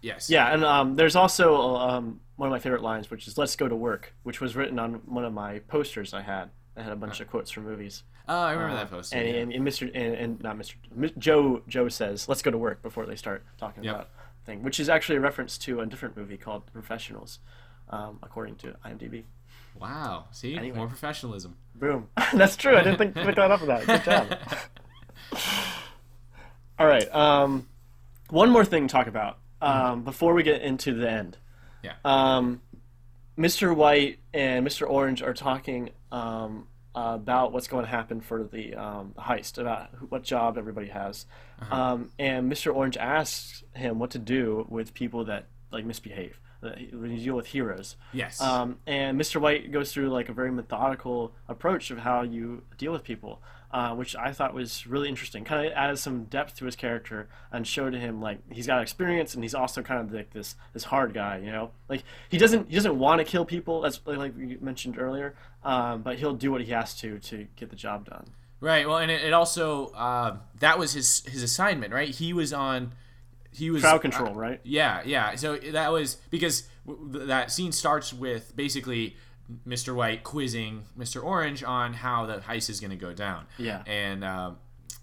[0.00, 3.54] yes, yeah, and um, there's also um, one of my favorite lines, which is "Let's
[3.56, 6.48] go to work," which was written on one of my posters I had.
[6.76, 8.02] I had a bunch of quotes from movies.
[8.28, 9.16] Oh, I remember that poster.
[9.16, 9.34] And, yeah.
[9.36, 9.90] and, and Mr.
[9.94, 10.74] And, and not Mr.
[11.18, 13.94] Joe Joe says, "Let's go to work" before they start talking Yep.
[13.94, 14.08] about
[14.44, 17.38] thing, which is actually a reference to a different movie called Professionals,
[17.90, 19.24] um, according to IMDb.
[19.80, 20.26] Wow.
[20.32, 20.76] See, Anyway.
[20.76, 21.56] more professionalism.
[21.74, 22.08] Boom.
[22.34, 22.76] That's true.
[22.76, 23.86] I didn't think pick that up with that.
[23.86, 24.38] Good job.
[26.78, 27.12] All right.
[27.14, 27.66] Um,
[28.30, 31.38] one more thing to talk about um, before we get into the end.
[31.82, 31.94] Yeah.
[32.04, 32.60] Um,
[33.38, 33.74] Mr.
[33.74, 34.88] White and Mr.
[34.88, 40.22] Orange are talking um, about what's going to happen for the um, heist, about what
[40.22, 41.26] job everybody has.
[41.70, 42.74] Um, and Mr.
[42.74, 46.38] Orange asks him what to do with people that like misbehave.
[46.62, 48.40] When you deal with heroes, Yes.
[48.40, 49.40] um, and Mr.
[49.40, 53.40] White goes through like a very methodical approach of how you deal with people,
[53.70, 55.44] uh, which I thought was really interesting.
[55.44, 59.34] Kind of added some depth to his character and showed him like he's got experience
[59.34, 61.70] and he's also kind of like this this hard guy, you know.
[61.88, 65.34] Like he doesn't he doesn't want to kill people, as like you mentioned earlier,
[65.64, 68.26] um, but he'll do what he has to to get the job done.
[68.60, 68.88] Right.
[68.88, 72.08] Well, and it, it also uh, that was his his assignment, right?
[72.08, 72.92] He was on.
[73.50, 74.60] He was Crowd control, uh, right?
[74.64, 75.34] Yeah, yeah.
[75.36, 79.16] So that was because w- that scene starts with basically
[79.66, 79.94] Mr.
[79.94, 81.22] White quizzing Mr.
[81.22, 83.46] Orange on how the heist is going to go down.
[83.58, 83.82] Yeah.
[83.86, 84.58] And um,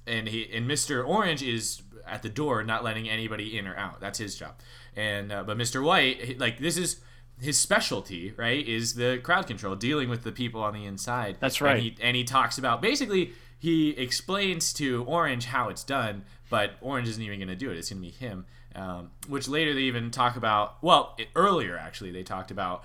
[0.05, 1.07] and he and Mr.
[1.07, 4.01] Orange is at the door, not letting anybody in or out.
[4.01, 4.55] That's his job.
[4.95, 5.83] And uh, but Mr.
[5.83, 6.99] White, like this is
[7.39, 8.67] his specialty, right?
[8.67, 11.37] Is the crowd control, dealing with the people on the inside.
[11.39, 11.81] That's And right.
[11.81, 17.07] he, and he talks about basically he explains to Orange how it's done, but Orange
[17.07, 17.77] isn't even going to do it.
[17.77, 18.45] It's going to be him.
[18.75, 20.81] Um, which later they even talk about.
[20.81, 22.83] Well, it, earlier actually they talked about.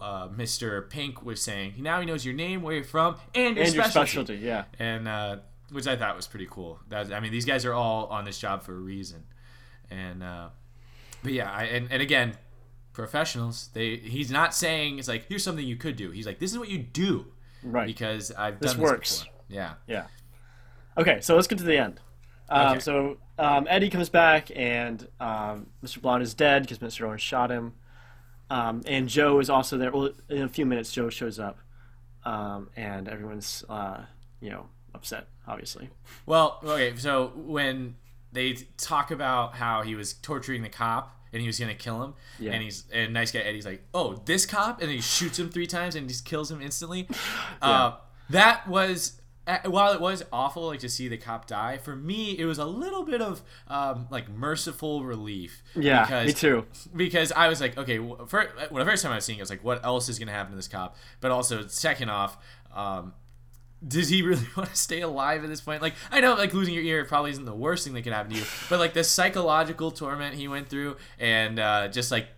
[0.00, 0.88] Uh, Mr.
[0.90, 3.84] Pink was saying now he knows your name, where you're from, and your And your
[3.84, 4.10] specialty.
[4.10, 4.64] specialty, yeah.
[4.78, 5.36] And uh,
[5.72, 6.80] which I thought was pretty cool.
[6.88, 9.24] That I mean, these guys are all on this job for a reason.
[9.90, 10.48] And uh,
[11.22, 12.34] but yeah, I, and and again,
[12.92, 13.70] professionals.
[13.72, 16.10] They he's not saying it's like here's something you could do.
[16.10, 17.26] He's like this is what you do
[17.62, 17.86] Right.
[17.86, 19.18] because I've This done this works.
[19.20, 19.32] before.
[19.48, 19.74] Yeah.
[19.86, 20.06] Yeah.
[20.98, 22.00] Okay, so let's get to the end.
[22.48, 22.80] Um, Okay.
[22.80, 26.00] So um, Eddie comes back, and um, Mr.
[26.02, 27.06] Blonde is dead because Mr.
[27.06, 27.72] Orange shot him.
[28.50, 29.90] Um, and Joe is also there.
[29.92, 31.58] Well, in a few minutes, Joe shows up,
[32.24, 34.02] um, and everyone's, uh,
[34.40, 35.88] you know, upset, obviously.
[36.26, 37.94] Well, okay, so when
[38.32, 42.14] they talk about how he was torturing the cop and he was gonna kill him,
[42.40, 42.52] Yeah.
[42.52, 45.66] and he's and nice guy Eddie's like, oh, this cop, and he shoots him three
[45.68, 47.08] times and just kills him instantly.
[47.62, 47.96] Uh,
[48.30, 49.19] that was.
[49.64, 52.58] Uh, While it was awful, like to see the cop die, for me it was
[52.58, 55.62] a little bit of um, like merciful relief.
[55.74, 56.66] Yeah, because, me too.
[56.94, 59.44] Because I was like, okay, for, well, the first time I was seeing it, I
[59.44, 60.96] was like, what else is going to happen to this cop?
[61.20, 62.36] But also, second off,
[62.74, 63.14] um,
[63.86, 65.80] does he really want to stay alive at this point?
[65.82, 68.32] Like, I know, like losing your ear probably isn't the worst thing that could happen
[68.32, 72.28] to you, but like the psychological torment he went through, and uh, just like,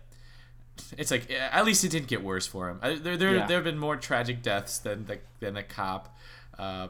[0.97, 2.79] it's like at least it didn't get worse for him.
[2.81, 3.45] Uh, There, there, Yeah.
[3.45, 6.17] there have been more tragic deaths than the than a cop.
[6.57, 6.87] Uh,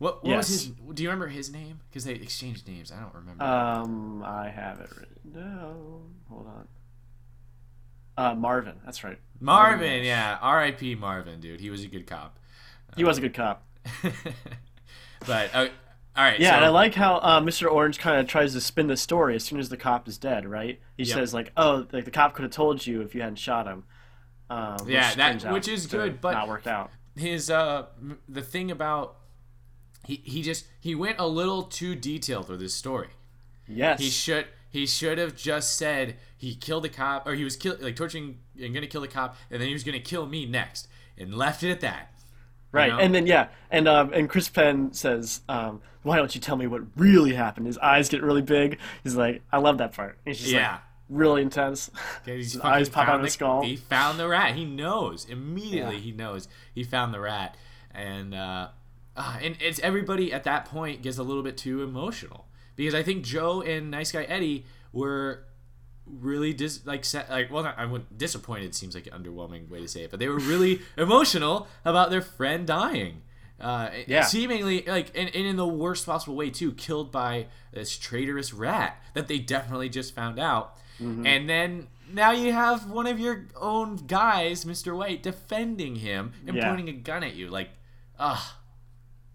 [0.00, 0.66] what, what was his?
[0.94, 1.78] Do you remember his name?
[1.88, 2.90] Because they exchanged names.
[2.90, 3.44] I don't remember.
[3.44, 6.14] Um, I have it written down.
[6.28, 6.68] Hold on.
[8.16, 9.18] Uh, Marvin, that's right.
[9.38, 10.06] Marvin, Walsh.
[10.06, 10.96] yeah, R.I.P.
[10.96, 11.60] Marvin, dude.
[11.60, 12.38] He was a good cop.
[12.96, 13.64] He was a good cop.
[15.26, 15.68] but uh,
[16.16, 17.70] all right, Yeah, so, and I like how uh, Mr.
[17.70, 20.46] Orange kind of tries to spin the story as soon as the cop is dead,
[20.46, 20.80] right?
[20.96, 21.14] He Yep.
[21.14, 23.84] says like, "Oh, like the cop could have told you if you hadn't shot him."
[24.50, 26.90] Um, Yeah, that- which is good, but- not worked out.
[27.16, 27.86] his uh
[28.28, 29.16] the thing about
[30.10, 33.08] he he just he went a little too detailed with his story.
[33.68, 37.56] Yes, He should he should have just said he killed the cop or he was
[37.56, 40.46] kill, like torturing and gonna kill the cop and then he was gonna kill me
[40.46, 42.12] next and left it at that.
[42.72, 42.98] right, know?
[42.98, 46.66] and then yeah, and um, and Chris Penn says, um, "Why don't you tell me
[46.66, 48.78] what really happened?" His eyes get really big.
[49.04, 50.72] He's like, "I love that part." He's just Yeah.
[50.72, 51.90] like really intense.
[52.24, 53.62] His eyes pop out of the, his skull.
[53.62, 54.54] He found the rat.
[54.54, 55.96] He knows immediately.
[55.96, 56.00] Yeah.
[56.02, 57.56] He knows he found the rat,
[57.92, 58.68] and uh,
[59.20, 63.02] uh, and it's everybody at that point gets a little bit too emotional because I
[63.02, 65.44] think Joe and Nice Guy Eddie were
[66.06, 69.80] really dis like set, like well not, I would disappointed seems like an underwhelming way
[69.80, 73.22] to say it, but they were really emotional about their friend dying.
[73.60, 74.22] Uh, Yeah.
[74.22, 79.00] seemingly like and, and in the worst possible way too, killed by this traitorous rat
[79.14, 80.76] that they definitely just found out.
[81.00, 81.26] Mm-hmm.
[81.26, 84.96] And then now you have one of your own guys, Mr.
[84.96, 86.68] White, defending him and Yeah.
[86.68, 87.48] pointing a gun at you.
[87.48, 87.68] Like,
[88.18, 88.56] ah,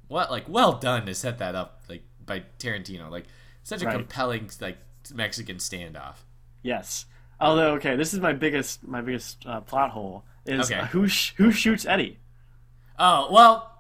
[0.08, 0.32] what?
[0.32, 3.10] Like, well done to set that up, like by Tarantino.
[3.10, 3.26] Like,
[3.64, 3.96] such a Right.
[3.96, 4.78] compelling like
[5.14, 6.18] Mexican standoff.
[6.64, 7.06] Yes.
[7.40, 10.80] Although, okay, this is my biggest my biggest uh, plot hole is Okay.
[10.82, 12.20] uh, who sh- who shoots Eddie?
[12.98, 13.72] Oh well,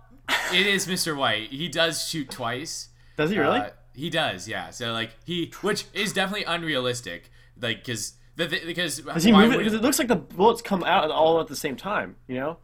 [0.53, 1.15] it is Mr.
[1.15, 1.49] White.
[1.52, 2.89] He does shoot twice.
[3.18, 3.60] Does he really?
[3.60, 4.72] Uh, he does, yeah.
[4.72, 7.31] So like he, which is definitely unrealistic.
[7.60, 9.60] Like, because the th- because Does he move it?
[9.60, 12.18] Because it looks like the bullets come out all at the same time.
[12.27, 12.57] You know?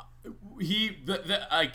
[0.59, 1.73] he the, the like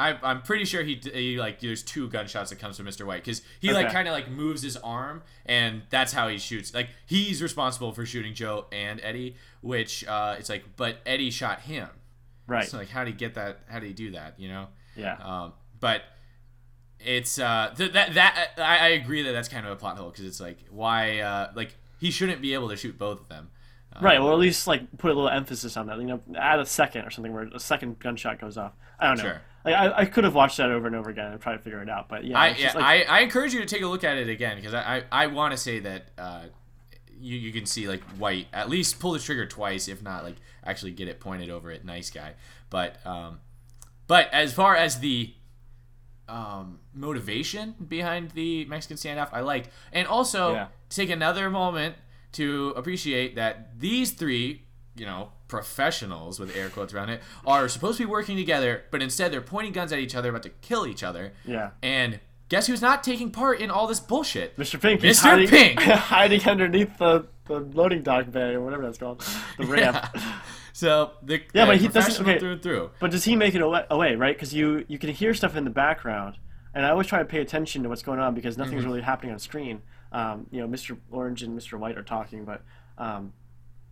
[0.00, 3.04] I, I'm pretty sure he, he like there's two gunshots that comes from Mr.
[3.04, 6.72] White because he like kind of like moves his arm and that's how he shoots.
[6.72, 11.60] Like he's responsible for shooting Joe and Eddie, which uh, it's like, but Eddie shot
[11.60, 11.88] him.
[12.46, 12.66] Right.
[12.66, 13.60] So like, how do you get that?
[13.68, 14.34] How do you do that?
[14.38, 14.68] You know?
[14.96, 15.16] yeah.
[15.22, 16.02] Um, but
[16.98, 20.10] it's uh th- that that I, I agree that that's kind of a plot hole
[20.10, 23.50] because it's like why uh like he shouldn't be able to shoot both of them.
[23.94, 24.20] Um, right.
[24.20, 25.98] Well, at least like put a little emphasis on that.
[25.98, 28.72] You know, add a second or something where a second gunshot goes off.
[28.98, 29.24] I don't know.
[29.24, 29.42] Sure.
[29.64, 31.82] Like, I, I could have watched that over and over again and try to figure
[31.82, 32.08] it out.
[32.08, 34.28] But yeah, I, yeah, like, I, I encourage you to take a look at it
[34.28, 36.42] again because I, I, I want to say that uh,
[37.18, 40.36] you, you can see like White at least pull the trigger twice, if not like
[40.64, 42.34] actually get it pointed over at Nice Guy.
[42.70, 43.40] But um,
[44.06, 45.34] but as far as the
[46.28, 50.66] um, motivation behind the Mexican standoff, I liked, and also Yeah.
[50.88, 51.96] take another moment
[52.32, 54.62] to appreciate that these three,
[54.94, 59.02] you know, professionals with air quotes around it, are supposed to be working together, but
[59.02, 61.32] instead they're pointing guns at each other, about to kill each other.
[61.44, 61.70] Yeah.
[61.82, 64.56] And guess who's not taking part in all this bullshit?
[64.56, 64.80] Mr.
[64.80, 65.00] Pink.
[65.02, 65.20] Mr.
[65.22, 65.80] hiding, Pink!
[65.80, 69.24] hiding underneath the, the loading dock bay or whatever that's called,
[69.58, 69.96] the ramp.
[70.72, 72.38] So the Yeah, but he doesn't- okay.
[72.38, 72.90] through and through.
[73.00, 74.34] But does he make it away, away right?
[74.34, 76.38] Because you you can hear stuff in the background,
[76.74, 78.90] and I always try to pay attention to what's going on because nothing's Mm-hmm.
[78.90, 79.82] really happening on screen.
[80.12, 80.96] Um, you know, Mr.
[81.10, 81.78] Orange and Mr.
[81.78, 82.62] White are talking, but
[82.96, 83.32] um,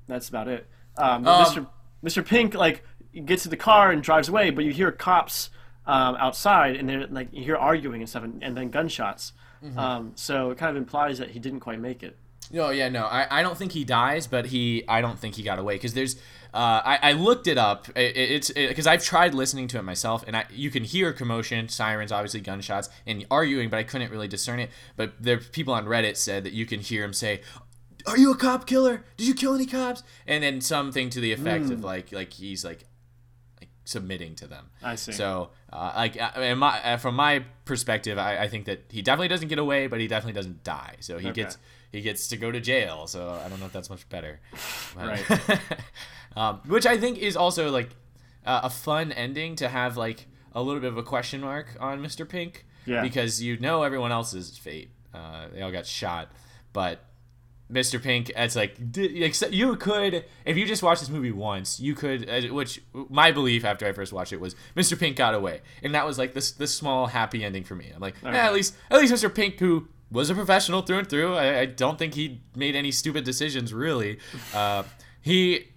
[0.07, 0.67] that's about it.
[0.99, 1.67] Um, Um, Mr.
[2.05, 2.27] Mr.
[2.27, 2.85] Pink like
[3.25, 5.51] gets to the car and drives away, but you hear cops
[5.87, 9.33] um, outside, and they're like you hear arguing and stuff, and, and then gunshots.
[9.65, 9.79] Mm-hmm.
[9.79, 12.17] Um, so it kind of implies that he didn't quite make it.
[12.51, 13.05] No, yeah, no.
[13.05, 15.95] I, I don't think he dies, but he I don't think he got away because
[15.95, 16.17] there's
[16.55, 17.89] uh, I, I looked it up.
[17.91, 21.69] It, it's because I've tried listening to it myself, and I you can hear commotion,
[21.69, 24.71] sirens, obviously gunshots, and arguing, but I couldn't really discern it.
[24.97, 27.43] But there people on Reddit said that you can hear him say,
[28.07, 29.05] "Are you a cop killer?
[29.17, 31.73] Did you kill any cops?" And then something to the effect Hmm.
[31.73, 32.85] of like like he's like
[33.61, 34.67] like submitting to them.
[34.83, 35.13] I see.
[35.13, 39.03] So, uh, like, uh, in my, uh, from my perspective, I, I think that he
[39.03, 40.97] definitely doesn't get away, but he definitely doesn't die.
[41.01, 41.43] So he Okay.
[41.43, 41.59] gets
[41.91, 43.07] he gets to go to jail.
[43.07, 44.41] So I don't know if that's much better.
[44.95, 45.61] But- Right.
[46.37, 47.91] um, which I think is also like
[48.47, 52.01] uh, a fun ending to have like a little bit of a question mark on
[52.03, 52.29] Mr.
[52.29, 52.65] Pink.
[52.87, 53.03] Yeah.
[53.03, 54.91] Because you know everyone else's fate.
[55.15, 56.31] Uh, they all got shot,
[56.73, 57.05] but
[57.71, 58.03] Mr.
[58.03, 62.51] Pink, it's like except you could if you just watch this movie once, you could.
[62.51, 62.81] Which
[63.11, 64.99] my belief after I first watched it was Mr.
[64.99, 67.91] Pink got away, and that was like this this small happy ending for me.
[67.95, 69.35] I'm like, eh, at least at least Mr.
[69.35, 72.91] Pink, who was a professional through and through, I, I don't think he made any
[72.91, 74.19] stupid decisions really.
[74.55, 74.85] Uh,
[75.21, 75.69] he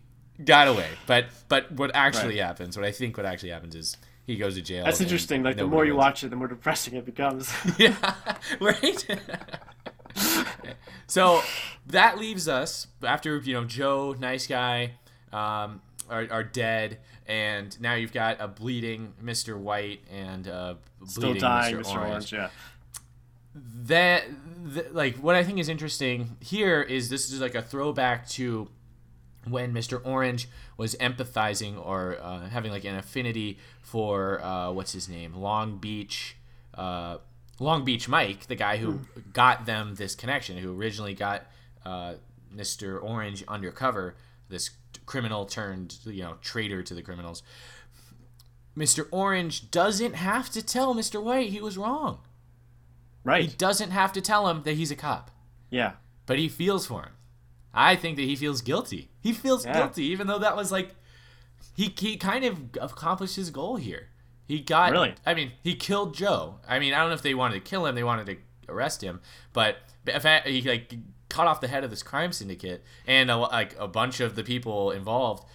[0.45, 2.45] got away, but but what actually Right.
[2.45, 4.85] happens, what I think what actually happens is he goes to jail.
[4.85, 5.43] That's interesting.
[5.43, 6.03] Like the more you wins.
[6.05, 7.51] watch it, the more depressing it becomes.
[7.77, 7.95] yeah,
[8.61, 9.05] right.
[11.07, 11.41] so
[11.87, 14.93] that leaves us after you know Joe, nice guy,
[15.31, 19.57] um, are, are dead, and now you've got a bleeding Mr.
[19.57, 20.75] White and uh,
[21.05, 21.79] Still bleeding dying, Mr.
[21.79, 21.95] Mr.
[21.95, 22.11] Orange.
[22.11, 22.33] Orange.
[22.33, 22.49] Yeah.
[23.53, 24.23] That,
[24.73, 28.69] th- like, what I think is interesting here is this is like a throwback to
[29.47, 29.99] when Mr.
[30.05, 30.47] Orange
[30.77, 36.37] was empathizing or uh, having like an affinity for uh, what's his name, Long Beach,
[36.75, 37.17] uh,
[37.61, 39.01] Long Beach Mike, the guy who
[39.33, 41.45] got them this connection, who originally got
[41.85, 42.15] uh,
[42.53, 43.01] Mr.
[43.01, 44.15] Orange undercover,
[44.49, 44.71] this
[45.05, 47.43] criminal turned you know traitor to the criminals.
[48.75, 49.07] Mr.
[49.11, 51.21] Orange doesn't have to tell Mr.
[51.21, 52.19] White he was wrong.
[53.23, 53.43] Right.
[53.49, 55.29] He doesn't have to tell him that he's a cop
[55.69, 55.93] Yeah.
[56.25, 57.11] but he feels for him.
[57.73, 59.11] I think that he feels guilty.
[59.21, 59.73] He feels Yeah.
[59.73, 60.95] guilty, even though that was like
[61.75, 64.07] he he kind of accomplished his goal here.
[64.51, 65.15] He got Really?
[65.25, 66.55] I mean, he killed Joe.
[66.67, 68.35] I mean, I don't know if they wanted to kill him; they wanted to
[68.67, 69.21] arrest him.
[69.53, 69.77] But
[70.45, 70.93] he like
[71.29, 74.43] cut off the head of this crime syndicate and a, like a bunch of the
[74.43, 75.45] people involved.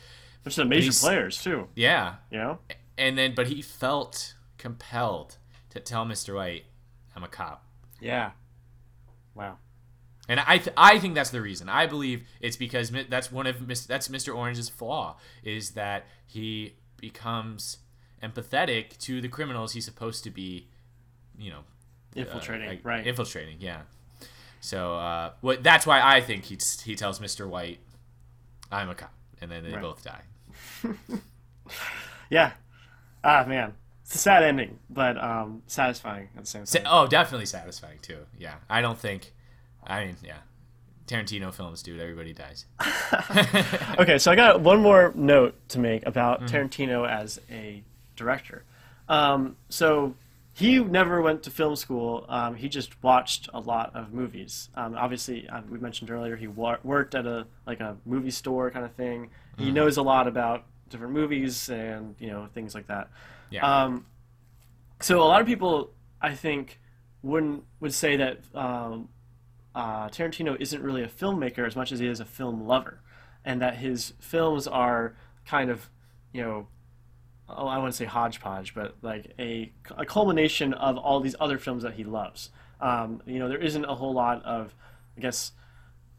[0.42, 1.68] There's some major players too.
[1.74, 2.58] Yeah, You know.
[2.96, 5.36] and then but he felt compelled
[5.70, 6.34] to tell Mr.
[6.34, 6.64] White,
[7.14, 7.66] "I'm a cop."
[8.00, 8.30] Yeah.
[9.34, 9.58] Wow.
[10.26, 11.68] And I, th- I think that's the reason.
[11.68, 14.34] I believe it's because mi- that's one of that's Mr.
[14.34, 17.76] Orange's flaw is that he becomes
[18.22, 20.68] empathetic to the criminals he's supposed to be,
[21.38, 21.58] you know,
[22.16, 22.68] uh, Infiltrating.
[22.68, 23.06] like, right.
[23.06, 23.82] Infiltrating, yeah.
[24.60, 25.62] So uh, what?
[25.62, 27.46] That's why I think he he tells Mr.
[27.48, 27.78] White,
[28.72, 29.82] "I'm a cop," and then they Right.
[29.82, 30.22] both die.
[32.30, 32.52] yeah.
[33.22, 36.82] Ah man, it's a sad ending, but um, satisfying at the same time.
[36.86, 38.18] oh, definitely satisfying too.
[38.38, 39.34] Yeah, I don't think.
[39.86, 40.38] I mean, yeah,
[41.06, 42.00] Tarantino films, dude.
[42.00, 42.66] Everybody dies.
[43.98, 46.54] Okay, so I got one more note to make about Mm-hmm.
[46.56, 47.82] Tarantino as a
[48.16, 48.64] director.
[49.08, 50.14] Um, so
[50.52, 52.24] he never went to film school.
[52.28, 54.70] Um, he just watched a lot of movies.
[54.74, 58.70] Um, obviously, uh, we mentioned earlier he wa- worked at a like a movie store
[58.70, 59.26] kind of thing.
[59.26, 59.64] Mm-hmm.
[59.64, 63.10] He knows a lot about different movies and you know things like that.
[63.50, 63.84] Yeah.
[63.84, 64.06] Um,
[65.00, 65.90] so a lot of people,
[66.22, 66.80] I think,
[67.22, 69.10] wouldn't would say that um,
[69.74, 73.00] uh, Tarantino isn't really a filmmaker as much as he is a film lover,
[73.44, 75.14] and that his films are
[75.44, 75.90] kind of,
[76.32, 76.66] you know,
[77.48, 81.82] oh, I wouldn't say hodgepodge, but like a, a culmination of all these other films
[81.82, 82.50] that he loves.
[82.80, 84.74] Um, you know, there isn't a whole lot of,
[85.16, 85.52] I guess,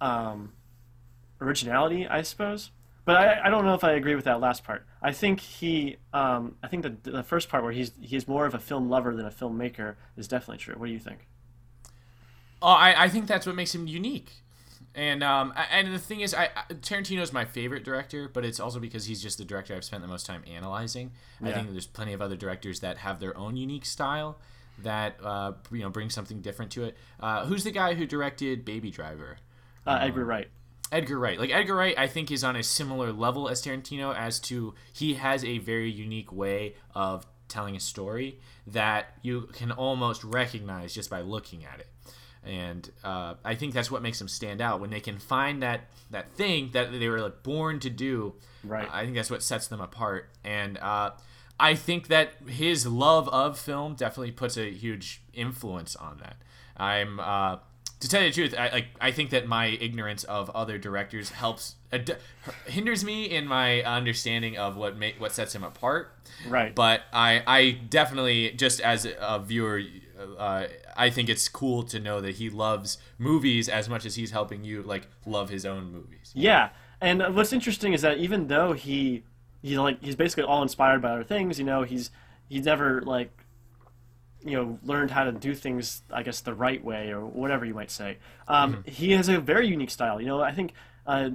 [0.01, 0.53] um,
[1.41, 2.71] originality, I suppose.
[3.05, 4.85] But I, I don't know if I agree with that last part.
[5.01, 8.53] I think he, um, I think the the first part where he's he's more of
[8.53, 10.75] a film lover than a filmmaker is definitely true.
[10.75, 11.27] What do you think?
[12.61, 14.31] Oh, I, I think that's what makes him unique.
[14.97, 18.59] And um, I- and the thing is, I, I Tarantino's my favorite director, but it's
[18.59, 21.11] also because he's just the director I've spent the most time analyzing.
[21.41, 21.49] Yeah.
[21.49, 24.39] I think there's plenty of other directors that have their own unique style
[24.83, 26.97] that uh, you know bring something different to it.
[27.19, 29.37] Uh, who's the guy who directed Baby Driver?
[29.85, 30.47] Uh, Edgar Wright.
[30.91, 31.39] Edgar Wright.
[31.39, 35.13] Like Edgar Wright, I think is on a similar level as Tarantino as to he
[35.13, 41.09] has a very unique way of telling a story that you can almost recognize just
[41.09, 41.87] by looking at it.
[42.47, 45.81] And uh, I think that's what makes them stand out when they can find that
[46.11, 48.35] that thing that they were like born to do.
[48.63, 48.87] Right.
[48.91, 50.29] I think that's what sets them apart.
[50.43, 51.11] And uh,
[51.59, 56.37] I think that his love of film definitely puts a huge influence on that.
[56.77, 57.57] I'm uh,
[57.99, 61.29] to tell you the truth, I like I think that my ignorance of other directors
[61.31, 62.13] helps uh, d-
[62.67, 66.13] hinders me in my understanding of what ma- what sets him apart.
[66.47, 66.73] Right.
[66.75, 69.81] But I I definitely just as a viewer,
[70.37, 70.67] uh,
[70.97, 74.63] I think it's cool to know that he loves movies as much as he's helping
[74.63, 76.31] you like love his own movies.
[76.35, 76.69] Yeah,
[76.99, 79.23] and what's interesting is that even though he
[79.61, 82.09] he's like he's basically all inspired by other things, you know, he's
[82.49, 83.31] he's never like
[84.43, 87.73] you know learned how to do things I guess the right way or whatever you
[87.73, 88.17] might say.
[88.47, 90.19] Um, He has a very unique style.
[90.19, 90.73] You know, I think
[91.07, 91.29] uh,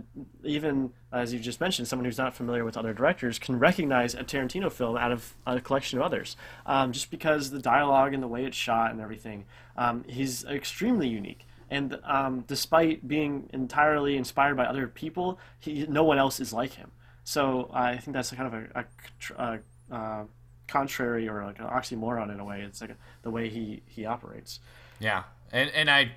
[0.45, 4.23] even as you just mentioned, someone who's not familiar with other directors can recognize a
[4.23, 6.37] Tarantino film out of a collection of others,
[6.67, 9.47] um, just because the dialogue and the way it's shot and everything.
[9.77, 11.47] Um, he's extremely unique.
[11.71, 16.75] And um, despite being entirely inspired by other people, he, no one else is like
[16.75, 16.91] him.
[17.25, 18.87] So I think that's a kind of a,
[19.39, 20.25] a, a uh,
[20.69, 22.61] contrary or like an oxymoron in a way.
[22.61, 24.61] It's like the way he, he operates.
[24.99, 26.13] Yeah, and and I,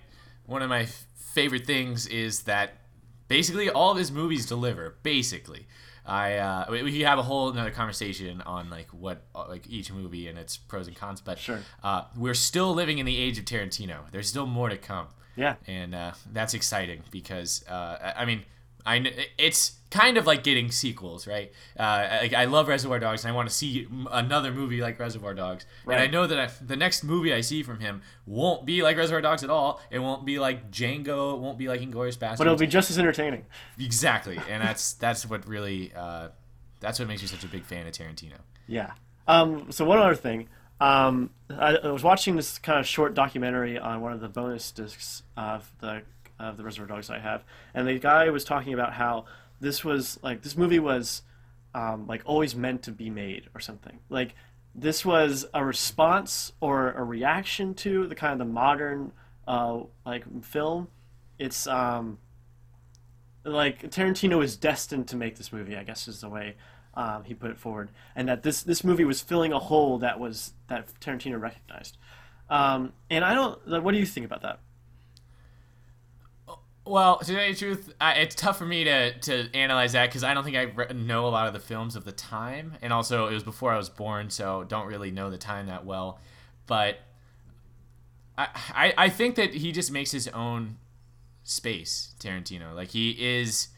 [0.45, 2.73] one of my favorite things is that
[3.27, 4.95] basically all of his movies deliver.
[5.03, 5.67] Basically,
[6.05, 9.91] I uh, we, we have a whole another conversation on like what uh, like each
[9.91, 11.21] movie and its pros and cons.
[11.21, 11.59] But Sure.
[11.83, 14.09] uh, we're still living in the age of Tarantino.
[14.11, 15.07] There's still more to come.
[15.37, 15.55] Yeah.
[15.67, 18.43] and uh, that's exciting because uh, I I mean.
[18.85, 21.51] I it's kind of like getting sequels, right?
[21.77, 25.33] Uh, like I love Reservoir Dogs, and I want to see another movie like Reservoir
[25.33, 25.65] Dogs.
[25.85, 28.97] And I know that I, the next movie I see from him won't be like
[28.97, 29.81] Reservoir Dogs at all.
[29.89, 31.33] It won't be like Django.
[31.33, 32.37] It won't be like Inglourious Basterds.
[32.37, 33.45] But it'll be just as entertaining.
[33.79, 36.29] exactly, and that's that's what really uh,
[36.79, 38.37] that's what makes me such a big fan of Tarantino.
[38.67, 38.91] Yeah.
[39.27, 40.49] Um, so one other thing,
[40.79, 44.71] um, I, I was watching this kind of short documentary on one of the bonus
[44.71, 46.03] discs of the
[46.39, 47.43] of the Reservoir Dogs I have,
[47.73, 49.25] and the guy was talking about how
[49.59, 51.21] this was like this movie was
[51.73, 53.99] um, like always meant to be made or something.
[54.09, 54.35] Like
[54.73, 59.11] this was a response or a reaction to the kind of the modern
[59.47, 60.89] uh, like film.
[61.39, 62.17] It's um,
[63.43, 65.75] like Tarantino is destined to make this movie.
[65.75, 66.55] I guess is the way
[66.93, 70.19] um, he put it forward, and that this this movie was filling a hole that
[70.19, 71.97] was that Tarantino recognized.
[72.49, 73.67] Um, and I don't.
[73.67, 74.59] Like, what do you think about that?
[76.85, 80.07] Well, to tell you the truth, I, it's tough for me to, to analyze that
[80.07, 82.73] because I don't think I re- know a lot of the films of the time,
[82.81, 85.83] and also it was before I was born, so don't really know the time that
[85.85, 86.19] well.
[86.67, 86.99] But
[88.37, 90.77] I, I, I think that he just makes his own
[91.43, 92.75] space, Tarantino.
[92.75, 93.69] Like he is.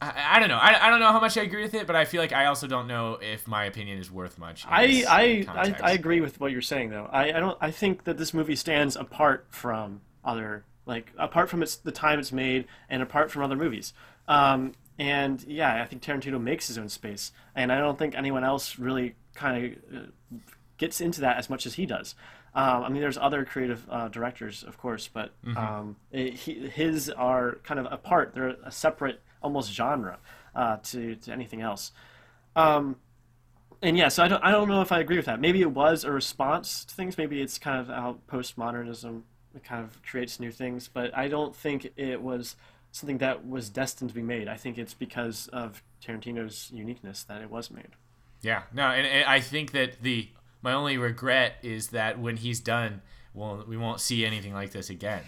[0.00, 0.56] I, I don't know.
[0.56, 2.46] I, I don't know how much I agree with it, but I feel like I
[2.46, 4.64] also don't know if my opinion is worth much.
[4.66, 5.76] I I, I.
[5.82, 7.08] I agree with what you're saying though.
[7.12, 7.58] I, I don't.
[7.60, 12.18] I think that this movie stands apart from other like apart from its the time
[12.18, 13.92] it's made and apart from other movies.
[14.28, 18.44] Um, and yeah, I think Tarantino makes his own space, and I don't think anyone
[18.44, 20.36] else really kind of uh,
[20.76, 22.14] gets into that as much as he does.
[22.54, 27.08] Um, I mean, there's other creative uh, directors, of course, but um, it, he, his
[27.08, 28.32] are kind of apart.
[28.34, 30.18] They're a separate, almost genre
[30.54, 31.92] uh, to to anything else.
[32.54, 32.96] Um,
[33.80, 35.40] and yeah, so I don't, I don't know if I agree with that.
[35.40, 37.18] Maybe it was a response to things.
[37.18, 39.22] Maybe it's kind of how postmodernism
[39.60, 40.88] kind of creates new things.
[40.92, 42.56] But I don't think it was
[42.90, 44.48] something that was destined to be made.
[44.48, 47.88] I think it's because of Tarantino's uniqueness that it was made.
[48.42, 50.28] Yeah, no, and, and I think that the
[50.62, 53.02] my only regret is that when he's done,
[53.34, 55.22] well, we won't see anything like this again.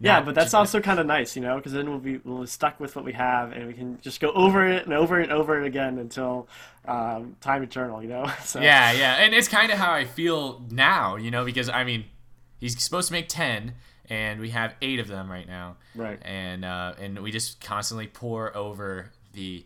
[0.00, 2.42] Yeah, Not but that's also kind of nice, you know, because then we'll be we'll
[2.42, 5.18] be stuck with what we have, and we can just go over it and over
[5.18, 6.48] and over it again until
[6.86, 8.30] um, time eternal, you know.
[8.44, 11.82] So Yeah, yeah, and it's kind of how I feel now, you know, because I
[11.82, 12.04] mean,
[12.58, 13.74] he's supposed to make ten,
[14.10, 16.18] and we have eight of them right now, Right.
[16.24, 19.64] And uh, and we just constantly pour over the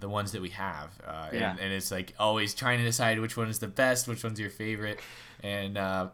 [0.00, 1.50] the ones that we have, uh, Yeah.
[1.50, 4.38] and, and it's like always trying to decide which one is the best, which one's
[4.38, 5.00] your favorite,
[5.42, 6.08] and uh,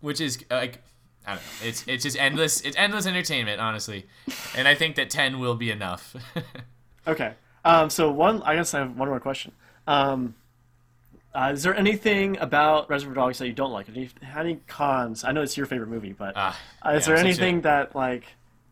[0.00, 0.82] which is like.
[1.26, 1.68] I don't know.
[1.68, 2.62] It's it's just endless.
[2.62, 4.06] It's endless entertainment, honestly,
[4.56, 6.16] and I think that ten will be enough.
[7.06, 7.32] Okay.
[7.64, 9.52] Um, so one, I guess I have one more question.
[9.86, 10.34] Um,
[11.34, 13.88] uh, is there anything about Reservoir Dogs that you don't like?
[13.88, 15.24] Any, any cons?
[15.24, 18.24] I know it's your favorite movie, but Ah, uh, is yeah, there anything that like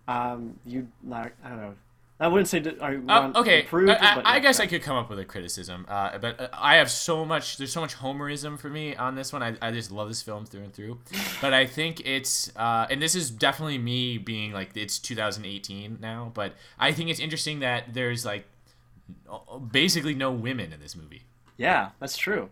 [0.09, 1.35] um, you like?
[1.45, 1.75] I don't know.
[2.19, 4.59] I wouldn't say that I Uh, want okay, improved, I, I- I guess.
[4.59, 7.59] I could come up with a criticism, uh, but uh, I have so much.
[7.59, 9.43] There's so much Homerism for me on this one.
[9.43, 10.99] I, I just love this film through and through.
[11.43, 16.31] But I think it's, uh, and this is definitely me being like it's 2018 now.
[16.33, 18.47] But I think it's interesting that there's like
[19.71, 21.23] basically no women in this movie.
[21.57, 22.51] Yeah, that's true.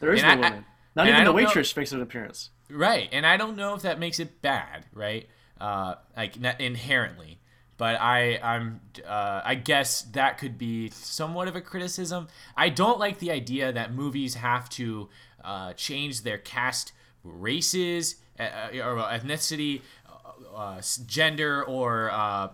[0.00, 0.64] There is And no I- woman.
[0.96, 2.50] Not even the don't know- waitress makes an appearance.
[2.70, 5.28] Right, and I don't know if that makes it bad, right?
[5.60, 7.38] Uh, like not inherently,
[7.78, 12.28] but I, I'm, uh, I guess that could be somewhat of a criticism.
[12.56, 15.08] I don't like the idea that movies have to
[15.42, 16.92] uh, change their cast
[17.24, 22.48] races uh, or ethnicity, uh, uh, gender, or uh,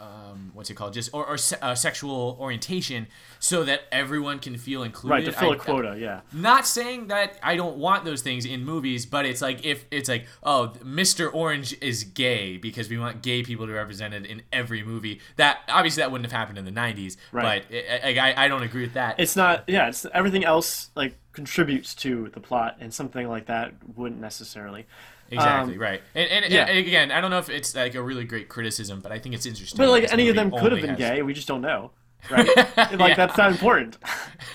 [0.00, 0.92] um, what's it called?
[0.92, 3.06] Just or, or uh, sexual orientation,
[3.40, 5.14] so that everyone can feel included.
[5.14, 6.20] Right, to fill I- a quota, yeah.
[6.32, 10.08] not saying that I don't want those things in movies, but it's like if it's
[10.08, 11.32] like, oh, Mr.
[11.32, 15.20] Orange is gay because we want gay people to be represented in every movie.
[15.36, 17.64] That obviously that wouldn't have happened in the '90s, Right.
[17.68, 19.18] but I, I, I don't agree with that.
[19.18, 23.72] It's not, yeah, it's everything else, like, contributes to the plot, and something like that
[23.96, 24.86] wouldn't necessarily.
[25.30, 26.66] Exactly Um, right, and, and, yeah.
[26.66, 29.34] and again, I don't know if it's like a really great criticism, but I think
[29.34, 29.76] it's interesting.
[29.76, 31.90] But like any of them could have been has- gay, we just don't know,
[32.30, 32.46] right?
[32.56, 33.14] like Yeah.
[33.14, 33.98] that's not important.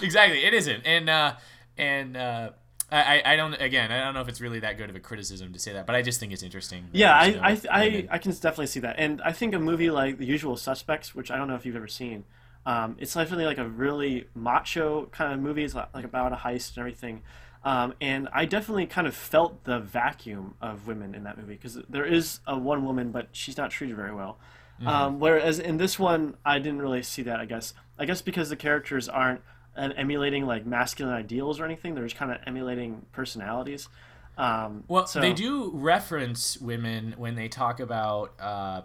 [0.01, 1.33] exactly, it isn't, and uh,
[1.77, 2.49] and uh,
[2.91, 5.53] I I don't again I don't know if it's really that good of a criticism
[5.53, 6.89] to say that, but I just think it's interesting.
[6.91, 8.07] Yeah, I, I, I.
[8.11, 11.31] I can definitely see that, and I think a movie like The Usual Suspects, which
[11.31, 12.23] I don't know if you've ever seen,
[12.65, 15.63] um, it's definitely like a really macho kind of movie.
[15.63, 17.23] It's like about a heist and everything,
[17.68, 21.77] um, and I definitely kind of felt the vacuum of women in that movie because
[21.89, 24.38] there is a one woman, but she's not treated very well.
[24.80, 24.88] Mm-hmm.
[24.88, 27.41] Um, whereas in this one, I didn't really see that.
[27.41, 29.41] I guess I guess because the characters aren't
[29.76, 33.89] uh, emulating like masculine ideals or anything; they're just kind of emulating personalities.
[34.38, 38.31] Um, Well, so- they do reference women when they talk about.
[38.39, 38.84] Uh,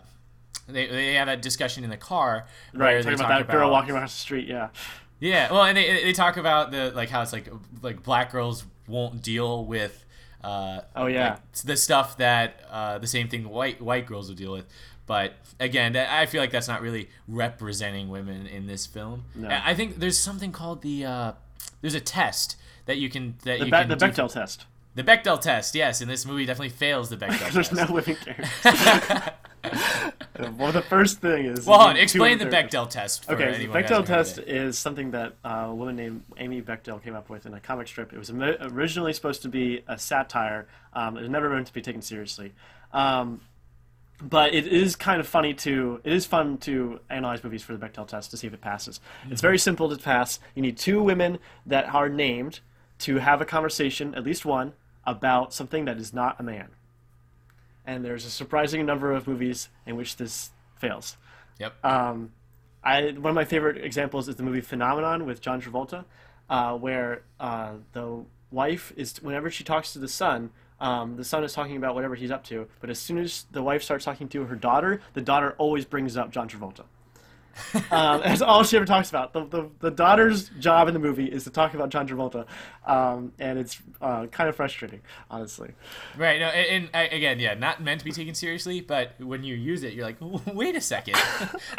[0.66, 3.90] they, they have that discussion in the car Right, talking talk about that girl walking
[3.90, 4.48] across the street.
[4.48, 4.70] Yeah,
[5.20, 7.48] Yeah, well, and they, they talk about the like how it's like
[7.80, 10.04] like black girls won't deal with.
[10.42, 11.30] Uh, Oh, yeah.
[11.30, 14.66] like, the stuff that uh, the same thing white white girls will deal with.
[15.06, 19.24] But again, that- I feel like that's not really representing women in this film.
[19.34, 19.48] No.
[19.50, 21.32] I think there's something called the uh,
[21.80, 22.56] there's a test
[22.86, 24.66] that you can that the, you Be- can the do- Bechdel test.
[24.94, 25.74] the Bechdel test.
[25.74, 27.88] Yes, and this movie definitely fails the Bechdel There's test.
[27.88, 29.32] no women characters.
[30.58, 31.66] well, the first thing is.
[31.66, 32.46] well, on, you need two explain the.
[32.46, 33.26] Bechdel test.
[33.26, 36.24] For Okay, the anyone who hasn't Bechdel test is something that uh, a woman named
[36.38, 38.12] Amy Bechdel came up with in a comic strip.
[38.12, 40.66] It was originally supposed to be a satire.
[40.94, 42.52] Um, it was never meant to be taken seriously.
[42.92, 43.40] Um,
[44.22, 47.84] but it is kind of funny to it is fun to analyze movies for the
[47.84, 49.00] Bechdel test to see if it passes.
[49.28, 50.38] It's very simple to pass.
[50.54, 52.60] You need two women that are named
[53.00, 56.68] to have a conversation, at least one, about something that is not a man.
[57.86, 61.16] And there's a surprising number of movies in which this fails.
[61.58, 61.84] Yep.
[61.84, 62.32] Um,
[62.84, 66.04] I one of my favorite examples is the movie Phenomenon with John Travolta,
[66.50, 70.50] uh, where uh, the wife is whenever she talks to the son,
[70.80, 72.66] um, the son is talking about whatever he's up to.
[72.80, 76.16] But as soon as the wife starts talking to her daughter, the daughter always brings
[76.16, 76.84] up John Travolta.
[77.90, 79.32] um, that's all she ever talks about.
[79.32, 82.46] The, the, the daughter's job in the movie is to talk about John Travolta,
[82.86, 85.00] um, and it's uh, kind of frustrating,
[85.30, 85.72] honestly.
[86.16, 86.40] Right.
[86.40, 89.54] No, and, and I- again, yeah, not meant to be taken seriously, but when you
[89.54, 90.16] use it, you're like,
[90.54, 91.16] wait a second.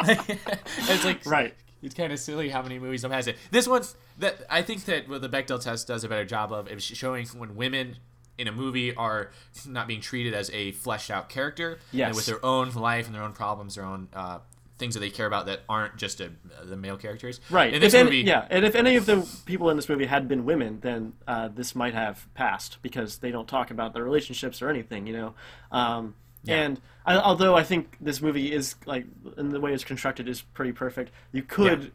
[0.02, 1.54] it's like Right.
[1.82, 3.36] It's kind of silly how many movies has it.
[3.50, 6.66] This one's that I think that what the Bechdel test does a better job of
[6.68, 7.96] is showing when women
[8.38, 9.30] in a movie are
[9.68, 12.08] not being treated as a fleshed out character, Yes.
[12.08, 14.38] and with their own life and their own problems, their own uh,
[14.78, 16.30] things that they care about that aren't just a,
[16.64, 17.40] the male characters.
[17.50, 17.72] Right.
[17.72, 20.26] In this any, movie, yeah, and if any of the people in this movie had
[20.26, 24.60] been women, then uh, this might have passed because they don't talk about their relationships
[24.62, 25.34] or anything, you know.
[25.70, 26.56] Um, Yeah.
[26.56, 29.06] And I, although I think this movie is like,
[29.38, 31.10] in the way it's constructed, is pretty perfect.
[31.32, 31.88] You could Yeah.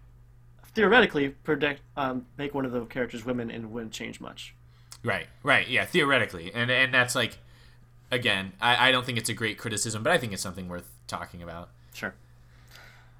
[0.73, 4.55] theoretically predict um, make one of the characters women and it wouldn't change much.
[5.03, 7.37] Right, right, yeah, theoretically, and and that's like,
[8.11, 10.89] again, I, I don't think it's a great criticism, but I think it's something worth
[11.07, 11.69] talking about.
[11.93, 12.13] Sure.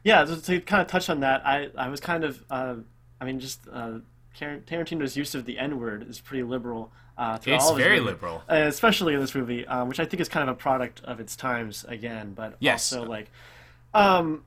[0.04, 2.76] Yeah, to, to kind of touch on that, I, I was kind of, uh,
[3.20, 4.00] I mean, just uh,
[4.38, 6.92] Tarantino's use of the N word is pretty liberal.
[7.18, 8.06] Uh, It's very movies.
[8.14, 8.44] liberal.
[8.50, 11.20] uh, especially in this movie, um, which I think is kind of a product of
[11.20, 12.94] its times again, but Yes.
[12.94, 13.30] also like,
[13.94, 14.44] um,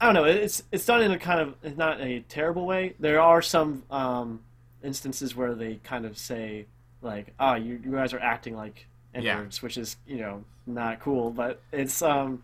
[0.00, 2.94] I don't know, it's it's done in a kind of it's not a terrible way.
[2.98, 4.40] There are some um,
[4.82, 6.66] instances where they kind of say
[7.02, 11.30] like, "Ah, you you guys are acting like N-words," which is you know not cool,
[11.30, 12.42] but it's um,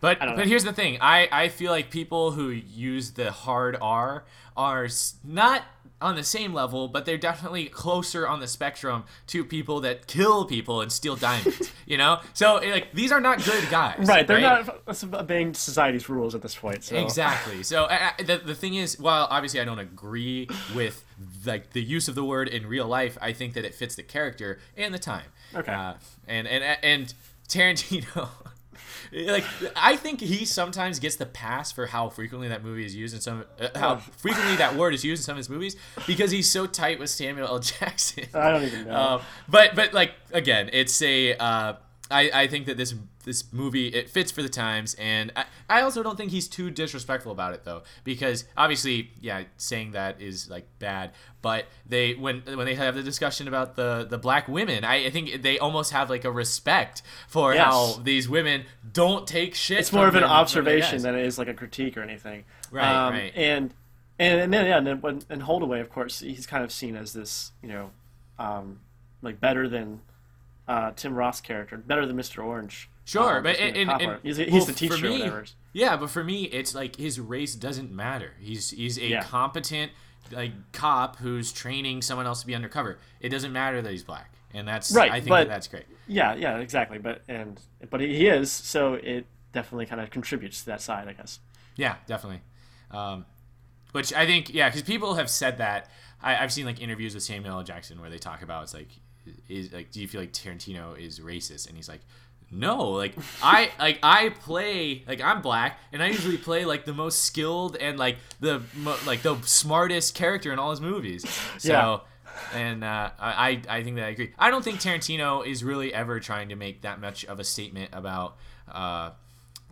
[0.00, 0.44] But but know.
[0.44, 0.98] here's the thing.
[1.00, 4.24] I I feel like people who use the hard R
[4.56, 4.88] are
[5.24, 5.62] not
[6.00, 10.44] on the same level, but they're definitely closer on the spectrum to people that kill
[10.44, 11.72] people and steal diamonds.
[11.86, 14.06] you know, so eh, like these are not good guys.
[14.06, 14.26] right.
[14.26, 14.80] They're not
[15.12, 16.84] obeying society's rules at this point.
[16.84, 16.96] So.
[16.96, 17.62] Exactly.
[17.62, 21.04] So I, I, the, the thing is, while obviously I don't agree with
[21.44, 24.04] like the use of the word in real life, I think that it fits the
[24.04, 25.26] character and the time.
[25.54, 25.72] Okay.
[25.72, 25.94] Uh,
[26.28, 27.14] and and and
[27.48, 28.28] Tarantino,
[29.12, 29.44] like
[29.76, 33.20] I think he sometimes gets the pass for how frequently that movie is used in
[33.20, 35.76] some, uh, how frequently that word is used in some of his movies
[36.06, 37.58] because he's so tight with Samuel L.
[37.58, 38.24] Jackson.
[38.34, 38.94] I don't even know.
[38.94, 41.34] Um, but but like again, it's a.
[41.34, 41.74] Uh,
[42.10, 42.94] I, I think that this
[43.28, 46.70] this movie it fits for the times, and I, I also don't think he's too
[46.70, 51.12] disrespectful about it though, because obviously, yeah, saying that is like bad.
[51.40, 55.10] But they when when they have the discussion about the the black women, I, I
[55.10, 57.64] think they almost have like a respect for Yes.
[57.64, 59.78] how these women don't take shit.
[59.78, 62.44] it's more of an observation than it is like a critique or anything.
[62.72, 63.32] Right, Um, right.
[63.36, 63.74] And
[64.18, 66.96] and and then yeah, and then when and Holdaway, of course, he's kind of seen
[66.96, 67.90] as this, you know,
[68.38, 68.80] um,
[69.22, 70.00] like better than
[70.68, 72.44] uh, Tim Ross character better than Mr.
[72.44, 72.88] Orange.
[73.04, 75.44] Sure, um, but as being a and, and, he's, he's well, the teacher me- whatever.
[75.72, 78.32] Yeah, but for me, it's like his race doesn't matter.
[78.38, 79.22] He's he's a Yeah.
[79.22, 79.92] competent
[80.30, 82.98] like cop who's training someone else to be undercover.
[83.20, 85.86] It doesn't matter that he's black, and that's Right, I think but- that that's great.
[86.06, 86.98] Yeah, yeah, exactly.
[86.98, 87.58] But and
[87.90, 91.40] but he is, so it definitely kind of contributes to that side, I guess.
[91.76, 92.42] Yeah, definitely.
[92.90, 93.24] Um,
[93.92, 95.88] which I think, yeah, because people have said that.
[96.20, 97.62] I, I've seen like interviews with Samuel L.
[97.62, 98.88] Jackson where they talk about it's like,
[99.48, 101.66] is like, do you feel like Tarantino is racist?
[101.68, 102.00] And he's like,
[102.50, 106.94] no, like I like I play like I'm black, and I usually play like the
[106.94, 111.24] most skilled and like the mo- like the smartest character in all his movies.
[111.58, 111.68] So.
[111.72, 111.98] Yeah.
[112.54, 114.32] And uh, I, I think that I agree.
[114.38, 117.90] I don't think Tarantino is really ever trying to make that much of a statement
[117.92, 118.36] about,
[118.70, 119.10] uh,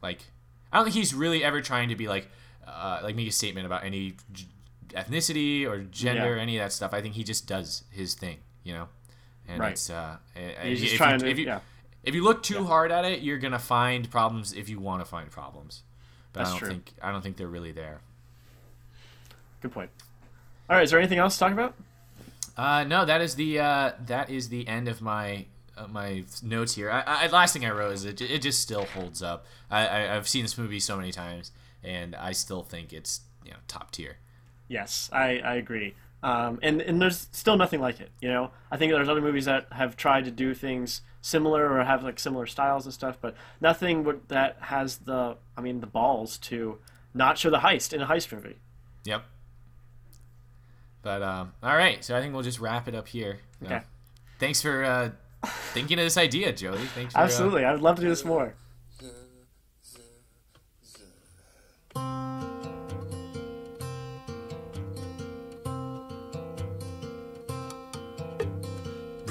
[0.03, 0.19] like,
[0.73, 2.29] I don't think he's really ever trying to be like,
[2.67, 4.15] uh, like make a statement about any
[4.89, 6.43] ethnicity or gender, Yeah.
[6.43, 6.93] any of that stuff.
[6.93, 8.89] I think he just does his thing, you know.
[9.49, 9.73] And Right.
[9.73, 11.61] it's uh, if just you- trying if to- if you, yeah.
[12.03, 15.05] if you look too hard at it, you're gonna find problems if you want to
[15.05, 15.83] find problems.
[16.33, 16.69] But That's I don't true.
[16.69, 18.01] think I don't think they're really there.
[19.61, 19.91] Good point.
[20.69, 21.75] All right, is there anything else to talk about?
[22.57, 25.47] Uh, no, that is the uh, that is the end of my
[25.77, 26.91] uh, my notes here.
[26.91, 29.47] I, I last thing I wrote is it, it just still holds up.
[29.71, 31.53] I, I I've seen this movie so many times,
[31.85, 34.17] and I still think it's you know top tier.
[34.69, 35.95] Yes, I, I agree.
[36.23, 38.11] Um, and and there's still nothing like it.
[38.21, 41.85] You know, I think there's other movies that have tried to do things similar or
[41.85, 45.87] have like similar styles and stuff, but nothing would, that has the I mean the
[45.87, 46.79] balls to
[47.15, 48.57] not show the heist in a heist movie.
[49.05, 49.25] Yep.
[51.03, 53.39] But um, all right, so I think we'll just wrap it up here.
[53.63, 53.81] Uh, Okay.
[54.41, 55.11] thanks for uh,
[55.73, 56.85] thinking of this idea, Jody.
[56.87, 58.55] Thanks for, uh, Absolutely, I would love to do this more.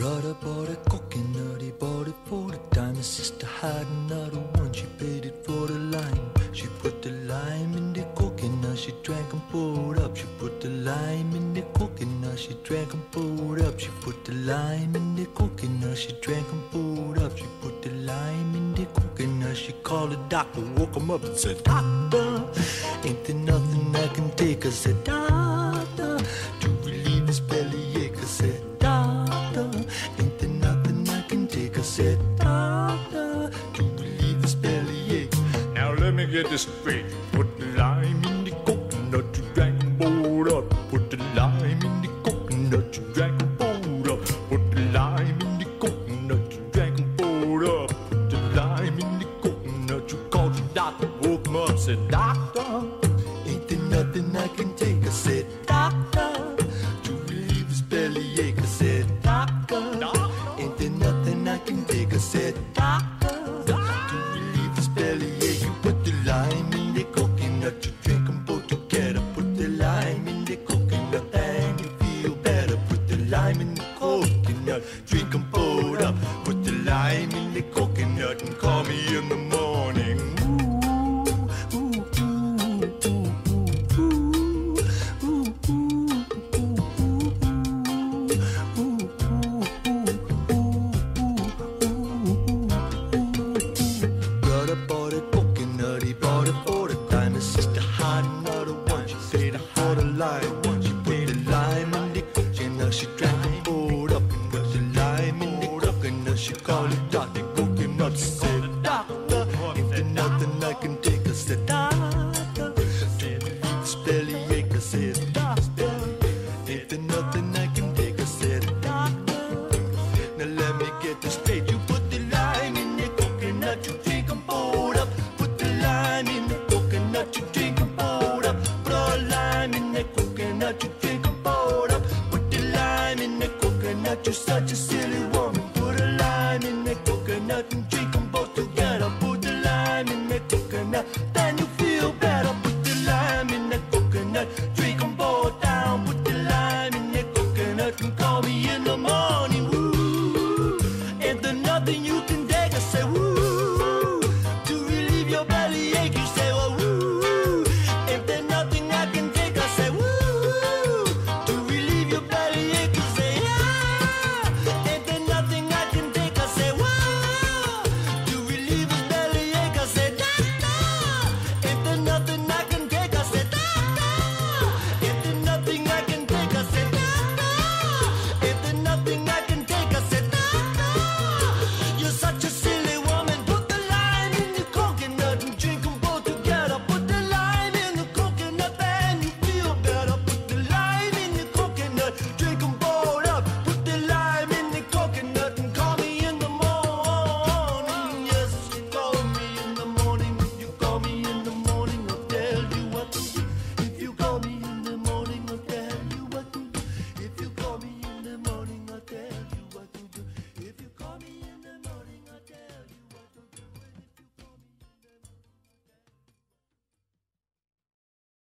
[0.05, 2.93] Brother bought a coconut, he bought it for the dime.
[2.93, 6.29] His sister had another one, she paid it for the lime.
[6.51, 10.15] She put the lime in the coconut, she drank and poured up.
[10.15, 13.79] She put the lime in the coconut, she drank and poured up.
[13.79, 17.35] She put the lime in the coconut, she drank and poured up.
[17.35, 21.35] She put the lime in the coconut, she called the doctor, woke him up and
[21.35, 22.43] said, Doctor,
[23.03, 24.67] ain't there nothing I can take?
[24.67, 25.44] I said, Doctor,
[36.35, 37.05] Get this straight.
[37.31, 37.47] Put